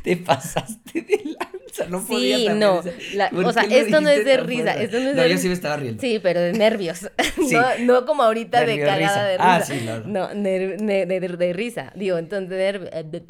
te 0.04 0.16
pasaste 0.16 1.02
de 1.02 1.22
lanza, 1.24 1.86
no 1.88 2.04
podía 2.06 2.36
Sí, 2.36 2.48
no, 2.50 2.76
o 2.76 3.52
sea, 3.52 3.64
esto 3.64 4.00
no 4.00 4.08
es 4.08 4.24
de 4.24 4.36
risa, 4.36 4.80
esto 4.80 5.00
no 5.00 5.10
es 5.10 5.16
no, 5.16 5.26
yo 5.26 5.38
sí 5.38 5.48
me 5.48 5.54
estaba 5.54 5.76
riendo. 5.78 6.00
Sí, 6.00 6.20
pero 6.22 6.40
de 6.40 6.52
nervios, 6.52 7.10
no, 7.52 7.62
no 7.80 8.06
como 8.06 8.22
ahorita 8.22 8.64
de, 8.64 8.78
cagada 8.78 9.24
de 9.24 9.36
risa. 9.36 9.56
Ah, 9.56 9.60
sí, 9.62 9.78
claro. 9.80 10.04
No, 10.06 10.28
de, 10.28 10.76
de, 11.06 11.20
de, 11.20 11.52
risa, 11.52 11.92
digo, 11.96 12.18
entonces, 12.18 12.50
de, 12.50 13.24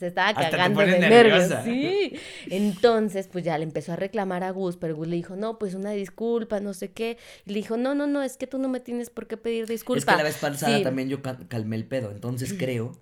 se 0.00 0.06
estaba 0.06 0.32
cagando 0.32 0.80
de 0.80 0.98
nervios. 0.98 1.52
Sí. 1.62 2.18
Entonces, 2.46 3.28
pues 3.28 3.44
ya 3.44 3.58
le 3.58 3.64
empezó 3.64 3.92
a 3.92 3.96
reclamar 3.96 4.42
a 4.42 4.50
Gus, 4.50 4.78
pero 4.78 4.96
Gus 4.96 5.08
le 5.08 5.16
dijo, 5.16 5.36
no, 5.36 5.58
pues 5.58 5.74
una 5.74 5.90
disculpa, 5.90 6.58
no 6.58 6.72
sé 6.72 6.90
qué. 6.90 7.18
Y 7.44 7.50
le 7.50 7.56
dijo, 7.56 7.76
no, 7.76 7.94
no, 7.94 8.06
no, 8.06 8.22
es 8.22 8.38
que 8.38 8.46
tú 8.46 8.58
no 8.58 8.68
me 8.68 8.80
tienes 8.80 9.10
por 9.10 9.26
qué 9.26 9.36
pedir 9.36 9.66
disculpas. 9.66 10.02
Es 10.02 10.06
que 10.06 10.16
la 10.16 10.22
vez 10.22 10.38
pasada 10.38 10.82
también 10.82 11.10
yo 11.10 11.20
calmé 11.22 11.76
el 11.76 11.86
pedo. 11.86 12.10
Entonces 12.10 12.54
creo 12.54 12.98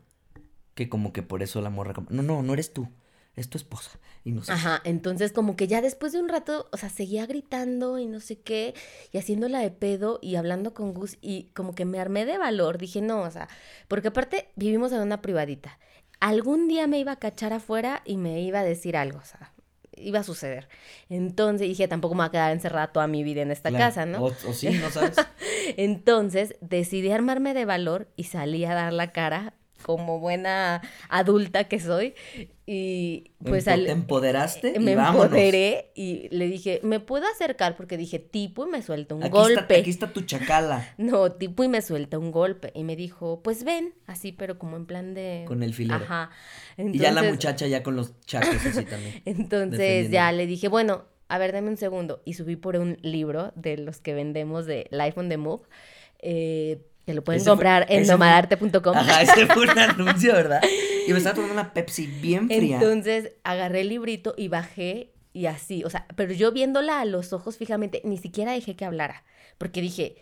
que 0.75 0.89
como 0.89 1.13
que 1.13 1.23
por 1.23 1.45
eso 1.45 1.61
la 1.61 1.71
morra. 1.71 1.95
No, 2.11 2.23
no, 2.23 2.43
no 2.43 2.53
eres 2.53 2.73
tú. 2.73 2.89
Es 3.37 3.49
tu 3.49 3.57
esposa. 3.57 4.01
Y 4.25 4.33
no 4.33 4.43
sé. 4.43 4.51
Ajá, 4.51 4.83
entonces 4.83 5.31
como 5.31 5.55
que 5.55 5.69
ya 5.69 5.81
después 5.81 6.13
de 6.13 6.19
un 6.19 6.29
rato, 6.29 6.69
o 6.73 6.77
sea, 6.77 6.89
seguía 6.89 7.25
gritando 7.27 8.01
y 8.01 8.07
no 8.07 8.19
sé 8.19 8.41
qué, 8.41 8.75
y 9.13 9.19
haciéndola 9.19 9.61
de 9.61 9.71
pedo 9.71 10.19
y 10.21 10.35
hablando 10.35 10.75
con 10.75 10.93
Gus, 10.93 11.17
y 11.21 11.45
como 11.55 11.77
que 11.77 11.85
me 11.85 12.01
armé 12.01 12.27
de 12.27 12.39
valor. 12.39 12.79
Dije, 12.79 13.01
no, 13.01 13.21
o 13.21 13.31
sea, 13.31 13.49
porque 13.87 14.09
aparte 14.09 14.49
vivimos 14.57 14.91
en 14.91 15.03
una 15.03 15.23
privadita 15.23 15.79
algún 16.21 16.69
día 16.69 16.87
me 16.87 16.99
iba 16.99 17.13
a 17.13 17.17
cachar 17.17 17.53
afuera 17.53 18.03
y 18.05 18.17
me 18.17 18.41
iba 18.41 18.61
a 18.61 18.65
decir 18.65 18.97
algo, 18.97 19.19
o 19.19 19.25
sea, 19.25 19.53
iba 19.97 20.21
a 20.21 20.25
suceder. 20.25 20.69
Entonces 21.09 21.69
dije, 21.69 21.89
tampoco 21.89 22.15
me 22.15 22.21
voy 22.21 22.29
a 22.29 22.31
quedar 22.31 22.53
encerrada 22.53 22.89
toda 22.89 23.07
mi 23.07 23.23
vida 23.25 23.43
en 23.43 23.51
esta 23.51 23.71
casa, 23.73 24.07
¿no? 24.07 24.25
O, 24.25 24.27
o, 24.27 24.53
sí, 24.53 24.69
no 24.71 24.91
sabes. 24.91 25.17
Entonces 25.77 26.57
decidí 26.61 27.11
armarme 27.11 27.55
de 27.55 27.65
valor 27.65 28.09
y 28.17 28.25
salí 28.25 28.65
a 28.65 28.75
dar 28.75 28.93
la 28.93 29.13
cara 29.13 29.55
como 29.83 30.19
buena 30.21 30.83
adulta 31.09 31.65
que 31.65 31.81
soy. 31.81 32.15
Y 32.71 33.31
pues 33.43 33.67
al, 33.67 33.87
te 33.87 33.93
empoderaste. 33.93 34.79
Me 34.79 34.93
empoderé 34.93 35.91
y 35.95 36.29
le 36.29 36.49
dije, 36.49 36.81
¿me 36.83 37.01
puedo 37.01 37.25
acercar? 37.27 37.79
Porque 37.79 37.97
dije, 37.97 38.19
tipo, 38.19 38.67
y 38.67 38.71
me 38.71 38.83
suelta 38.83 39.15
un 39.15 39.23
golpe. 39.31 39.79
aquí 39.79 39.89
está 39.89 40.13
tu 40.13 40.21
chacala. 40.21 40.95
No, 40.99 41.33
tipo, 41.33 41.65
y 41.65 41.69
me 41.69 41.81
suelta 41.81 42.19
un 42.19 42.31
golpe. 42.31 42.71
Y 42.75 42.85
me 42.85 42.95
dijo, 42.95 43.41
pues 43.43 43.65
ven, 43.65 43.95
así, 44.07 44.33
pero 44.33 44.59
como 44.59 44.77
en 44.77 44.85
plan 44.85 45.15
de. 45.15 45.45
Con 45.49 45.63
el 45.63 45.73
filero. 45.73 46.05
Ajá. 46.05 46.31
y 46.77 46.99
ya 46.99 47.11
la 47.11 47.23
muchacha 47.23 47.67
ya 47.67 47.83
con 47.83 47.97
los 47.97 48.21
chacos 48.27 48.67
así 48.67 48.85
también. 48.85 49.23
Entonces 49.25 50.11
ya 50.11 50.31
le 50.33 50.47
dije, 50.47 50.69
bueno, 50.69 51.07
a 51.29 51.39
ver, 51.39 51.53
dame 51.53 51.71
un 51.71 51.79
segundo. 51.79 52.21
Y 52.27 52.35
subí 52.35 52.57
por 52.57 52.77
un 52.77 52.99
libro 53.01 53.51
de 53.57 53.79
los 53.79 54.03
que 54.03 54.13
vendemos 54.13 54.67
de 54.67 54.89
Life 54.91 55.19
on 55.19 55.31
the 55.31 55.39
Move. 55.39 55.63
Eh, 56.19 56.83
que 57.09 57.15
lo 57.15 57.25
pueden 57.25 57.43
comprar 57.43 57.87
en 57.89 58.07
nomadarte.com. 58.07 58.95
Ajá, 58.95 59.23
ese 59.23 59.47
fue 59.47 59.63
un 59.63 59.71
anuncio, 59.79 60.35
¿verdad? 60.35 60.61
Y 61.07 61.11
me 61.11 61.17
estaba 61.17 61.37
tomando 61.37 61.55
una 61.55 61.73
Pepsi 61.73 62.07
bien 62.07 62.49
fría. 62.49 62.77
Entonces 62.77 63.33
agarré 63.45 63.81
el 63.81 63.89
librito 63.89 64.35
y 64.37 64.49
bajé 64.49 65.15
y 65.33 65.47
así, 65.47 65.85
o 65.85 65.89
sea, 65.89 66.07
pero 66.17 66.35
yo 66.35 66.53
viéndola 66.53 67.01
a 67.01 67.07
los 67.07 67.33
ojos 67.33 67.57
fijamente, 67.57 68.03
ni 68.05 68.19
siquiera 68.19 68.53
dejé 68.53 68.77
que 68.77 68.85
hablara, 68.85 69.25
porque 69.57 69.81
dije, 69.81 70.17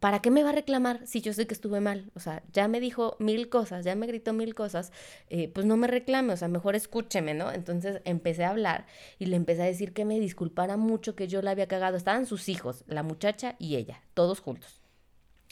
¿para 0.00 0.20
qué 0.20 0.30
me 0.30 0.42
va 0.42 0.50
a 0.50 0.52
reclamar 0.52 1.00
si 1.06 1.22
yo 1.22 1.32
sé 1.32 1.46
que 1.46 1.54
estuve 1.54 1.80
mal? 1.80 2.10
O 2.14 2.20
sea, 2.20 2.42
ya 2.52 2.68
me 2.68 2.78
dijo 2.78 3.16
mil 3.18 3.48
cosas, 3.48 3.82
ya 3.82 3.94
me 3.94 4.06
gritó 4.06 4.34
mil 4.34 4.54
cosas, 4.54 4.92
eh, 5.30 5.48
pues 5.48 5.64
no 5.64 5.78
me 5.78 5.86
reclame, 5.86 6.34
o 6.34 6.36
sea, 6.36 6.48
mejor 6.48 6.76
escúcheme, 6.76 7.32
¿no? 7.32 7.50
Entonces 7.50 8.02
empecé 8.04 8.44
a 8.44 8.50
hablar 8.50 8.84
y 9.18 9.26
le 9.26 9.36
empecé 9.36 9.62
a 9.62 9.64
decir 9.64 9.94
que 9.94 10.04
me 10.04 10.20
disculpara 10.20 10.76
mucho, 10.76 11.16
que 11.16 11.26
yo 11.26 11.40
la 11.40 11.52
había 11.52 11.68
cagado. 11.68 11.96
Estaban 11.96 12.26
sus 12.26 12.50
hijos, 12.50 12.84
la 12.86 13.02
muchacha 13.02 13.56
y 13.58 13.76
ella, 13.76 14.02
todos 14.12 14.40
juntos. 14.40 14.81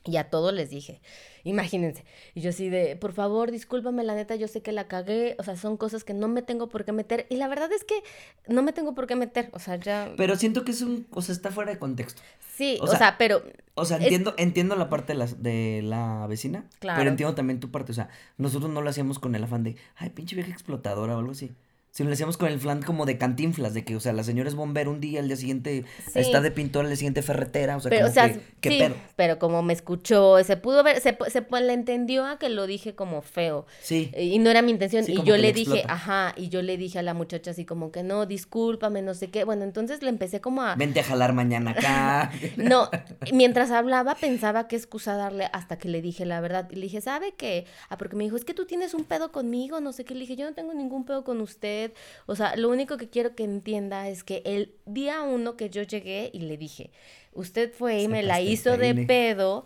Y 0.04 0.16
a 0.16 0.30
todos 0.30 0.54
les 0.54 0.70
dije, 0.70 1.00
imagínense. 1.44 2.04
Y 2.34 2.40
yo 2.40 2.50
así 2.50 2.70
de, 2.70 2.96
por 2.96 3.12
favor, 3.12 3.50
discúlpame, 3.50 4.02
la 4.02 4.14
neta, 4.14 4.34
yo 4.34 4.48
sé 4.48 4.62
que 4.62 4.72
la 4.72 4.88
cagué. 4.88 5.36
O 5.38 5.42
sea, 5.42 5.56
son 5.56 5.76
cosas 5.76 6.04
que 6.04 6.14
no 6.14 6.26
me 6.26 6.40
tengo 6.40 6.68
por 6.68 6.84
qué 6.84 6.92
meter. 6.92 7.26
Y 7.28 7.36
la 7.36 7.48
verdad 7.48 7.70
es 7.72 7.84
que 7.84 8.02
no 8.48 8.62
me 8.62 8.72
tengo 8.72 8.94
por 8.94 9.06
qué 9.06 9.14
meter. 9.16 9.50
O 9.52 9.58
sea, 9.58 9.76
ya. 9.76 10.12
Pero 10.16 10.36
siento 10.36 10.64
que 10.64 10.72
es 10.72 10.80
un. 10.80 11.06
O 11.10 11.20
sea, 11.20 11.34
está 11.34 11.50
fuera 11.50 11.70
de 11.70 11.78
contexto. 11.78 12.22
Sí, 12.56 12.78
o, 12.80 12.86
sea, 12.86 13.18
pero. 13.18 13.42
O 13.74 13.84
sea, 13.84 13.98
entiendo, 13.98 14.34
entiendo 14.38 14.74
la 14.76 14.88
parte 14.88 15.12
de 15.12 15.18
la, 15.18 15.26
de 15.26 15.82
la 15.82 16.26
vecina. 16.26 16.64
Claro. 16.78 16.98
Pero 16.98 17.10
entiendo 17.10 17.34
también 17.34 17.60
tu 17.60 17.70
parte. 17.70 17.92
O 17.92 17.94
sea, 17.94 18.08
nosotros 18.38 18.70
no 18.70 18.80
lo 18.80 18.88
hacíamos 18.88 19.18
con 19.18 19.34
el 19.34 19.44
afán 19.44 19.64
de, 19.64 19.76
ay, 19.96 20.10
pinche 20.10 20.34
vieja 20.34 20.50
explotadora 20.50 21.14
o 21.14 21.18
algo 21.18 21.32
así. 21.32 21.52
Si 21.90 22.04
lo 22.04 22.12
hacíamos 22.12 22.36
con 22.36 22.48
el 22.48 22.60
flan 22.60 22.82
como 22.82 23.04
de 23.04 23.18
cantinflas, 23.18 23.74
de 23.74 23.84
que, 23.84 23.96
o 23.96 24.00
sea, 24.00 24.12
la 24.12 24.24
señora 24.24 24.48
es 24.48 24.54
bombero 24.54 24.90
un 24.90 25.00
día, 25.00 25.20
el 25.20 25.26
día 25.26 25.36
siguiente 25.36 25.84
está 26.14 26.40
de 26.40 26.50
pintor, 26.50 26.84
el 26.84 26.90
día 26.90 26.96
siguiente 26.96 27.22
ferretera, 27.22 27.76
o 27.76 27.80
sea, 27.80 27.90
pero, 27.90 28.02
como 28.02 28.10
o 28.10 28.14
sea, 28.14 28.32
que, 28.32 28.40
¿qué 28.60 28.70
sí, 28.70 28.94
pero 29.16 29.38
como 29.38 29.62
me 29.62 29.72
escuchó, 29.72 30.42
se 30.44 30.56
pudo 30.56 30.82
ver, 30.82 31.00
se, 31.00 31.16
se 31.28 31.44
le 31.60 31.72
entendió 31.72 32.24
a 32.24 32.38
que 32.38 32.48
lo 32.48 32.66
dije 32.66 32.94
como 32.94 33.22
feo. 33.22 33.66
Sí. 33.82 34.10
Y 34.16 34.38
no 34.38 34.50
era 34.50 34.62
mi 34.62 34.70
intención. 34.70 35.04
Sí, 35.04 35.14
y 35.14 35.22
yo 35.24 35.36
le 35.36 35.52
dije, 35.52 35.82
ajá, 35.88 36.32
y 36.36 36.48
yo 36.48 36.62
le 36.62 36.76
dije 36.76 36.98
a 36.98 37.02
la 37.02 37.14
muchacha 37.14 37.50
así 37.50 37.64
como 37.64 37.90
que 37.90 38.02
no, 38.02 38.26
discúlpame, 38.26 39.02
no 39.02 39.14
sé 39.14 39.30
qué. 39.30 39.44
Bueno, 39.44 39.64
entonces 39.64 40.02
le 40.02 40.10
empecé 40.10 40.40
como 40.40 40.62
a... 40.62 40.76
Vente 40.76 41.00
a 41.00 41.04
jalar 41.04 41.32
mañana 41.32 41.72
acá. 41.72 42.30
No, 42.56 42.88
mientras 43.32 43.70
hablaba 43.70 44.14
pensaba 44.14 44.68
qué 44.68 44.76
excusa 44.76 45.14
darle 45.14 45.48
hasta 45.52 45.78
que 45.78 45.88
le 45.88 46.02
dije 46.02 46.24
la 46.26 46.40
verdad. 46.40 46.68
Y 46.70 46.76
le 46.76 46.82
dije, 46.82 47.00
¿sabe 47.00 47.32
qué? 47.36 47.66
Ah, 47.88 47.96
porque 47.96 48.16
me 48.16 48.24
dijo, 48.24 48.36
es 48.36 48.44
que 48.44 48.54
tú 48.54 48.66
tienes 48.66 48.94
un 48.94 49.04
pedo 49.04 49.32
conmigo, 49.32 49.80
no 49.80 49.92
sé 49.92 50.04
qué. 50.04 50.14
Le 50.14 50.20
dije, 50.20 50.36
yo 50.36 50.46
no 50.46 50.54
tengo 50.54 50.74
ningún 50.74 51.04
pedo 51.04 51.24
con 51.24 51.40
usted. 51.40 51.79
O 52.26 52.36
sea, 52.36 52.56
lo 52.56 52.68
único 52.68 52.96
que 52.96 53.08
quiero 53.08 53.34
que 53.34 53.44
entienda 53.44 54.08
es 54.08 54.24
que 54.24 54.42
el 54.44 54.74
día 54.86 55.22
uno 55.22 55.56
que 55.56 55.70
yo 55.70 55.82
llegué 55.82 56.30
y 56.32 56.40
le 56.40 56.56
dije, 56.56 56.90
usted 57.32 57.72
fue 57.72 58.02
y 58.02 58.08
me 58.08 58.22
la 58.22 58.40
hizo 58.40 58.76
de 58.76 58.94
pedo. 59.06 59.64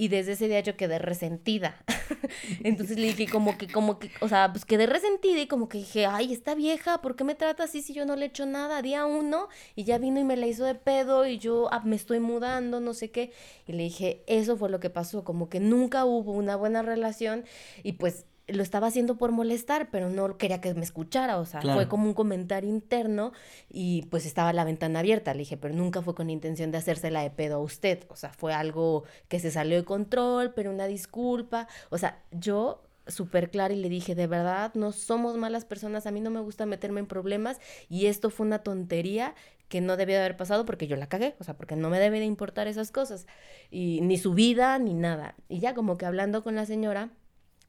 Y 0.00 0.06
desde 0.06 0.32
ese 0.32 0.46
día 0.46 0.60
yo 0.60 0.76
quedé 0.76 1.00
resentida. 1.00 1.84
Entonces 2.62 2.98
le 2.98 3.08
dije 3.08 3.26
como 3.26 3.58
que, 3.58 3.66
como 3.66 3.98
que, 3.98 4.12
o 4.20 4.28
sea, 4.28 4.52
pues 4.52 4.64
quedé 4.64 4.86
resentida 4.86 5.40
y 5.40 5.48
como 5.48 5.68
que 5.68 5.78
dije, 5.78 6.06
ay, 6.06 6.32
esta 6.32 6.54
vieja, 6.54 7.02
¿por 7.02 7.16
qué 7.16 7.24
me 7.24 7.34
trata 7.34 7.64
así 7.64 7.82
si 7.82 7.94
yo 7.94 8.06
no 8.06 8.14
le 8.14 8.26
he 8.26 8.28
hecho 8.28 8.46
nada? 8.46 8.80
Día 8.80 9.06
uno 9.06 9.48
y 9.74 9.82
ya 9.82 9.98
vino 9.98 10.20
y 10.20 10.24
me 10.24 10.36
la 10.36 10.46
hizo 10.46 10.64
de 10.64 10.76
pedo 10.76 11.26
y 11.26 11.38
yo 11.38 11.68
ah, 11.72 11.82
me 11.84 11.96
estoy 11.96 12.20
mudando, 12.20 12.78
no 12.78 12.94
sé 12.94 13.10
qué. 13.10 13.32
Y 13.66 13.72
le 13.72 13.82
dije, 13.82 14.22
eso 14.28 14.56
fue 14.56 14.70
lo 14.70 14.78
que 14.78 14.88
pasó, 14.88 15.24
como 15.24 15.48
que 15.48 15.58
nunca 15.58 16.04
hubo 16.04 16.30
una 16.30 16.54
buena 16.54 16.82
relación 16.82 17.44
y 17.82 17.94
pues 17.94 18.24
lo 18.48 18.62
estaba 18.62 18.86
haciendo 18.86 19.16
por 19.16 19.30
molestar, 19.32 19.90
pero 19.90 20.10
no 20.10 20.36
quería 20.38 20.60
que 20.60 20.72
me 20.74 20.82
escuchara, 20.84 21.38
o 21.38 21.44
sea, 21.44 21.60
Claro. 21.60 21.78
fue 21.78 21.88
como 21.88 22.04
un 22.06 22.14
comentario 22.14 22.68
interno 22.68 23.32
y 23.68 24.02
pues 24.10 24.26
estaba 24.26 24.52
la 24.52 24.64
ventana 24.64 25.00
abierta, 25.00 25.32
le 25.34 25.40
dije, 25.40 25.56
pero 25.56 25.74
nunca 25.74 26.02
fue 26.02 26.14
con 26.14 26.30
intención 26.30 26.70
de 26.70 26.78
hacérsela 26.78 27.22
de 27.22 27.30
pedo 27.30 27.56
a 27.56 27.60
usted, 27.60 28.04
o 28.08 28.16
sea, 28.16 28.32
fue 28.32 28.54
algo 28.54 29.04
que 29.28 29.38
se 29.38 29.50
salió 29.50 29.76
de 29.76 29.84
control, 29.84 30.52
pero 30.54 30.70
una 30.70 30.86
disculpa, 30.86 31.68
o 31.90 31.98
sea, 31.98 32.22
yo 32.30 32.82
súper 33.06 33.50
clara 33.50 33.72
y 33.72 33.78
le 33.80 33.88
dije, 33.88 34.14
de 34.14 34.26
verdad, 34.26 34.72
no 34.74 34.92
somos 34.92 35.36
malas 35.36 35.64
personas, 35.64 36.06
a 36.06 36.10
mí 36.10 36.20
no 36.20 36.30
me 36.30 36.40
gusta 36.40 36.66
meterme 36.66 37.00
en 37.00 37.06
problemas 37.06 37.58
y 37.88 38.06
esto 38.06 38.30
fue 38.30 38.46
una 38.46 38.58
tontería 38.60 39.34
que 39.68 39.80
no 39.82 39.96
debió 39.98 40.16
de 40.16 40.20
haber 40.22 40.36
pasado 40.36 40.64
porque 40.64 40.86
yo 40.86 40.96
la 40.96 41.08
cagué, 41.08 41.34
o 41.38 41.44
sea, 41.44 41.54
porque 41.54 41.76
no 41.76 41.90
me 41.90 41.98
debe 42.00 42.18
de 42.18 42.24
importar 42.24 42.68
esas 42.68 42.90
cosas, 42.90 43.26
y 43.70 44.00
ni 44.00 44.16
su 44.16 44.32
vida, 44.32 44.78
ni 44.78 44.94
nada. 44.94 45.34
Y 45.50 45.58
ya 45.58 45.74
como 45.74 45.98
que 45.98 46.06
hablando 46.06 46.42
con 46.42 46.54
la 46.54 46.64
señora, 46.64 47.10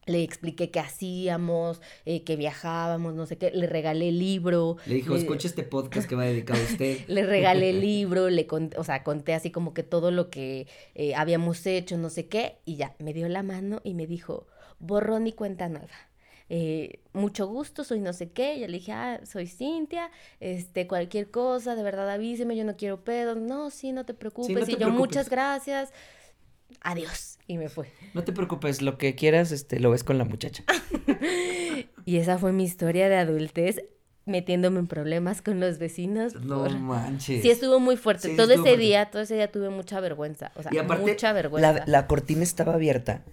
le 0.10 0.24
expliqué 0.24 0.72
qué 0.72 0.80
hacíamos, 0.80 1.82
eh, 2.06 2.24
que 2.24 2.36
viajábamos, 2.36 3.13
no 3.13 3.26
sé 3.26 3.38
qué, 3.38 3.52
le 3.52 3.67
regalé 3.67 4.10
el 4.10 4.19
libro. 4.19 4.78
Le 4.86 4.95
dijo, 4.95 5.13
le- 5.13 5.19
escucha 5.22 5.48
este 5.48 5.63
podcast 5.63 6.08
que 6.10 6.15
va 6.15 6.26
dedicado 6.26 6.60
a 6.60 6.63
usted. 6.63 7.00
le 7.08 7.26
regalé 7.26 7.69
el 7.72 7.82
libro, 7.82 8.30
le 8.30 8.48
conté, 8.48 8.78
o 8.78 8.84
sea, 8.84 9.04
conté 9.04 9.34
así 9.34 9.52
como 9.52 9.74
que 9.74 9.84
todo 9.84 10.12
lo 10.12 10.30
que 10.30 10.67
eh, 10.95 11.15
habíamos 11.15 11.65
hecho, 11.65 11.98
no 11.98 12.10
sé 12.10 12.28
qué, 12.28 12.58
y 12.65 12.76
ya, 12.76 12.95
me 13.00 13.13
dio 13.13 13.28
la 13.30 13.43
mano 13.43 13.82
y 13.84 13.93
me 13.93 14.08
dijo, 14.08 14.48
borrón 14.80 15.28
y 15.28 15.34
cuenta 15.34 15.69
nueva. 15.69 15.88
Eh, 16.52 17.02
mucho 17.13 17.45
gusto, 17.45 17.84
soy 17.84 18.00
no 18.00 18.12
sé 18.12 18.32
qué, 18.32 18.56
y 18.56 18.62
yo 18.62 18.67
le 18.67 18.74
dije, 18.80 18.91
ah, 18.91 19.19
soy 19.24 19.45
Cintia, 19.45 20.10
este, 20.39 20.88
cualquier 20.88 21.30
cosa, 21.30 21.76
de 21.76 21.84
verdad 21.84 22.10
avíseme, 22.10 22.56
yo 22.56 22.63
no 22.65 22.76
quiero 22.76 23.04
pedos, 23.04 23.38
no, 23.38 23.69
sí, 23.69 23.91
no 23.91 24.04
te 24.04 24.15
preocupes, 24.15 24.65
te 24.65 24.72
y 24.72 24.74
yo, 24.74 24.78
preocupes. 24.80 25.00
muchas 25.00 25.30
gracias, 25.30 25.93
adiós, 26.82 27.38
y 27.47 27.58
me 27.58 27.69
fue. 27.69 27.91
No 28.13 28.23
te 28.23 28.32
preocupes, 28.34 28.82
lo 28.82 28.97
que 28.97 29.15
quieras, 29.15 29.51
este, 29.51 29.79
lo 29.79 29.91
ves 29.91 30.03
con 30.03 30.17
la 30.17 30.25
muchacha. 30.25 30.63
Y 32.05 32.17
esa 32.17 32.38
fue 32.39 32.51
mi 32.51 32.63
historia 32.63 33.08
de 33.08 33.17
adultez, 33.17 33.84
metiéndome 34.25 34.79
en 34.79 34.88
problemas 34.88 35.41
con 35.41 35.60
los 35.60 35.77
vecinos. 35.77 36.34
No 36.36 36.63
por- 36.63 36.77
manches. 36.79 37.41
Sí, 37.43 37.49
estuvo 37.51 37.79
muy 37.79 37.97
fuerte. 37.97 38.29
Sí, 38.29 38.36
todo 38.36 38.47
estuvo 38.51 38.65
ese 38.65 38.75
fuerte. 38.75 38.82
día, 38.86 39.12
todo 39.12 39.21
ese 39.21 39.36
día 39.36 39.51
tuve 39.51 39.69
mucha 39.69 39.99
vergüenza. 39.99 40.51
O 40.55 40.63
sea, 40.63 40.71
Y 40.73 40.77
aparte, 40.77 41.05
mucha 41.12 41.32
vergüenza. 41.34 41.71
la, 41.73 41.84
la 41.86 42.08
cortina 42.08 42.43
estaba 42.43 42.73
abierta 42.73 43.23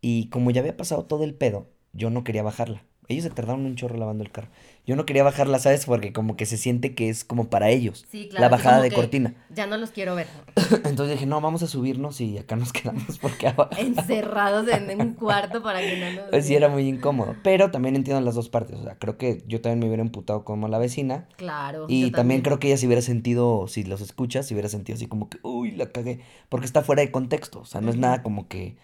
y 0.00 0.28
como 0.30 0.50
ya 0.50 0.60
había 0.60 0.76
pasado 0.76 1.04
todo 1.04 1.22
el 1.24 1.34
pedo, 1.34 1.70
yo 1.92 2.10
no 2.10 2.24
quería 2.24 2.42
bajarla. 2.42 2.82
Ellos 3.08 3.24
se 3.24 3.30
tardaron 3.30 3.64
un 3.64 3.74
chorro 3.74 3.96
lavando 3.96 4.22
el 4.22 4.30
carro. 4.30 4.48
Yo 4.86 4.94
no 4.94 5.06
quería 5.06 5.22
bajarla, 5.22 5.58
¿sabes? 5.58 5.86
Porque 5.86 6.12
como 6.12 6.36
que 6.36 6.44
se 6.44 6.58
siente 6.58 6.94
que 6.94 7.08
es 7.08 7.24
como 7.24 7.48
para 7.48 7.70
ellos. 7.70 8.06
Sí, 8.10 8.24
la 8.24 8.38
claro, 8.38 8.54
así 8.54 8.64
bajada 8.64 8.82
de 8.82 8.90
cortina. 8.90 9.34
Ya 9.48 9.66
no 9.66 9.78
los 9.78 9.90
quiero 9.90 10.14
ver. 10.14 10.26
Entonces 10.84 11.12
dije, 11.12 11.24
no, 11.24 11.40
vamos 11.40 11.62
a 11.62 11.66
subirnos 11.68 12.20
y 12.20 12.36
acá 12.36 12.56
nos 12.56 12.72
quedamos 12.74 13.18
porque 13.18 13.48
abajo. 13.48 13.70
Encerrados 13.78 14.68
en 14.68 15.00
un 15.00 15.14
cuarto 15.14 15.62
para 15.62 15.80
que 15.80 15.98
no 15.98 16.20
nos 16.20 16.30
Pues 16.30 16.46
sí, 16.46 16.54
era 16.54 16.68
muy 16.68 16.86
incómodo. 16.86 17.34
Pero 17.42 17.70
también 17.70 17.96
entiendo 17.96 18.20
las 18.20 18.34
dos 18.34 18.50
partes. 18.50 18.78
O 18.78 18.84
sea, 18.84 18.98
creo 18.98 19.16
que 19.16 19.42
yo 19.46 19.62
también 19.62 19.78
me 19.78 19.86
hubiera 19.86 20.02
emputado 20.02 20.44
como 20.44 20.68
la 20.68 20.78
vecina. 20.78 21.28
Claro. 21.36 21.86
Y 21.88 22.10
yo 22.10 22.12
también 22.12 22.42
creo 22.42 22.58
que 22.58 22.68
ella 22.68 22.76
se 22.76 22.86
hubiera 22.86 23.00
sentido, 23.00 23.68
si 23.68 23.84
los 23.84 24.02
escuchas, 24.02 24.46
se 24.46 24.54
hubiera 24.54 24.68
sentido 24.68 24.96
así 24.96 25.06
como 25.06 25.30
que, 25.30 25.38
uy, 25.42 25.70
la 25.70 25.86
cagué. 25.86 26.20
Porque 26.50 26.66
está 26.66 26.82
fuera 26.82 27.00
de 27.00 27.10
contexto. 27.10 27.60
O 27.60 27.64
sea, 27.64 27.80
no 27.80 27.88
es 27.88 27.96
nada 27.96 28.22
como 28.22 28.48
que, 28.48 28.76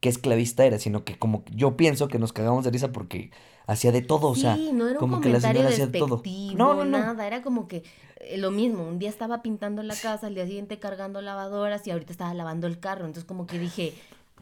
que 0.00 0.08
esclavista 0.08 0.64
era, 0.64 0.78
sino 0.78 1.04
que 1.04 1.18
como 1.18 1.44
yo 1.54 1.76
pienso 1.76 2.08
que 2.08 2.18
nos 2.18 2.32
cagamos 2.32 2.64
de 2.64 2.70
risa 2.70 2.90
porque 2.90 3.30
hacía 3.66 3.92
de 3.92 4.02
todo. 4.02 4.28
O 4.28 4.34
sea, 4.34 4.56
no 4.56 4.88
era 4.88 4.94
un 4.94 4.98
como 4.98 5.20
que 5.20 5.28
la 5.28 5.40
señora 5.40 5.68
hacía 5.68 5.86
de 5.86 5.98
todo. 5.98 6.22
No, 6.54 6.74
no, 6.74 6.84
no. 6.84 6.98
nada, 6.98 7.26
era 7.26 7.42
como 7.42 7.68
que 7.68 7.82
eh, 8.20 8.38
lo 8.38 8.50
mismo, 8.50 8.86
un 8.86 8.98
día 8.98 9.10
estaba 9.10 9.42
pintando 9.42 9.82
la 9.82 9.94
casa, 9.94 10.26
al 10.26 10.34
día 10.34 10.46
siguiente 10.46 10.78
cargando 10.78 11.20
lavadoras 11.20 11.86
y 11.86 11.90
ahorita 11.90 12.12
estaba 12.12 12.34
lavando 12.34 12.66
el 12.66 12.80
carro, 12.80 13.04
entonces 13.06 13.24
como 13.24 13.46
que 13.46 13.58
dije, 13.58 13.94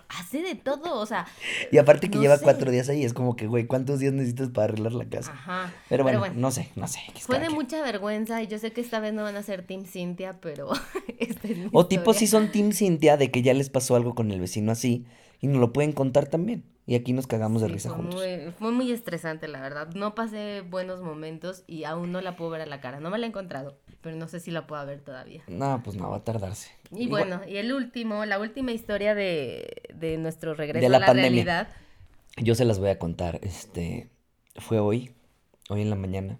hace 0.09 0.42
de 0.42 0.55
todo, 0.55 0.99
o 0.99 1.07
sea, 1.07 1.27
Y 1.71 1.79
aparte 1.79 2.09
que 2.09 2.16
no 2.16 2.23
lleva 2.23 2.37
sé. 2.38 2.44
cuatro 2.44 2.71
días 2.71 2.88
ahí, 2.88 3.05
es 3.05 3.12
como 3.12 3.37
que, 3.37 3.47
güey, 3.47 3.66
¿cuántos 3.66 3.99
días 3.99 4.12
necesitas 4.12 4.49
para 4.51 4.73
arreglar 4.73 4.92
la 4.92 5.05
casa? 5.05 5.33
ajá. 5.33 5.75
Pero 5.88 6.05
bueno, 6.05 6.25
no 6.35 6.51
sé, 6.51 6.71
no 6.77 6.88
sé. 6.88 7.01
Fue 7.21 7.38
de 7.40 7.51
mucha 7.51 7.83
vergüenza 7.83 8.42
y 8.42 8.47
yo 8.47 8.59
sé 8.59 8.73
que 8.73 8.81
esta 8.81 9.01
vez 9.01 9.12
no 9.12 9.23
van 9.23 9.37
a 9.37 9.42
ser 9.42 9.62
Team 9.66 9.85
Cintia, 9.85 10.40
pero 10.40 10.71
esta 11.18 11.49
es 11.49 11.59
mi 11.59 11.68
O 11.73 11.87
tipo 11.87 12.14
si 12.14 12.27
son 12.27 12.51
Team 12.51 12.73
Cintia 12.73 13.16
de 13.16 13.31
que 13.31 13.42
ya 13.42 13.53
les 13.55 13.71
pasó 13.71 13.97
algo 13.97 14.14
con 14.14 14.31
el 14.31 14.40
vecino 14.40 14.73
así 14.73 15.05
y 15.40 15.46
nos 15.48 15.59
lo 15.59 15.72
pueden 15.72 15.92
contar 15.92 16.27
también. 16.27 16.64
Y 16.87 16.94
aquí 16.94 17.12
nos 17.12 17.27
cagamos 17.27 17.61
de 17.61 17.68
Sí, 17.68 17.74
risa 17.74 17.88
fue 17.90 17.98
juntos. 17.98 18.14
Muy, 18.14 18.53
fue 18.59 18.70
muy 18.72 18.90
estresante, 18.92 19.46
la 19.46 19.61
verdad. 19.61 19.88
No 19.94 20.14
pasé 20.14 20.62
buenos 20.62 21.03
momentos 21.03 21.62
y 21.66 21.85
aún 21.85 22.12
no 22.12 22.22
la 22.22 22.35
puedo 22.37 22.51
ver 22.51 22.62
a 22.62 22.66
la 22.66 22.81
cara. 22.81 22.98
No 22.98 23.11
me 23.11 23.18
la 23.18 23.27
he 23.27 23.29
encontrado, 23.29 23.79
pero 24.01 24.16
no 24.16 24.27
sé 24.27 24.40
si 24.40 24.51
la 24.51 24.66
puedo 24.66 24.87
ver 24.87 25.03
todavía. 25.03 25.42
No, 25.48 25.83
pues 25.85 25.96
no, 25.98 26.09
va 26.09 26.16
a 26.16 26.24
tardarse. 26.24 26.70
Y 26.90 27.07
bueno, 27.09 27.42
y 27.46 27.59
el 27.59 27.74
último, 27.74 28.24
la 28.24 28.38
última 28.40 28.72
historia 28.72 29.14
de, 29.14 29.83
de 29.94 30.16
nuestro 30.16 30.55
regreso 30.55 30.83
De 30.83 30.88
la 30.88 30.96
a 30.96 31.01
la 31.01 31.07
pandemia. 31.07 31.29
realidad. 31.44 31.68
Yo 32.38 32.55
se 32.55 32.64
las 32.64 32.79
voy 32.79 32.88
a 32.88 32.98
contar. 32.98 33.38
Este 33.42 34.09
fue 34.57 34.79
hoy, 34.79 35.12
hoy 35.68 35.83
en 35.83 35.90
la 35.90 35.96
mañana. 35.96 36.38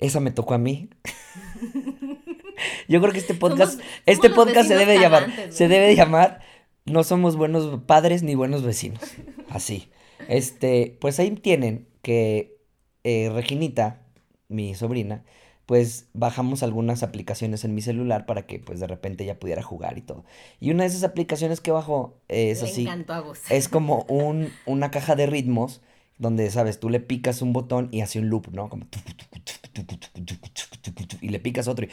Esa 0.00 0.18
me 0.18 0.32
tocó 0.32 0.54
a 0.54 0.58
mí. 0.58 0.90
Yo 2.88 3.00
creo 3.00 3.12
que 3.12 3.18
este 3.18 3.34
podcast, 3.34 3.74
Somos- 3.74 3.86
este 4.06 4.28
somos 4.28 4.44
podcast 4.46 4.68
se 4.68 4.76
debe 4.76 4.98
llamar, 4.98 5.30
se 5.50 5.68
debe 5.68 5.94
llamar 5.96 6.40
No 6.84 7.04
somos 7.04 7.36
buenos 7.36 7.80
padres 7.84 8.22
ni 8.22 8.34
buenos 8.34 8.62
vecinos. 8.62 9.02
Así. 9.50 9.88
Este, 10.28 10.96
pues 11.00 11.18
ahí 11.18 11.30
tienen 11.32 11.88
que 12.02 12.58
eh, 13.04 13.30
Reginita, 13.32 14.02
mi 14.48 14.74
sobrina, 14.74 15.24
pues 15.66 16.08
bajamos 16.12 16.62
algunas 16.62 17.02
aplicaciones 17.02 17.64
en 17.64 17.74
mi 17.74 17.82
celular 17.82 18.26
para 18.26 18.46
que 18.46 18.58
pues 18.58 18.80
de 18.80 18.86
repente 18.86 19.24
ella 19.24 19.38
pudiera 19.38 19.62
jugar 19.62 19.96
y 19.98 20.02
todo. 20.02 20.24
Y 20.60 20.70
una 20.70 20.82
de 20.84 20.88
esas 20.88 21.04
aplicaciones 21.04 21.60
que 21.60 21.70
bajó 21.70 22.20
es 22.28 22.62
Le 22.62 22.68
así. 22.68 22.86
a. 22.86 23.54
Es 23.54 23.68
como 23.68 24.04
un, 24.08 24.50
una 24.66 24.90
caja 24.90 25.14
de 25.14 25.26
ritmos 25.26 25.80
donde, 26.18 26.50
¿sabes? 26.50 26.78
Tú 26.78 26.90
le 26.90 27.00
picas 27.00 27.42
un 27.42 27.52
botón 27.52 27.88
y 27.90 28.00
hace 28.00 28.18
un 28.18 28.28
loop, 28.28 28.48
¿no? 28.52 28.68
Como... 28.68 28.86
Y 29.74 29.81
le 31.32 31.40
picas 31.40 31.68
otro 31.68 31.86
y... 31.86 31.90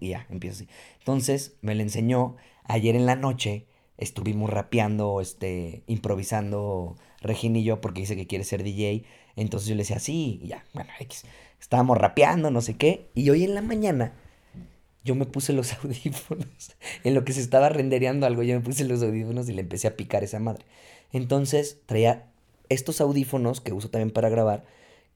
Y 0.00 0.08
ya, 0.08 0.26
empieza 0.30 0.56
así. 0.56 0.68
Entonces, 0.98 1.56
me 1.60 1.74
le 1.74 1.82
enseñó 1.82 2.36
ayer 2.64 2.96
en 2.96 3.06
la 3.06 3.16
noche. 3.16 3.66
Estuvimos 3.98 4.50
rapeando, 4.50 5.20
este, 5.20 5.84
improvisando 5.86 6.96
Regina 7.20 7.58
y 7.58 7.64
yo, 7.64 7.80
porque 7.80 8.00
dice 8.00 8.16
que 8.16 8.26
quiere 8.26 8.44
ser 8.44 8.64
DJ. 8.64 9.04
Entonces 9.36 9.68
yo 9.68 9.74
le 9.74 9.82
decía, 9.82 10.00
sí, 10.00 10.40
y 10.42 10.48
ya, 10.48 10.64
bueno, 10.74 10.90
X. 10.98 11.24
Estábamos 11.60 11.98
rapeando, 11.98 12.50
no 12.50 12.60
sé 12.60 12.76
qué. 12.76 13.08
Y 13.14 13.30
hoy 13.30 13.44
en 13.44 13.54
la 13.54 13.62
mañana 13.62 14.14
yo 15.04 15.14
me 15.14 15.26
puse 15.26 15.52
los 15.52 15.72
audífonos. 15.84 16.76
En 17.04 17.14
lo 17.14 17.24
que 17.24 17.32
se 17.32 17.40
estaba 17.40 17.68
rendereando 17.68 18.26
algo, 18.26 18.42
yo 18.42 18.54
me 18.54 18.64
puse 18.64 18.84
los 18.84 19.02
audífonos 19.02 19.48
y 19.48 19.52
le 19.52 19.62
empecé 19.62 19.88
a 19.88 19.96
picar 19.96 20.24
esa 20.24 20.38
madre. 20.38 20.64
Entonces 21.12 21.78
traía 21.86 22.28
estos 22.68 23.00
audífonos 23.00 23.60
que 23.60 23.72
uso 23.72 23.90
también 23.90 24.10
para 24.10 24.28
grabar, 24.28 24.64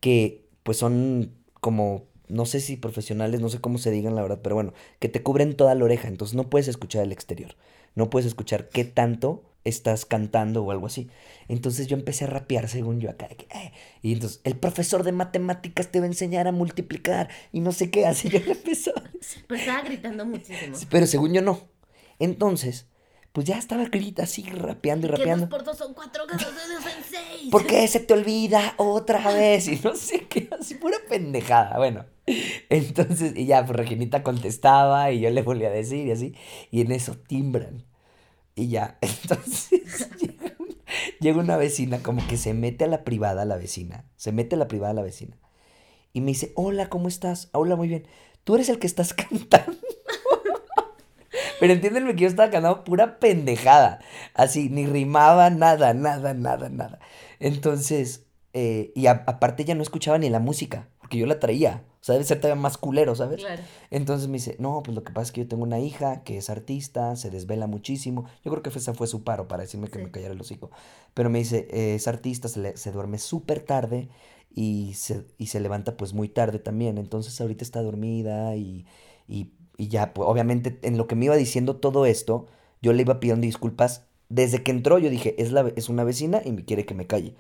que 0.00 0.44
pues 0.62 0.76
son 0.78 1.32
como, 1.66 2.04
no 2.28 2.46
sé 2.46 2.60
si 2.60 2.76
profesionales, 2.76 3.40
no 3.40 3.48
sé 3.48 3.60
cómo 3.60 3.78
se 3.78 3.90
digan 3.90 4.14
la 4.14 4.22
verdad, 4.22 4.38
pero 4.40 4.54
bueno, 4.54 4.72
que 5.00 5.08
te 5.08 5.20
cubren 5.24 5.56
toda 5.56 5.74
la 5.74 5.84
oreja, 5.84 6.06
entonces 6.06 6.36
no 6.36 6.48
puedes 6.48 6.68
escuchar 6.68 7.02
el 7.02 7.10
exterior, 7.10 7.56
no 7.96 8.08
puedes 8.08 8.24
escuchar 8.24 8.68
qué 8.68 8.84
tanto 8.84 9.42
estás 9.64 10.06
cantando 10.06 10.62
o 10.62 10.70
algo 10.70 10.86
así. 10.86 11.10
Entonces 11.48 11.88
yo 11.88 11.96
empecé 11.96 12.22
a 12.22 12.28
rapear 12.28 12.68
según 12.68 13.00
yo 13.00 13.10
acá. 13.10 13.26
Eh", 13.30 13.72
y 14.00 14.12
entonces 14.12 14.40
el 14.44 14.56
profesor 14.56 15.02
de 15.02 15.10
matemáticas 15.10 15.88
te 15.88 15.98
va 15.98 16.04
a 16.04 16.06
enseñar 16.06 16.46
a 16.46 16.52
multiplicar 16.52 17.30
y 17.50 17.58
no 17.58 17.72
sé 17.72 17.90
qué, 17.90 18.06
así 18.06 18.28
yo 18.28 18.38
empezó. 18.46 18.92
Pero 19.48 19.60
estaba 19.60 19.82
gritando 19.82 20.24
muchísimo. 20.24 20.76
Pero 20.88 21.08
según 21.08 21.32
yo 21.32 21.42
no. 21.42 21.62
Entonces, 22.20 22.86
pues 23.36 23.46
ya 23.46 23.58
estaba 23.58 23.84
grita 23.84 24.22
así, 24.22 24.44
rapeando 24.44 25.08
y 25.08 25.10
rapeando. 25.10 25.46
Que 25.46 25.50
dos 25.50 25.58
por 25.58 25.64
dos 25.66 25.76
son 25.76 25.92
cuatro, 25.92 26.26
que 26.26 26.36
dos 26.36 26.42
son 26.42 26.90
seis. 27.06 27.50
¿Por 27.50 27.66
qué 27.66 27.86
se 27.86 28.00
te 28.00 28.14
olvida 28.14 28.72
otra 28.78 29.30
vez? 29.30 29.68
Y 29.68 29.78
no 29.84 29.94
sé 29.94 30.20
qué, 30.20 30.48
así 30.58 30.76
pura 30.76 30.96
pendejada. 31.06 31.76
Bueno, 31.76 32.06
entonces, 32.70 33.34
y 33.36 33.44
ya, 33.44 33.66
pues 33.66 33.76
Reginita 33.76 34.22
contestaba 34.22 35.12
y 35.12 35.20
yo 35.20 35.28
le 35.28 35.42
volví 35.42 35.66
a 35.66 35.70
decir 35.70 36.06
y 36.06 36.12
así. 36.12 36.34
Y 36.70 36.80
en 36.80 36.92
eso 36.92 37.14
timbran. 37.14 37.84
Y 38.54 38.68
ya, 38.68 38.96
entonces 39.02 40.08
llega, 41.20 41.38
una 41.38 41.58
vecina, 41.58 42.02
como 42.02 42.26
que 42.26 42.38
se 42.38 42.54
mete 42.54 42.84
a 42.84 42.88
la 42.88 43.04
privada 43.04 43.44
la 43.44 43.58
vecina. 43.58 44.06
Se 44.16 44.32
mete 44.32 44.54
a 44.54 44.58
la 44.58 44.66
privada 44.66 44.94
la 44.94 45.02
vecina. 45.02 45.36
Y 46.14 46.22
me 46.22 46.28
dice, 46.28 46.52
hola, 46.54 46.88
¿cómo 46.88 47.06
estás? 47.06 47.50
Hola, 47.52 47.76
muy 47.76 47.88
bien. 47.88 48.06
Tú 48.44 48.54
eres 48.54 48.70
el 48.70 48.78
que 48.78 48.86
estás 48.86 49.12
cantando. 49.12 49.76
Pero 51.60 51.72
entiéndenme 51.72 52.14
que 52.14 52.22
yo 52.22 52.28
estaba 52.28 52.50
cantando 52.50 52.84
pura 52.84 53.18
pendejada. 53.18 54.00
Así, 54.34 54.68
ni 54.68 54.86
rimaba 54.86 55.50
nada, 55.50 55.94
nada, 55.94 56.34
nada, 56.34 56.68
nada. 56.68 56.98
Entonces, 57.40 58.26
eh, 58.52 58.92
y 58.94 59.06
aparte 59.06 59.64
ya 59.64 59.74
no 59.74 59.82
escuchaba 59.82 60.18
ni 60.18 60.30
la 60.30 60.40
música, 60.40 60.88
porque 60.98 61.18
yo 61.18 61.26
la 61.26 61.38
traía. 61.38 61.84
O 62.00 62.04
sea, 62.06 62.12
debe 62.14 62.24
ser 62.24 62.40
todavía 62.40 62.62
más 62.62 62.78
culero, 62.78 63.16
¿sabes? 63.16 63.40
Claro. 63.40 63.62
Entonces 63.90 64.28
me 64.28 64.34
dice, 64.34 64.56
no, 64.60 64.80
pues 64.84 64.94
lo 64.94 65.02
que 65.02 65.12
pasa 65.12 65.24
es 65.24 65.32
que 65.32 65.40
yo 65.40 65.48
tengo 65.48 65.64
una 65.64 65.80
hija 65.80 66.22
que 66.22 66.36
es 66.36 66.50
artista, 66.50 67.16
se 67.16 67.30
desvela 67.30 67.66
muchísimo. 67.66 68.26
Yo 68.44 68.52
creo 68.52 68.62
que 68.62 68.70
ese 68.70 68.94
fue 68.94 69.08
su 69.08 69.24
paro 69.24 69.48
para 69.48 69.64
decirme 69.64 69.88
que 69.88 69.98
me 69.98 70.10
callara 70.10 70.32
el 70.32 70.40
hocico. 70.40 70.70
Pero 71.14 71.30
me 71.30 71.40
dice, 71.40 71.66
eh, 71.70 71.96
es 71.96 72.06
artista, 72.06 72.48
se, 72.48 72.76
se 72.76 72.92
duerme 72.92 73.18
súper 73.18 73.60
tarde 73.60 74.08
y 74.54 74.94
se, 74.94 75.26
y 75.36 75.48
se 75.48 75.60
levanta 75.60 75.96
pues 75.96 76.14
muy 76.14 76.28
tarde 76.28 76.58
también. 76.58 76.96
Entonces 76.96 77.40
ahorita 77.40 77.64
está 77.64 77.82
dormida 77.82 78.56
y, 78.56 78.86
y 79.26 79.52
y 79.76 79.88
ya, 79.88 80.14
pues 80.14 80.28
obviamente 80.28 80.78
en 80.82 80.96
lo 80.96 81.06
que 81.06 81.16
me 81.16 81.26
iba 81.26 81.36
diciendo 81.36 81.76
todo 81.76 82.06
esto, 82.06 82.46
yo 82.82 82.92
le 82.92 83.02
iba 83.02 83.20
pidiendo 83.20 83.44
disculpas. 83.44 84.06
Desde 84.28 84.62
que 84.62 84.70
entró 84.72 84.98
yo 84.98 85.10
dije, 85.10 85.40
es, 85.40 85.52
la, 85.52 85.72
es 85.76 85.88
una 85.88 86.04
vecina 86.04 86.42
y 86.44 86.52
me 86.52 86.64
quiere 86.64 86.84
que 86.86 86.94
me 86.94 87.06
calle. 87.06 87.34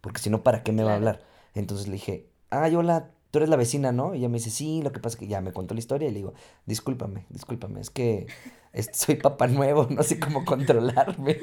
Porque 0.00 0.20
si 0.20 0.30
no, 0.30 0.42
¿para 0.42 0.62
qué 0.62 0.72
me 0.72 0.82
va 0.82 0.92
a 0.92 0.96
hablar? 0.96 1.22
Entonces 1.54 1.86
le 1.86 1.94
dije, 1.94 2.26
ah, 2.50 2.68
hola, 2.74 3.10
tú 3.30 3.38
eres 3.38 3.48
la 3.48 3.56
vecina, 3.56 3.92
¿no? 3.92 4.14
Y 4.14 4.18
ella 4.18 4.28
me 4.28 4.38
dice, 4.38 4.50
sí, 4.50 4.82
lo 4.82 4.92
que 4.92 5.00
pasa 5.00 5.14
es 5.14 5.20
que 5.20 5.26
ya 5.26 5.40
me 5.40 5.52
contó 5.52 5.74
la 5.74 5.80
historia 5.80 6.08
y 6.08 6.12
le 6.12 6.18
digo, 6.18 6.34
discúlpame, 6.66 7.26
discúlpame, 7.30 7.80
es 7.80 7.90
que 7.90 8.26
soy 8.92 9.16
papá 9.16 9.46
nuevo, 9.46 9.86
no 9.90 10.02
sé 10.02 10.18
cómo 10.18 10.44
controlarme. 10.44 11.38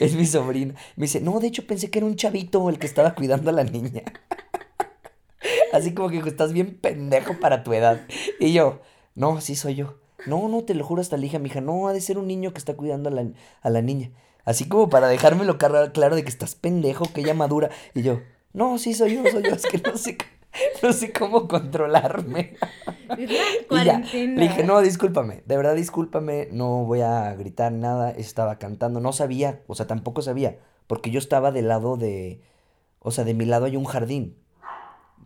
es 0.00 0.14
mi 0.14 0.26
sobrina. 0.26 0.74
Me 0.96 1.04
dice, 1.04 1.20
no, 1.20 1.38
de 1.40 1.48
hecho 1.48 1.66
pensé 1.66 1.90
que 1.90 1.98
era 1.98 2.06
un 2.06 2.16
chavito 2.16 2.68
el 2.68 2.78
que 2.78 2.86
estaba 2.86 3.14
cuidando 3.14 3.50
a 3.50 3.52
la 3.52 3.64
niña. 3.64 4.02
Así 5.72 5.92
como 5.92 6.08
que 6.08 6.18
estás 6.18 6.52
bien 6.52 6.78
pendejo 6.80 7.38
para 7.40 7.62
tu 7.62 7.72
edad. 7.72 8.06
Y 8.40 8.52
yo, 8.52 8.80
no, 9.18 9.40
sí 9.40 9.56
soy 9.56 9.74
yo. 9.74 9.96
No, 10.26 10.48
no, 10.48 10.62
te 10.62 10.74
lo 10.74 10.84
juro, 10.84 11.00
hasta 11.00 11.16
le 11.16 11.24
dije 11.24 11.36
a 11.36 11.40
mi 11.40 11.48
hija, 11.48 11.60
no, 11.60 11.88
ha 11.88 11.92
de 11.92 12.00
ser 12.00 12.18
un 12.18 12.28
niño 12.28 12.52
que 12.52 12.58
está 12.58 12.74
cuidando 12.74 13.08
a 13.08 13.12
la, 13.12 13.26
a 13.60 13.70
la 13.70 13.82
niña. 13.82 14.12
Así 14.44 14.68
como 14.68 14.88
para 14.88 15.08
dejármelo 15.08 15.58
claro 15.58 16.16
de 16.16 16.22
que 16.22 16.28
estás 16.28 16.54
pendejo, 16.54 17.04
que 17.12 17.20
ella 17.22 17.34
madura. 17.34 17.68
Y 17.94 18.02
yo, 18.02 18.20
no, 18.52 18.78
sí 18.78 18.94
soy 18.94 19.16
yo, 19.16 19.24
soy 19.30 19.42
yo, 19.42 19.54
es 19.54 19.66
que 19.66 19.78
no 19.78 19.96
sé, 19.96 20.16
no 20.82 20.92
sé 20.92 21.12
cómo 21.12 21.48
controlarme. 21.48 22.56
ya, 23.84 23.98
le 23.98 24.42
dije, 24.42 24.62
no, 24.62 24.80
discúlpame, 24.80 25.42
de 25.44 25.56
verdad 25.56 25.74
discúlpame, 25.74 26.48
no 26.52 26.84
voy 26.84 27.00
a 27.00 27.34
gritar 27.34 27.72
nada, 27.72 28.10
estaba 28.10 28.58
cantando, 28.58 29.00
no 29.00 29.12
sabía, 29.12 29.62
o 29.66 29.74
sea, 29.74 29.88
tampoco 29.88 30.22
sabía, 30.22 30.58
porque 30.86 31.10
yo 31.10 31.18
estaba 31.18 31.50
del 31.50 31.66
lado 31.66 31.96
de, 31.96 32.40
o 33.00 33.10
sea, 33.10 33.24
de 33.24 33.34
mi 33.34 33.44
lado 33.46 33.66
hay 33.66 33.76
un 33.76 33.84
jardín. 33.84 34.36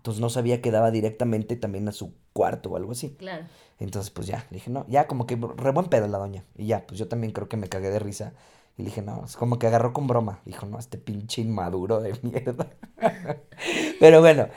Entonces 0.03 0.21
no 0.21 0.31
sabía 0.31 0.61
que 0.61 0.73
daba 0.73 0.91
directamente 0.91 1.55
también 1.55 1.87
a 1.87 1.93
su 1.93 2.12
cuarto 2.33 2.71
o 2.71 2.77
algo 2.77 2.91
así. 2.91 3.11
Claro. 3.15 3.47
Entonces, 3.79 4.11
pues 4.11 4.27
ya, 4.27 4.45
le 4.51 4.57
dije, 4.57 4.69
no, 4.69 4.85
ya 4.88 5.07
como 5.07 5.27
que 5.27 5.37
re 5.37 5.71
buen 5.71 5.87
pedo 5.87 6.09
la 6.09 6.19
doña. 6.19 6.45
Y 6.57 6.67
ya, 6.67 6.85
pues 6.88 6.99
yo 6.99 7.07
también 7.07 7.33
creo 7.33 7.49
que 7.49 7.57
me 7.57 7.69
cagué 7.69 7.88
de 7.88 8.01
risa. 8.01 8.33
Y 8.77 8.83
le 8.83 8.87
dije, 8.87 9.01
no, 9.01 9.25
es 9.25 9.37
como 9.37 9.61
que 9.61 9.69
agarró 9.69 9.93
con 9.93 10.09
broma. 10.09 10.41
Dijo, 10.45 10.67
no, 10.67 10.77
este 10.77 10.99
pinche 10.99 11.43
inmaduro 11.43 12.01
de 12.01 12.19
mierda. 12.23 12.67
Pero 14.01 14.21
bueno, 14.21 14.49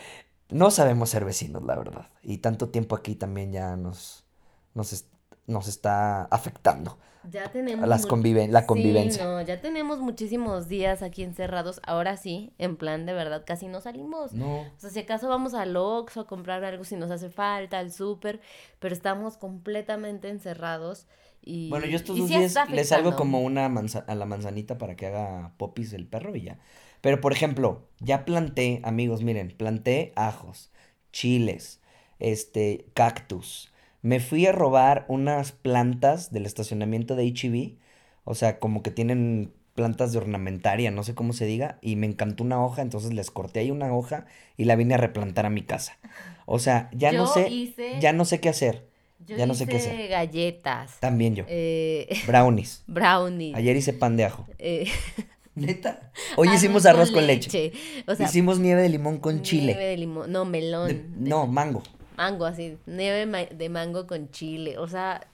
no 0.49 0.71
sabemos 0.71 1.11
ser 1.11 1.23
vecinos, 1.25 1.61
la 1.61 1.75
verdad. 1.75 2.09
Y 2.23 2.39
tanto 2.39 2.69
tiempo 2.69 2.95
aquí 2.95 3.13
también 3.13 3.51
ya 3.51 3.75
nos, 3.75 4.25
nos, 4.73 5.05
nos 5.45 5.67
está 5.67 6.23
afectando. 6.23 6.97
Ya 7.31 7.51
tenemos. 7.51 7.87
Las 7.87 8.05
conviven 8.05 8.51
la 8.51 8.65
convivencia. 8.65 9.23
Sí, 9.23 9.27
no, 9.27 9.41
ya 9.41 9.61
tenemos 9.61 9.99
muchísimos 9.99 10.67
días 10.67 11.01
aquí 11.01 11.23
encerrados. 11.23 11.81
Ahora 11.85 12.17
sí, 12.17 12.53
en 12.57 12.75
plan 12.77 13.05
de 13.05 13.13
verdad, 13.13 13.43
casi 13.45 13.67
no 13.67 13.81
salimos. 13.81 14.33
No. 14.33 14.61
O 14.61 14.73
sea, 14.77 14.89
si 14.89 14.99
acaso 14.99 15.27
vamos 15.27 15.53
al 15.53 15.75
Oxxo 15.75 16.21
a 16.21 16.27
comprar 16.27 16.63
algo 16.63 16.83
si 16.83 16.95
nos 16.95 17.11
hace 17.11 17.29
falta, 17.29 17.79
al 17.79 17.91
súper, 17.91 18.41
pero 18.79 18.93
estamos 18.93 19.37
completamente 19.37 20.29
encerrados. 20.29 21.07
Y, 21.41 21.69
bueno, 21.69 21.85
yo 21.85 21.95
estos 21.95 22.17
dos 22.17 22.27
días 22.27 22.55
le 22.69 22.83
salgo 22.83 23.15
como 23.15 23.41
una 23.41 23.65
a 23.65 24.15
la 24.15 24.25
manzanita 24.25 24.77
para 24.77 24.95
que 24.95 25.05
haga 25.05 25.53
popis 25.57 25.93
el 25.93 26.07
perro 26.07 26.35
y 26.35 26.41
ya. 26.41 26.59
Pero, 27.01 27.21
por 27.21 27.33
ejemplo, 27.33 27.87
ya 27.99 28.25
planté, 28.25 28.81
amigos, 28.83 29.21
miren, 29.21 29.49
planté 29.55 30.11
ajos, 30.15 30.71
chiles, 31.11 31.79
este, 32.17 32.87
cactus, 32.95 33.71
me 34.05 34.19
fui 34.19 34.45
a 34.45 34.51
robar 34.51 35.05
unas 35.07 35.51
plantas 35.51 36.31
del 36.31 36.45
estacionamiento 36.45 37.15
de 37.15 37.25
HB. 37.25 37.75
O 38.23 38.35
sea, 38.35 38.59
como 38.59 38.83
que 38.83 38.91
tienen 38.91 39.51
plantas 39.73 40.11
de 40.11 40.19
ornamentaria, 40.19 40.91
no 40.91 41.01
sé 41.01 41.15
cómo 41.15 41.33
se 41.33 41.47
diga, 41.47 41.79
y 41.81 41.95
me 41.95 42.05
encantó 42.05 42.43
una 42.43 42.63
hoja, 42.63 42.83
entonces 42.83 43.13
les 43.13 43.31
corté 43.31 43.61
ahí 43.61 43.71
una 43.71 43.91
hoja 43.91 44.27
y 44.57 44.65
la 44.65 44.75
vine 44.75 44.93
a 44.93 44.97
replantar 44.97 45.47
a 45.47 45.49
mi 45.49 45.63
casa. 45.63 45.97
O 46.45 46.59
sea, 46.59 46.91
ya 46.93 47.13
no 47.13 47.25
sé, 47.25 47.73
ya 47.99 48.13
no 48.13 48.25
sé 48.25 48.39
qué 48.39 48.49
hacer. 48.49 48.85
ya 49.25 49.47
no 49.47 49.55
sé 49.55 49.65
qué 49.65 49.77
hacer. 49.77 50.07
galletas. 50.07 50.99
También 50.99 51.33
yo. 51.33 51.45
Eh, 51.47 52.07
brownies. 52.27 52.83
Brownies. 52.85 53.55
Ayer 53.55 53.75
hice 53.75 53.91
pan 53.91 54.17
de 54.17 54.25
ajo. 54.25 54.45
Eh, 54.59 54.87
¿Neta? 55.55 56.11
Hoy 56.35 56.49
hicimos 56.49 56.85
arroz 56.85 57.09
con 57.09 57.25
leche. 57.25 57.73
hicimos 58.19 58.59
nieve 58.59 58.83
de 58.83 58.89
limón 58.89 59.17
con 59.17 59.41
chile. 59.41 59.73
Nieve 59.73 59.85
de 59.85 59.97
limón, 59.97 60.31
no, 60.31 60.45
melón. 60.45 61.15
no, 61.17 61.47
mango 61.47 61.81
mango, 62.17 62.45
así, 62.45 62.77
nieve 62.85 63.49
de 63.51 63.69
mango 63.69 64.07
con 64.07 64.29
chile, 64.31 64.77
o 64.77 64.87
sea, 64.87 65.27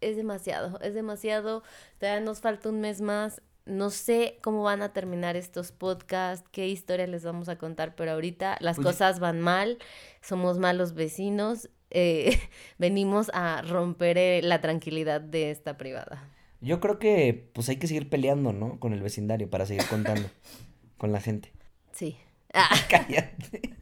es 0.00 0.16
demasiado, 0.16 0.78
es 0.80 0.94
demasiado, 0.94 1.62
todavía 1.98 2.24
nos 2.24 2.40
falta 2.40 2.68
un 2.68 2.80
mes 2.80 3.00
más, 3.00 3.42
no 3.66 3.90
sé 3.90 4.38
cómo 4.42 4.62
van 4.62 4.82
a 4.82 4.92
terminar 4.92 5.36
estos 5.36 5.72
podcasts, 5.72 6.48
qué 6.50 6.68
historia 6.68 7.06
les 7.06 7.24
vamos 7.24 7.48
a 7.48 7.56
contar, 7.56 7.94
pero 7.94 8.12
ahorita 8.12 8.56
las 8.60 8.76
pues 8.76 8.86
cosas 8.86 9.20
van 9.20 9.40
mal, 9.40 9.78
somos 10.22 10.58
malos 10.58 10.94
vecinos, 10.94 11.68
eh, 11.90 12.38
venimos 12.78 13.30
a 13.34 13.62
romper 13.62 14.18
eh, 14.18 14.40
la 14.42 14.60
tranquilidad 14.60 15.20
de 15.20 15.50
esta 15.50 15.76
privada. 15.76 16.28
Yo 16.60 16.80
creo 16.80 16.98
que 16.98 17.50
pues 17.52 17.68
hay 17.68 17.76
que 17.76 17.86
seguir 17.86 18.08
peleando, 18.08 18.52
¿no? 18.52 18.80
Con 18.80 18.92
el 18.92 19.00
vecindario 19.00 19.48
para 19.48 19.66
seguir 19.66 19.86
contando 19.86 20.28
con 20.98 21.12
la 21.12 21.20
gente. 21.20 21.52
Sí. 21.92 22.16
Ah. 22.52 22.74
Cállate. 22.90 23.76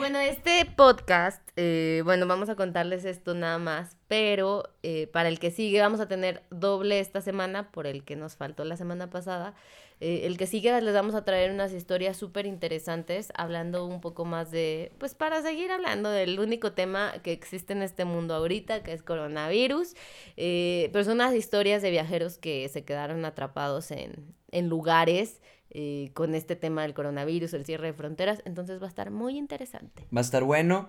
Bueno, 0.00 0.18
este 0.18 0.64
podcast, 0.64 1.46
eh, 1.56 2.00
bueno, 2.06 2.26
vamos 2.26 2.48
a 2.48 2.56
contarles 2.56 3.04
esto 3.04 3.34
nada 3.34 3.58
más, 3.58 3.98
pero 4.08 4.62
eh, 4.82 5.08
para 5.08 5.28
el 5.28 5.38
que 5.38 5.50
sigue 5.50 5.78
vamos 5.78 6.00
a 6.00 6.08
tener 6.08 6.42
doble 6.48 7.00
esta 7.00 7.20
semana 7.20 7.70
por 7.70 7.86
el 7.86 8.02
que 8.02 8.16
nos 8.16 8.34
faltó 8.34 8.64
la 8.64 8.78
semana 8.78 9.10
pasada. 9.10 9.52
Eh, 10.00 10.22
el 10.24 10.38
que 10.38 10.46
sigue 10.46 10.80
les 10.80 10.94
vamos 10.94 11.14
a 11.14 11.26
traer 11.26 11.50
unas 11.50 11.74
historias 11.74 12.16
súper 12.16 12.46
interesantes, 12.46 13.30
hablando 13.36 13.84
un 13.84 14.00
poco 14.00 14.24
más 14.24 14.50
de, 14.50 14.90
pues 14.96 15.14
para 15.14 15.42
seguir 15.42 15.70
hablando 15.70 16.08
del 16.08 16.40
único 16.40 16.72
tema 16.72 17.12
que 17.22 17.32
existe 17.32 17.74
en 17.74 17.82
este 17.82 18.06
mundo 18.06 18.34
ahorita, 18.34 18.82
que 18.82 18.94
es 18.94 19.02
coronavirus, 19.02 19.94
pero 20.34 21.04
son 21.04 21.16
unas 21.16 21.34
historias 21.34 21.82
de 21.82 21.90
viajeros 21.90 22.38
que 22.38 22.66
se 22.70 22.86
quedaron 22.86 23.26
atrapados 23.26 23.90
en, 23.90 24.34
en 24.50 24.70
lugares 24.70 25.42
eh, 25.70 26.10
con 26.14 26.34
este 26.34 26.56
tema 26.56 26.82
del 26.82 26.94
coronavirus, 26.94 27.54
el 27.54 27.64
cierre 27.64 27.88
de 27.88 27.92
fronteras, 27.92 28.42
entonces 28.44 28.80
va 28.80 28.86
a 28.86 28.88
estar 28.88 29.10
muy 29.10 29.36
interesante. 29.36 30.06
Va 30.14 30.20
a 30.20 30.24
estar 30.24 30.44
bueno. 30.44 30.88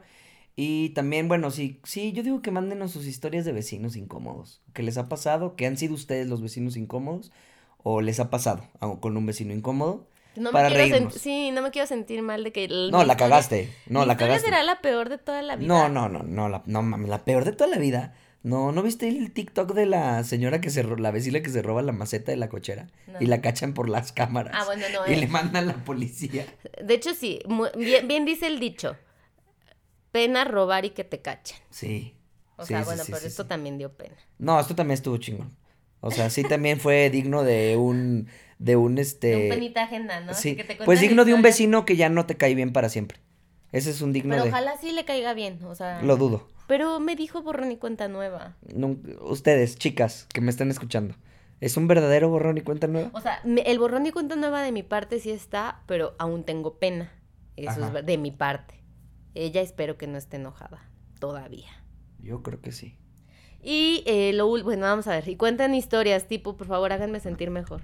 Y 0.55 0.89
también, 0.89 1.27
bueno, 1.27 1.49
sí, 1.49 1.79
sí, 1.83 2.11
yo 2.11 2.23
digo 2.23 2.41
que 2.41 2.51
mándenos 2.51 2.91
sus 2.91 3.05
historias 3.05 3.45
de 3.45 3.53
vecinos 3.53 3.95
incómodos. 3.95 4.61
¿Qué 4.73 4.83
les 4.83 4.97
ha 4.97 5.07
pasado? 5.07 5.55
¿Qué 5.55 5.65
han 5.65 5.77
sido 5.77 5.93
ustedes 5.93 6.27
los 6.27 6.41
vecinos 6.41 6.75
incómodos? 6.75 7.31
o 7.83 8.01
les 8.01 8.19
ha 8.19 8.29
pasado 8.29 8.63
con 8.99 9.17
un 9.17 9.25
vecino 9.25 9.53
incómodo. 9.53 10.07
No 10.35 10.51
para 10.51 10.69
reírnos. 10.69 11.13
Sí, 11.15 11.51
no 11.51 11.61
me 11.61 11.71
quiero 11.71 11.87
sentir 11.87 12.21
mal 12.21 12.43
de 12.43 12.51
que... 12.53 12.67
no, 12.67 13.03
la 13.03 13.17
cagaste. 13.17 13.73
No, 13.87 14.05
la 14.05 14.15
cagaste. 14.15 14.45
será 14.45 14.63
la 14.63 14.79
peor 14.81 15.09
de 15.09 15.17
toda 15.17 15.41
la 15.41 15.57
vida. 15.57 15.67
No, 15.67 15.89
no, 15.89 16.07
no, 16.07 16.23
no, 16.23 16.47
la, 16.47 16.63
no 16.65 16.81
mami, 16.81 17.09
la 17.09 17.25
peor 17.25 17.43
de 17.43 17.51
toda 17.51 17.69
la 17.69 17.77
vida. 17.77 18.13
No, 18.43 18.71
¿no 18.71 18.81
viste 18.81 19.07
el 19.07 19.31
TikTok 19.31 19.73
de 19.73 19.85
la 19.85 20.23
señora 20.23 20.61
que 20.61 20.71
se 20.71 20.83
la 20.83 21.11
vecina 21.11 21.41
que 21.41 21.49
se 21.49 21.61
roba 21.61 21.83
la 21.83 21.91
maceta 21.91 22.31
de 22.31 22.37
la 22.37 22.49
cochera 22.49 22.87
y 23.19 23.27
la 23.27 23.39
cachan 23.41 23.73
por 23.73 23.87
las 23.87 24.11
cámaras? 24.11 24.53
Ah, 24.55 24.65
bueno, 24.65 24.85
no. 24.91 25.11
Y 25.11 25.15
le 25.15 25.25
eh. 25.25 25.29
mandan 25.29 25.69
a 25.69 25.73
la 25.73 25.83
policía. 25.83 26.45
De 26.83 26.95
hecho, 26.95 27.13
sí, 27.13 27.39
bien, 27.77 28.07
bien 28.07 28.25
dice 28.25 28.47
el 28.47 28.59
dicho. 28.59 28.97
Pena 30.11 30.43
robar 30.43 30.85
y 30.85 30.89
que 30.89 31.03
te 31.03 31.21
cachen. 31.21 31.57
Sí. 31.69 32.15
O 32.57 32.65
sea, 32.65 32.83
bueno, 32.83 33.03
pero 33.05 33.17
esto 33.17 33.45
también 33.45 33.77
dio 33.77 33.93
pena. 33.93 34.15
No, 34.39 34.59
esto 34.59 34.75
también 34.75 34.95
estuvo 34.95 35.17
chingón. 35.17 35.55
O 35.99 36.09
sea, 36.09 36.29
sí 36.29 36.43
también 36.43 36.79
fue 36.79 37.09
digno 37.09 37.43
de 37.43 37.77
un 37.77 38.27
de 38.57 38.75
un 38.75 38.97
este 38.97 39.27
de 39.27 39.43
un 39.43 39.49
penita 39.49 39.83
agenda, 39.83 40.19
¿no? 40.19 40.33
Sí. 40.33 40.57
pues 40.83 40.99
digno 40.99 41.25
de 41.25 41.33
un 41.33 41.41
vecino 41.41 41.85
que 41.85 41.95
ya 41.95 42.09
no 42.09 42.25
te 42.25 42.37
cae 42.37 42.55
bien 42.55 42.73
para 42.73 42.89
siempre. 42.89 43.19
Ese 43.71 43.91
es 43.91 44.01
un 44.01 44.11
digno 44.11 44.35
Pero 44.35 44.49
ojalá 44.49 44.77
sí 44.77 44.91
le 44.91 45.05
caiga 45.05 45.33
bien, 45.33 45.63
o 45.63 45.75
sea. 45.75 46.01
Lo 46.01 46.17
dudo. 46.17 46.47
Pero 46.67 46.99
me 46.99 47.15
dijo 47.15 47.41
borrón 47.41 47.71
y 47.71 47.77
cuenta 47.77 48.07
nueva. 48.07 48.55
ustedes, 49.21 49.77
chicas, 49.77 50.27
que 50.33 50.41
me 50.41 50.49
están 50.49 50.69
escuchando. 50.71 51.15
¿Es 51.59 51.77
un 51.77 51.87
verdadero 51.87 52.29
borrón 52.29 52.57
y 52.57 52.61
cuenta 52.61 52.87
nueva? 52.87 53.11
O 53.13 53.21
sea, 53.21 53.41
el 53.43 53.79
borrón 53.79 54.05
y 54.07 54.11
cuenta 54.11 54.35
nueva 54.35 54.63
de 54.63 54.71
mi 54.71 54.81
parte 54.81 55.19
sí 55.19 55.31
está, 55.31 55.83
pero 55.85 56.15
aún 56.17 56.43
tengo 56.43 56.79
pena. 56.79 57.11
Eso 57.55 57.85
es 57.85 58.05
de 58.05 58.17
mi 58.17 58.31
parte. 58.31 58.75
Ella 59.35 59.61
espero 59.61 59.97
que 59.97 60.07
no 60.07 60.17
esté 60.17 60.37
enojada 60.37 60.89
todavía. 61.19 61.69
Yo 62.19 62.41
creo 62.41 62.61
que 62.61 62.71
sí. 62.71 62.97
Y 63.63 64.03
eh, 64.07 64.33
lo 64.33 64.47
bueno, 64.47 64.85
vamos 64.85 65.07
a 65.07 65.11
ver. 65.11 65.27
Y 65.29 65.35
cuentan 65.35 65.75
historias, 65.75 66.27
tipo, 66.27 66.57
por 66.57 66.67
favor, 66.67 66.91
háganme 66.91 67.19
sentir 67.19 67.51
mejor. 67.51 67.81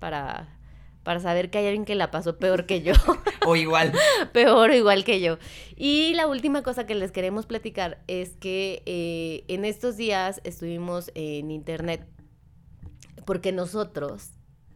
Para, 0.00 0.58
para 1.02 1.20
saber 1.20 1.50
que 1.50 1.58
hay 1.58 1.66
alguien 1.66 1.84
que 1.84 1.94
la 1.94 2.10
pasó 2.10 2.38
peor 2.38 2.66
que 2.66 2.82
yo. 2.82 2.92
o 3.46 3.56
igual. 3.56 3.92
peor 4.32 4.70
o 4.70 4.74
igual 4.74 5.04
que 5.04 5.20
yo. 5.20 5.38
Y 5.76 6.14
la 6.14 6.26
última 6.26 6.62
cosa 6.62 6.86
que 6.86 6.94
les 6.94 7.12
queremos 7.12 7.46
platicar 7.46 8.02
es 8.06 8.36
que 8.36 8.82
eh, 8.86 9.44
en 9.48 9.64
estos 9.64 9.96
días 9.96 10.40
estuvimos 10.44 11.10
en 11.14 11.50
internet 11.50 12.06
porque 13.24 13.52
nosotros 13.52 14.30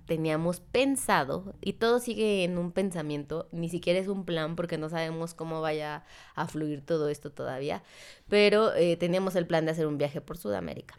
teníamos 0.07 0.61
pensado, 0.61 1.55
y 1.61 1.75
todo 1.75 1.99
sigue 1.99 2.45
en 2.45 2.59
un 2.59 2.73
pensamiento, 2.73 3.49
ni 3.53 3.69
siquiera 3.69 3.99
es 3.99 4.09
un 4.09 4.25
plan 4.25 4.57
porque 4.57 4.79
no 4.79 4.89
sabemos 4.89 5.35
cómo 5.35 5.61
vaya 5.61 6.05
a 6.35 6.47
fluir 6.47 6.81
todo 6.81 7.09
esto 7.09 7.33
todavía, 7.33 7.83
pero 8.29 8.73
eh, 8.75 8.97
teníamos 8.97 9.35
el 9.35 9.47
plan 9.47 9.65
de 9.65 9.73
hacer 9.73 9.87
un 9.87 9.99
viaje 9.99 10.21
por 10.21 10.39
Sudamérica 10.39 10.99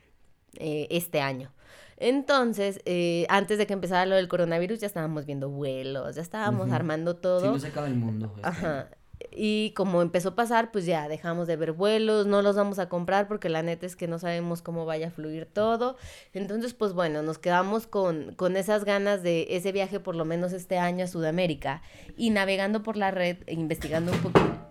eh, 0.56 0.88
este 0.92 1.22
año. 1.22 1.54
Entonces, 1.98 2.80
eh, 2.86 3.26
antes 3.30 3.58
de 3.58 3.66
que 3.66 3.74
empezara 3.74 4.06
lo 4.06 4.16
del 4.16 4.28
coronavirus, 4.28 4.80
ya 4.80 4.88
estábamos 4.88 5.26
viendo 5.26 5.50
vuelos, 5.50 6.16
ya 6.16 6.22
estábamos 6.22 6.72
armando 6.72 7.16
todo. 7.16 7.42
Sí, 7.42 7.48
no 7.48 7.60
se 7.60 7.68
acaba 7.68 7.88
el 7.88 7.96
mundo. 7.96 8.32
Este 8.36 8.48
Ajá. 8.48 8.90
Y 9.32 9.72
como 9.72 10.04
empezó 10.04 10.30
a 10.30 10.36
pasar, 10.36 10.72
pues 10.72 10.86
ya 10.86 11.08
dejamos 11.10 11.48
de 11.48 11.56
ver 11.56 11.72
vuelos, 11.72 12.28
no 12.28 12.44
los 12.44 12.56
vamos 12.56 12.78
a 12.78 12.88
comprar 12.88 13.28
porque 13.28 13.50
la 13.50 13.64
neta 13.64 13.88
es 13.88 13.96
que 13.96 14.08
no 14.08 14.20
sabemos 14.20 14.62
cómo 14.62 14.86
vaya 14.86 15.08
a 15.08 15.12
fluir 15.12 15.48
todo. 15.48 15.98
Entonces, 16.34 16.76
pues 16.76 16.94
bueno, 16.94 17.24
nos 17.24 17.40
quedamos 17.40 17.88
con, 17.88 18.36
con 18.36 18.58
esas 18.58 18.86
ganas 18.86 19.24
de 19.24 19.48
ese 19.50 19.72
viaje 19.72 20.00
por 20.00 20.16
lo 20.16 20.24
menos 20.24 20.54
este 20.54 20.78
año 20.78 21.04
a 21.04 21.08
Sudamérica 21.08 21.82
y 22.16 22.30
navegando 22.30 22.84
por 22.84 22.96
la 22.96 23.10
red, 23.10 23.38
e 23.48 23.56
investigando 23.56 24.12
un 24.12 24.20
poquito. 24.20 24.70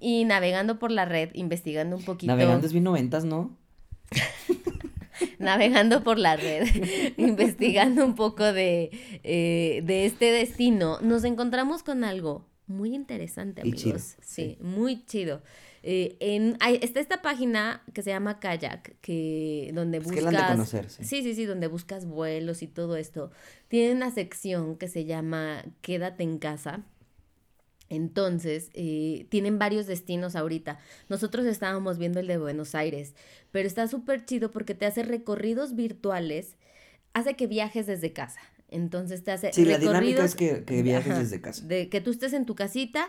Y 0.00 0.24
navegando 0.24 0.78
por 0.78 0.90
la 0.90 1.04
red, 1.04 1.30
investigando 1.34 1.96
un 1.96 2.04
poquito. 2.04 2.32
Navegando 2.32 2.66
es 2.66 2.72
bien 2.72 2.84
noventas, 2.84 3.24
¿no? 3.24 3.56
navegando 5.38 6.02
por 6.02 6.18
la 6.18 6.36
red, 6.36 6.66
investigando 7.16 8.04
un 8.04 8.14
poco 8.14 8.52
de, 8.52 8.90
eh, 9.22 9.82
de 9.84 10.06
este 10.06 10.32
destino, 10.32 10.98
nos 11.00 11.24
encontramos 11.24 11.82
con 11.82 12.04
algo 12.04 12.46
muy 12.66 12.94
interesante, 12.94 13.62
amigos. 13.62 14.16
sí, 14.20 14.58
muy 14.60 15.04
chido. 15.06 15.42
Eh, 15.82 16.16
en, 16.20 16.56
hay, 16.60 16.78
está 16.82 17.00
esta 17.00 17.22
página 17.22 17.82
que 17.94 18.02
se 18.02 18.10
llama 18.10 18.40
Kayak, 18.40 18.96
que 19.00 19.70
donde 19.74 20.00
buscas. 20.00 20.68
sí. 21.00 21.22
sí, 21.22 21.34
sí, 21.34 21.44
donde 21.44 21.66
buscas 21.66 22.04
vuelos 22.04 22.62
y 22.62 22.66
todo 22.66 22.96
esto. 22.96 23.30
Tiene 23.68 23.94
una 23.94 24.10
sección 24.10 24.76
que 24.76 24.88
se 24.88 25.04
llama 25.04 25.64
Quédate 25.80 26.24
en 26.24 26.38
casa. 26.38 26.84
Entonces, 27.90 28.70
eh, 28.74 29.26
tienen 29.30 29.58
varios 29.58 29.86
destinos 29.86 30.36
ahorita. 30.36 30.78
Nosotros 31.08 31.46
estábamos 31.46 31.98
viendo 31.98 32.20
el 32.20 32.26
de 32.26 32.38
Buenos 32.38 32.74
Aires, 32.74 33.14
pero 33.50 33.66
está 33.66 33.88
súper 33.88 34.24
chido 34.24 34.50
porque 34.50 34.74
te 34.74 34.86
hace 34.86 35.02
recorridos 35.02 35.74
virtuales, 35.74 36.56
hace 37.14 37.34
que 37.34 37.46
viajes 37.46 37.86
desde 37.86 38.12
casa. 38.12 38.40
Entonces 38.70 39.24
te 39.24 39.30
hace. 39.32 39.52
Sí, 39.52 39.64
la 39.64 39.78
dinámica 39.78 40.24
es 40.24 40.34
que, 40.34 40.62
viajes 40.82 41.18
desde 41.18 41.40
casa. 41.40 41.64
De 41.66 41.88
que 41.88 42.00
tú 42.02 42.10
estés 42.10 42.34
en 42.34 42.44
tu 42.44 42.54
casita, 42.54 43.08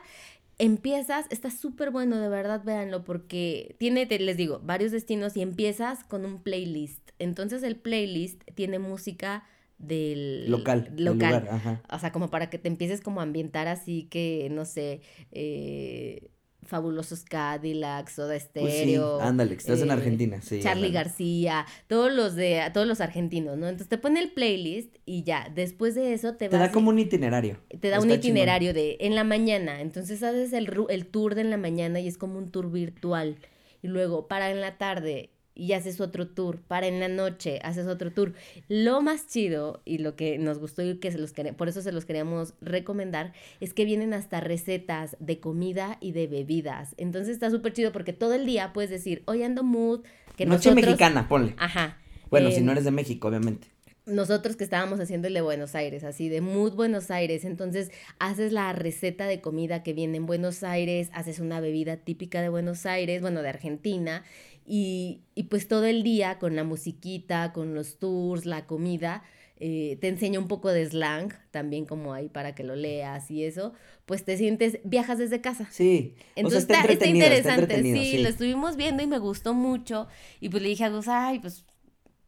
empiezas, 0.58 1.26
está 1.30 1.52
súper 1.52 1.92
bueno, 1.92 2.18
de 2.18 2.30
verdad, 2.30 2.64
véanlo, 2.64 3.04
porque 3.04 3.76
tiene, 3.78 4.06
te, 4.06 4.20
les 4.20 4.38
digo, 4.38 4.62
varios 4.64 4.92
destinos 4.92 5.36
y 5.36 5.42
empiezas 5.42 6.04
con 6.04 6.26
un 6.26 6.42
playlist. 6.42 7.10
Entonces 7.20 7.64
el 7.64 7.76
playlist 7.76 8.44
tiene 8.56 8.80
música 8.80 9.44
del 9.80 10.50
local. 10.52 10.94
Local. 10.98 11.48
ajá. 11.50 11.82
O 11.92 12.00
sea, 12.00 12.12
como 12.12 12.30
para 12.30 12.50
que 12.50 12.60
te 12.60 12.68
empieces 12.68 13.02
como 13.02 13.22
a 13.22 13.24
ambientar 13.24 13.68
así 13.68 14.04
que, 14.04 14.50
no 14.52 14.66
sé, 14.66 15.02
eh 15.32 16.30
fabulosos 16.70 17.24
Cadillacs, 17.24 18.14
Soda 18.14 18.40
Stereo. 18.40 19.18
Pues 19.18 19.24
sí, 19.24 19.28
ándale, 19.28 19.56
estás 19.56 19.82
en 19.82 19.90
eh, 19.90 19.94
Argentina, 19.94 20.42
sí. 20.42 20.60
Charlie 20.62 20.92
García, 20.92 21.66
todos 21.88 22.14
los 22.14 22.36
de, 22.36 22.62
todos 22.74 22.88
los 22.88 23.02
argentinos, 23.02 23.58
¿no? 23.58 23.68
Entonces 23.68 23.90
te 23.90 23.98
pone 23.98 24.20
el 24.20 24.32
playlist 24.32 24.96
y 25.06 25.24
ya, 25.24 25.52
después 25.54 25.96
de 25.96 26.14
eso 26.14 26.36
te, 26.36 26.48
te 26.48 26.58
da 26.58 26.72
como 26.72 26.90
un 26.90 27.00
itinerario. 27.00 27.58
Te 27.80 27.90
da 27.90 28.00
un 28.00 28.12
itinerario 28.12 28.74
de 28.74 28.98
en 29.02 29.16
la 29.16 29.24
mañana, 29.24 29.82
entonces 29.82 30.22
haces 30.24 30.54
el, 30.54 30.72
el 30.90 31.08
tour 31.08 31.36
de 31.36 31.42
en 31.42 31.50
la 31.50 31.58
mañana 31.58 32.00
y 32.00 32.08
es 32.08 32.18
como 32.18 32.38
un 32.38 32.50
tour 32.50 32.72
virtual. 32.72 33.38
Y 33.82 33.88
luego 33.88 34.28
para 34.28 34.52
en 34.52 34.62
la 34.62 34.78
tarde 34.78 35.32
y 35.56 35.74
haces 35.74 36.00
otro 36.00 36.28
tour, 36.28 36.62
para 36.62 36.88
en 36.88 37.00
la 37.00 37.08
noche, 37.08 37.60
haces 37.64 37.88
otro 37.88 38.12
tour. 38.12 38.34
Lo 38.68 39.02
más 39.02 39.28
chido 39.28 39.82
y 39.86 39.98
lo 39.98 40.16
que 40.16 40.38
nos 40.38 40.60
gustó 40.60 40.82
y 40.82 41.00
que 41.00 41.12
se 41.12 41.18
los 41.18 41.34
por 41.58 41.68
eso 41.68 41.82
se 41.82 41.92
los 41.92 42.06
queríamos 42.06 42.54
recomendar, 42.62 43.34
es 43.60 43.74
que 43.74 43.86
vienen 43.86 44.14
hasta 44.14 44.40
recetas 44.40 45.18
de 45.20 45.40
comida 45.40 45.98
y 46.00 46.12
de 46.14 46.28
bebidas. 46.28 46.96
Entonces 46.98 47.34
está 47.34 47.50
súper 47.50 47.74
chido 47.74 47.92
porque 47.92 48.14
todo 48.14 48.34
el 48.34 48.46
día 48.46 48.74
puedes 48.74 48.90
decir, 48.90 49.24
hoy 49.26 49.44
ando 49.44 49.64
mood, 49.64 50.02
que 50.36 50.46
Noche 50.46 50.74
mexicana, 50.74 51.28
ponle. 51.28 51.56
Ajá. 51.58 51.98
Bueno, 52.30 52.52
si 52.52 52.62
no 52.62 52.72
eres 52.72 52.86
de 52.86 52.92
México, 52.92 53.28
obviamente 53.28 53.68
nosotros 54.10 54.56
que 54.56 54.64
estábamos 54.64 55.00
haciendo 55.00 55.28
el 55.28 55.34
de 55.34 55.42
Buenos 55.42 55.76
Aires, 55.76 56.04
así 56.04 56.30
de 56.30 56.42
Mood 56.42 56.74
Buenos 56.74 57.12
Aires, 57.12 57.46
entonces 57.46 57.92
haces 58.20 58.52
la 58.52 58.74
receta 58.74 59.28
de 59.28 59.42
comida 59.42 59.84
que 59.84 59.94
viene 59.94 60.18
en 60.18 60.26
Buenos 60.26 60.64
Aires, 60.64 61.10
haces 61.14 61.40
una 61.40 61.60
bebida 61.60 61.98
típica 61.98 62.42
de 62.42 62.50
Buenos 62.50 62.86
Aires, 62.86 63.22
bueno, 63.22 63.42
de 63.42 63.50
Argentina, 63.50 64.24
y, 64.70 65.24
y, 65.34 65.44
pues 65.44 65.68
todo 65.68 65.86
el 65.86 66.04
día 66.04 66.38
con 66.38 66.56
la 66.56 66.64
musiquita, 66.64 67.54
con 67.54 67.74
los 67.74 67.98
tours, 67.98 68.46
la 68.46 68.68
comida, 68.68 69.24
eh, 69.62 69.98
te 70.00 70.08
enseña 70.08 70.40
un 70.40 70.48
poco 70.48 70.70
de 70.70 70.86
slang, 70.86 71.34
también 71.52 71.86
como 71.86 72.14
ahí 72.14 72.30
para 72.30 72.54
que 72.54 72.64
lo 72.64 72.76
leas 72.76 73.32
y 73.32 73.44
eso, 73.44 73.74
pues 74.06 74.24
te 74.24 74.38
sientes, 74.38 74.80
viajas 74.84 75.18
desde 75.18 75.42
casa. 75.42 75.68
Sí. 75.72 76.14
Entonces 76.36 76.62
está, 76.62 76.82
está, 76.84 77.08
interesante, 77.08 77.82
sí, 77.82 78.20
lo 78.20 78.30
estuvimos 78.30 78.78
viendo 78.78 79.02
y 79.02 79.08
me 79.08 79.18
gustó 79.18 79.56
mucho. 79.56 80.08
Y 80.40 80.50
pues 80.50 80.62
le 80.62 80.70
dije 80.70 80.86
a 80.86 80.90
Gus, 80.90 81.08
ay, 81.08 81.40
pues 81.40 81.66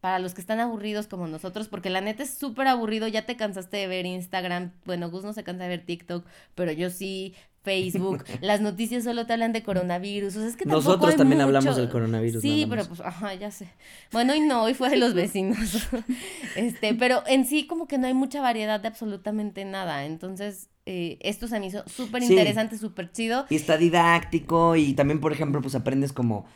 para 0.02 0.18
los 0.18 0.34
que 0.34 0.42
están 0.42 0.60
aburridos 0.60 1.08
como 1.08 1.28
nosotros, 1.28 1.68
porque 1.70 1.92
la 1.92 2.02
neta 2.02 2.24
es 2.24 2.34
súper 2.34 2.68
aburrido, 2.68 3.08
ya 3.08 3.26
te 3.26 3.38
cansaste 3.38 3.78
de 3.78 3.88
ver 3.88 4.08
Instagram, 4.08 4.74
bueno, 4.84 5.12
Gus 5.12 5.24
no 5.24 5.32
se 5.32 5.44
cansa 5.44 5.64
de 5.64 5.70
ver 5.70 5.86
TikTok, 5.86 6.26
pero 6.56 6.72
yo 6.72 6.90
sí, 6.90 7.36
Facebook, 7.64 8.24
las 8.42 8.62
noticias 8.62 9.04
solo 9.04 9.26
te 9.26 9.34
hablan 9.34 9.54
de 9.54 9.64
coronavirus, 9.64 10.36
o 10.36 10.40
sea, 10.40 10.50
es 10.50 10.58
que 10.58 10.66
Nosotros 10.66 11.16
también 11.16 11.42
hablamos 11.42 11.76
del 11.76 11.90
coronavirus. 11.90 12.42
Sí, 12.42 12.66
pero 12.70 12.86
pues, 12.86 13.02
ajá, 13.02 13.34
ya 13.36 13.52
sé. 13.52 13.68
Bueno, 14.12 14.36
y 14.36 14.40
no, 14.40 14.64
hoy 14.64 14.74
fue 14.74 14.90
de 14.90 14.98
los 14.98 15.14
vecinos. 15.14 15.90
este, 16.56 16.94
pero 16.94 17.24
en 17.28 17.46
sí 17.46 17.68
como 17.68 17.88
que 17.88 17.98
no 17.98 18.08
hay 18.08 18.14
mucha 18.14 18.42
variedad 18.42 18.80
de 18.80 18.88
absolutamente 18.88 19.66
nada, 19.66 20.06
entonces... 20.06 20.70
Eh, 20.88 21.20
esto 21.22 21.48
se 21.48 21.60
me 21.60 21.68
hizo 21.68 21.88
súper 21.88 22.24
interesante, 22.24 22.76
súper 22.76 23.12
chido. 23.12 23.46
Y 23.52 23.56
está 23.56 23.78
didáctico 23.78 24.76
y 24.76 24.94
también, 24.94 25.22
por 25.22 25.32
ejemplo, 25.32 25.62
pues 25.62 25.76
aprendes 25.76 26.12
como 26.12 26.48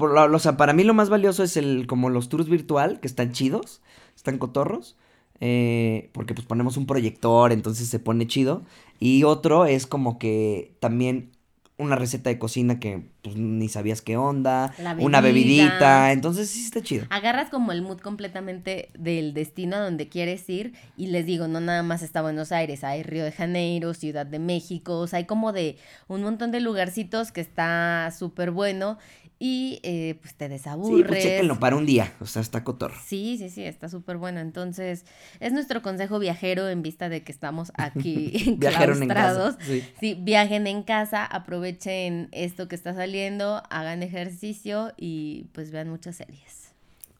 o 0.00 0.38
sea, 0.38 0.56
para 0.56 0.72
mí 0.72 0.84
lo 0.84 0.94
más 0.94 1.10
valioso 1.10 1.42
es 1.42 1.56
el 1.56 1.86
como 1.86 2.10
los 2.10 2.28
tours 2.28 2.48
virtual, 2.48 3.00
que 3.00 3.08
están 3.08 3.32
chidos, 3.32 3.82
están 4.16 4.38
cotorros. 4.38 4.96
Eh, 5.40 6.10
porque 6.12 6.34
pues 6.34 6.46
ponemos 6.46 6.76
un 6.76 6.86
proyector, 6.86 7.52
entonces 7.52 7.88
se 7.88 7.98
pone 7.98 8.26
chido. 8.26 8.62
Y 9.00 9.24
otro 9.24 9.66
es 9.66 9.86
como 9.86 10.18
que 10.18 10.72
también 10.80 11.30
una 11.78 11.94
receta 11.94 12.28
de 12.28 12.38
cocina 12.38 12.80
que 12.80 13.04
pues, 13.22 13.36
ni 13.36 13.68
sabías 13.68 14.02
qué 14.02 14.16
onda, 14.16 14.74
una 14.98 15.20
bebidita, 15.20 16.10
entonces 16.10 16.50
sí 16.50 16.64
está 16.64 16.82
chido. 16.82 17.06
Agarras 17.08 17.50
como 17.50 17.70
el 17.70 17.82
mood 17.82 18.00
completamente 18.00 18.90
del 18.98 19.32
destino 19.32 19.76
a 19.76 19.80
donde 19.80 20.08
quieres 20.08 20.48
ir 20.50 20.74
y 20.96 21.06
les 21.06 21.24
digo, 21.24 21.46
no 21.46 21.60
nada 21.60 21.84
más 21.84 22.02
está 22.02 22.20
Buenos 22.20 22.50
Aires, 22.50 22.82
hay 22.82 23.04
Río 23.04 23.24
de 23.24 23.30
Janeiro, 23.30 23.94
Ciudad 23.94 24.26
de 24.26 24.40
México, 24.40 24.98
o 24.98 25.06
sea, 25.06 25.18
hay 25.18 25.26
como 25.26 25.52
de 25.52 25.78
un 26.08 26.22
montón 26.22 26.50
de 26.50 26.58
lugarcitos 26.58 27.30
que 27.30 27.40
está 27.40 28.12
súper 28.16 28.50
bueno 28.50 28.98
y 29.38 29.80
eh, 29.82 30.18
pues 30.20 30.34
te 30.34 30.48
desaburres. 30.48 30.96
Sí, 30.96 31.04
pues 31.04 31.22
chéquenlo 31.22 31.58
para 31.60 31.76
un 31.76 31.86
día, 31.86 32.12
o 32.20 32.26
sea, 32.26 32.42
está 32.42 32.64
cotorro. 32.64 32.96
Sí, 33.04 33.36
sí, 33.38 33.50
sí, 33.50 33.64
está 33.64 33.88
súper 33.88 34.16
bueno. 34.16 34.40
Entonces, 34.40 35.04
es 35.40 35.52
nuestro 35.52 35.80
consejo 35.82 36.18
viajero 36.18 36.68
en 36.68 36.82
vista 36.82 37.08
de 37.08 37.22
que 37.22 37.32
estamos 37.32 37.72
aquí 37.74 38.32
Viajaron 38.58 39.02
en 39.02 39.08
casa. 39.08 39.56
Sí. 39.60 39.84
sí. 40.00 40.14
viajen 40.14 40.66
en 40.66 40.82
casa, 40.82 41.24
aprovechen 41.24 42.28
esto 42.32 42.68
que 42.68 42.74
está 42.74 42.94
saliendo, 42.94 43.62
hagan 43.70 44.02
ejercicio 44.02 44.92
y 44.96 45.46
pues 45.52 45.70
vean 45.70 45.88
muchas 45.88 46.16
series 46.16 46.72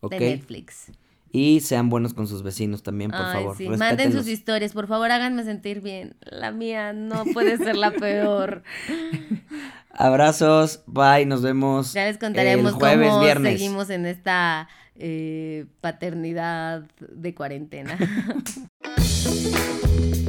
de 0.03 0.21
Netflix. 0.21 0.91
Y 1.31 1.61
sean 1.61 1.91
buenos 1.91 2.15
con 2.15 2.27
sus 2.27 2.43
vecinos 2.43 2.83
también, 2.83 3.11
por 3.11 3.21
favor. 3.21 3.57
Sí. 3.57 3.69
Manden 3.69 4.13
sus 4.13 4.29
historias, 4.29 4.73
por 4.73 4.87
favor, 4.87 5.11
háganme 5.11 5.45
sentir 5.45 5.81
bien. 5.81 6.17
La 6.21 6.53
mía 6.53 6.93
no 6.93 7.25
puede 7.35 7.59
ser 7.59 7.77
la 7.77 7.91
peor. 7.91 8.63
Abrazos, 9.91 10.83
bye, 10.87 11.27
nos 11.27 11.43
vemos. 11.43 11.93
Ya 11.93 12.05
les 12.05 12.19
contaremos 12.19 12.73
cómo 12.73 13.25
seguimos 13.43 13.91
en 13.91 14.07
esta 14.07 14.69
eh, 14.97 15.67
paternidad 15.81 16.85
de 16.99 17.35
cuarentena. 17.35 17.99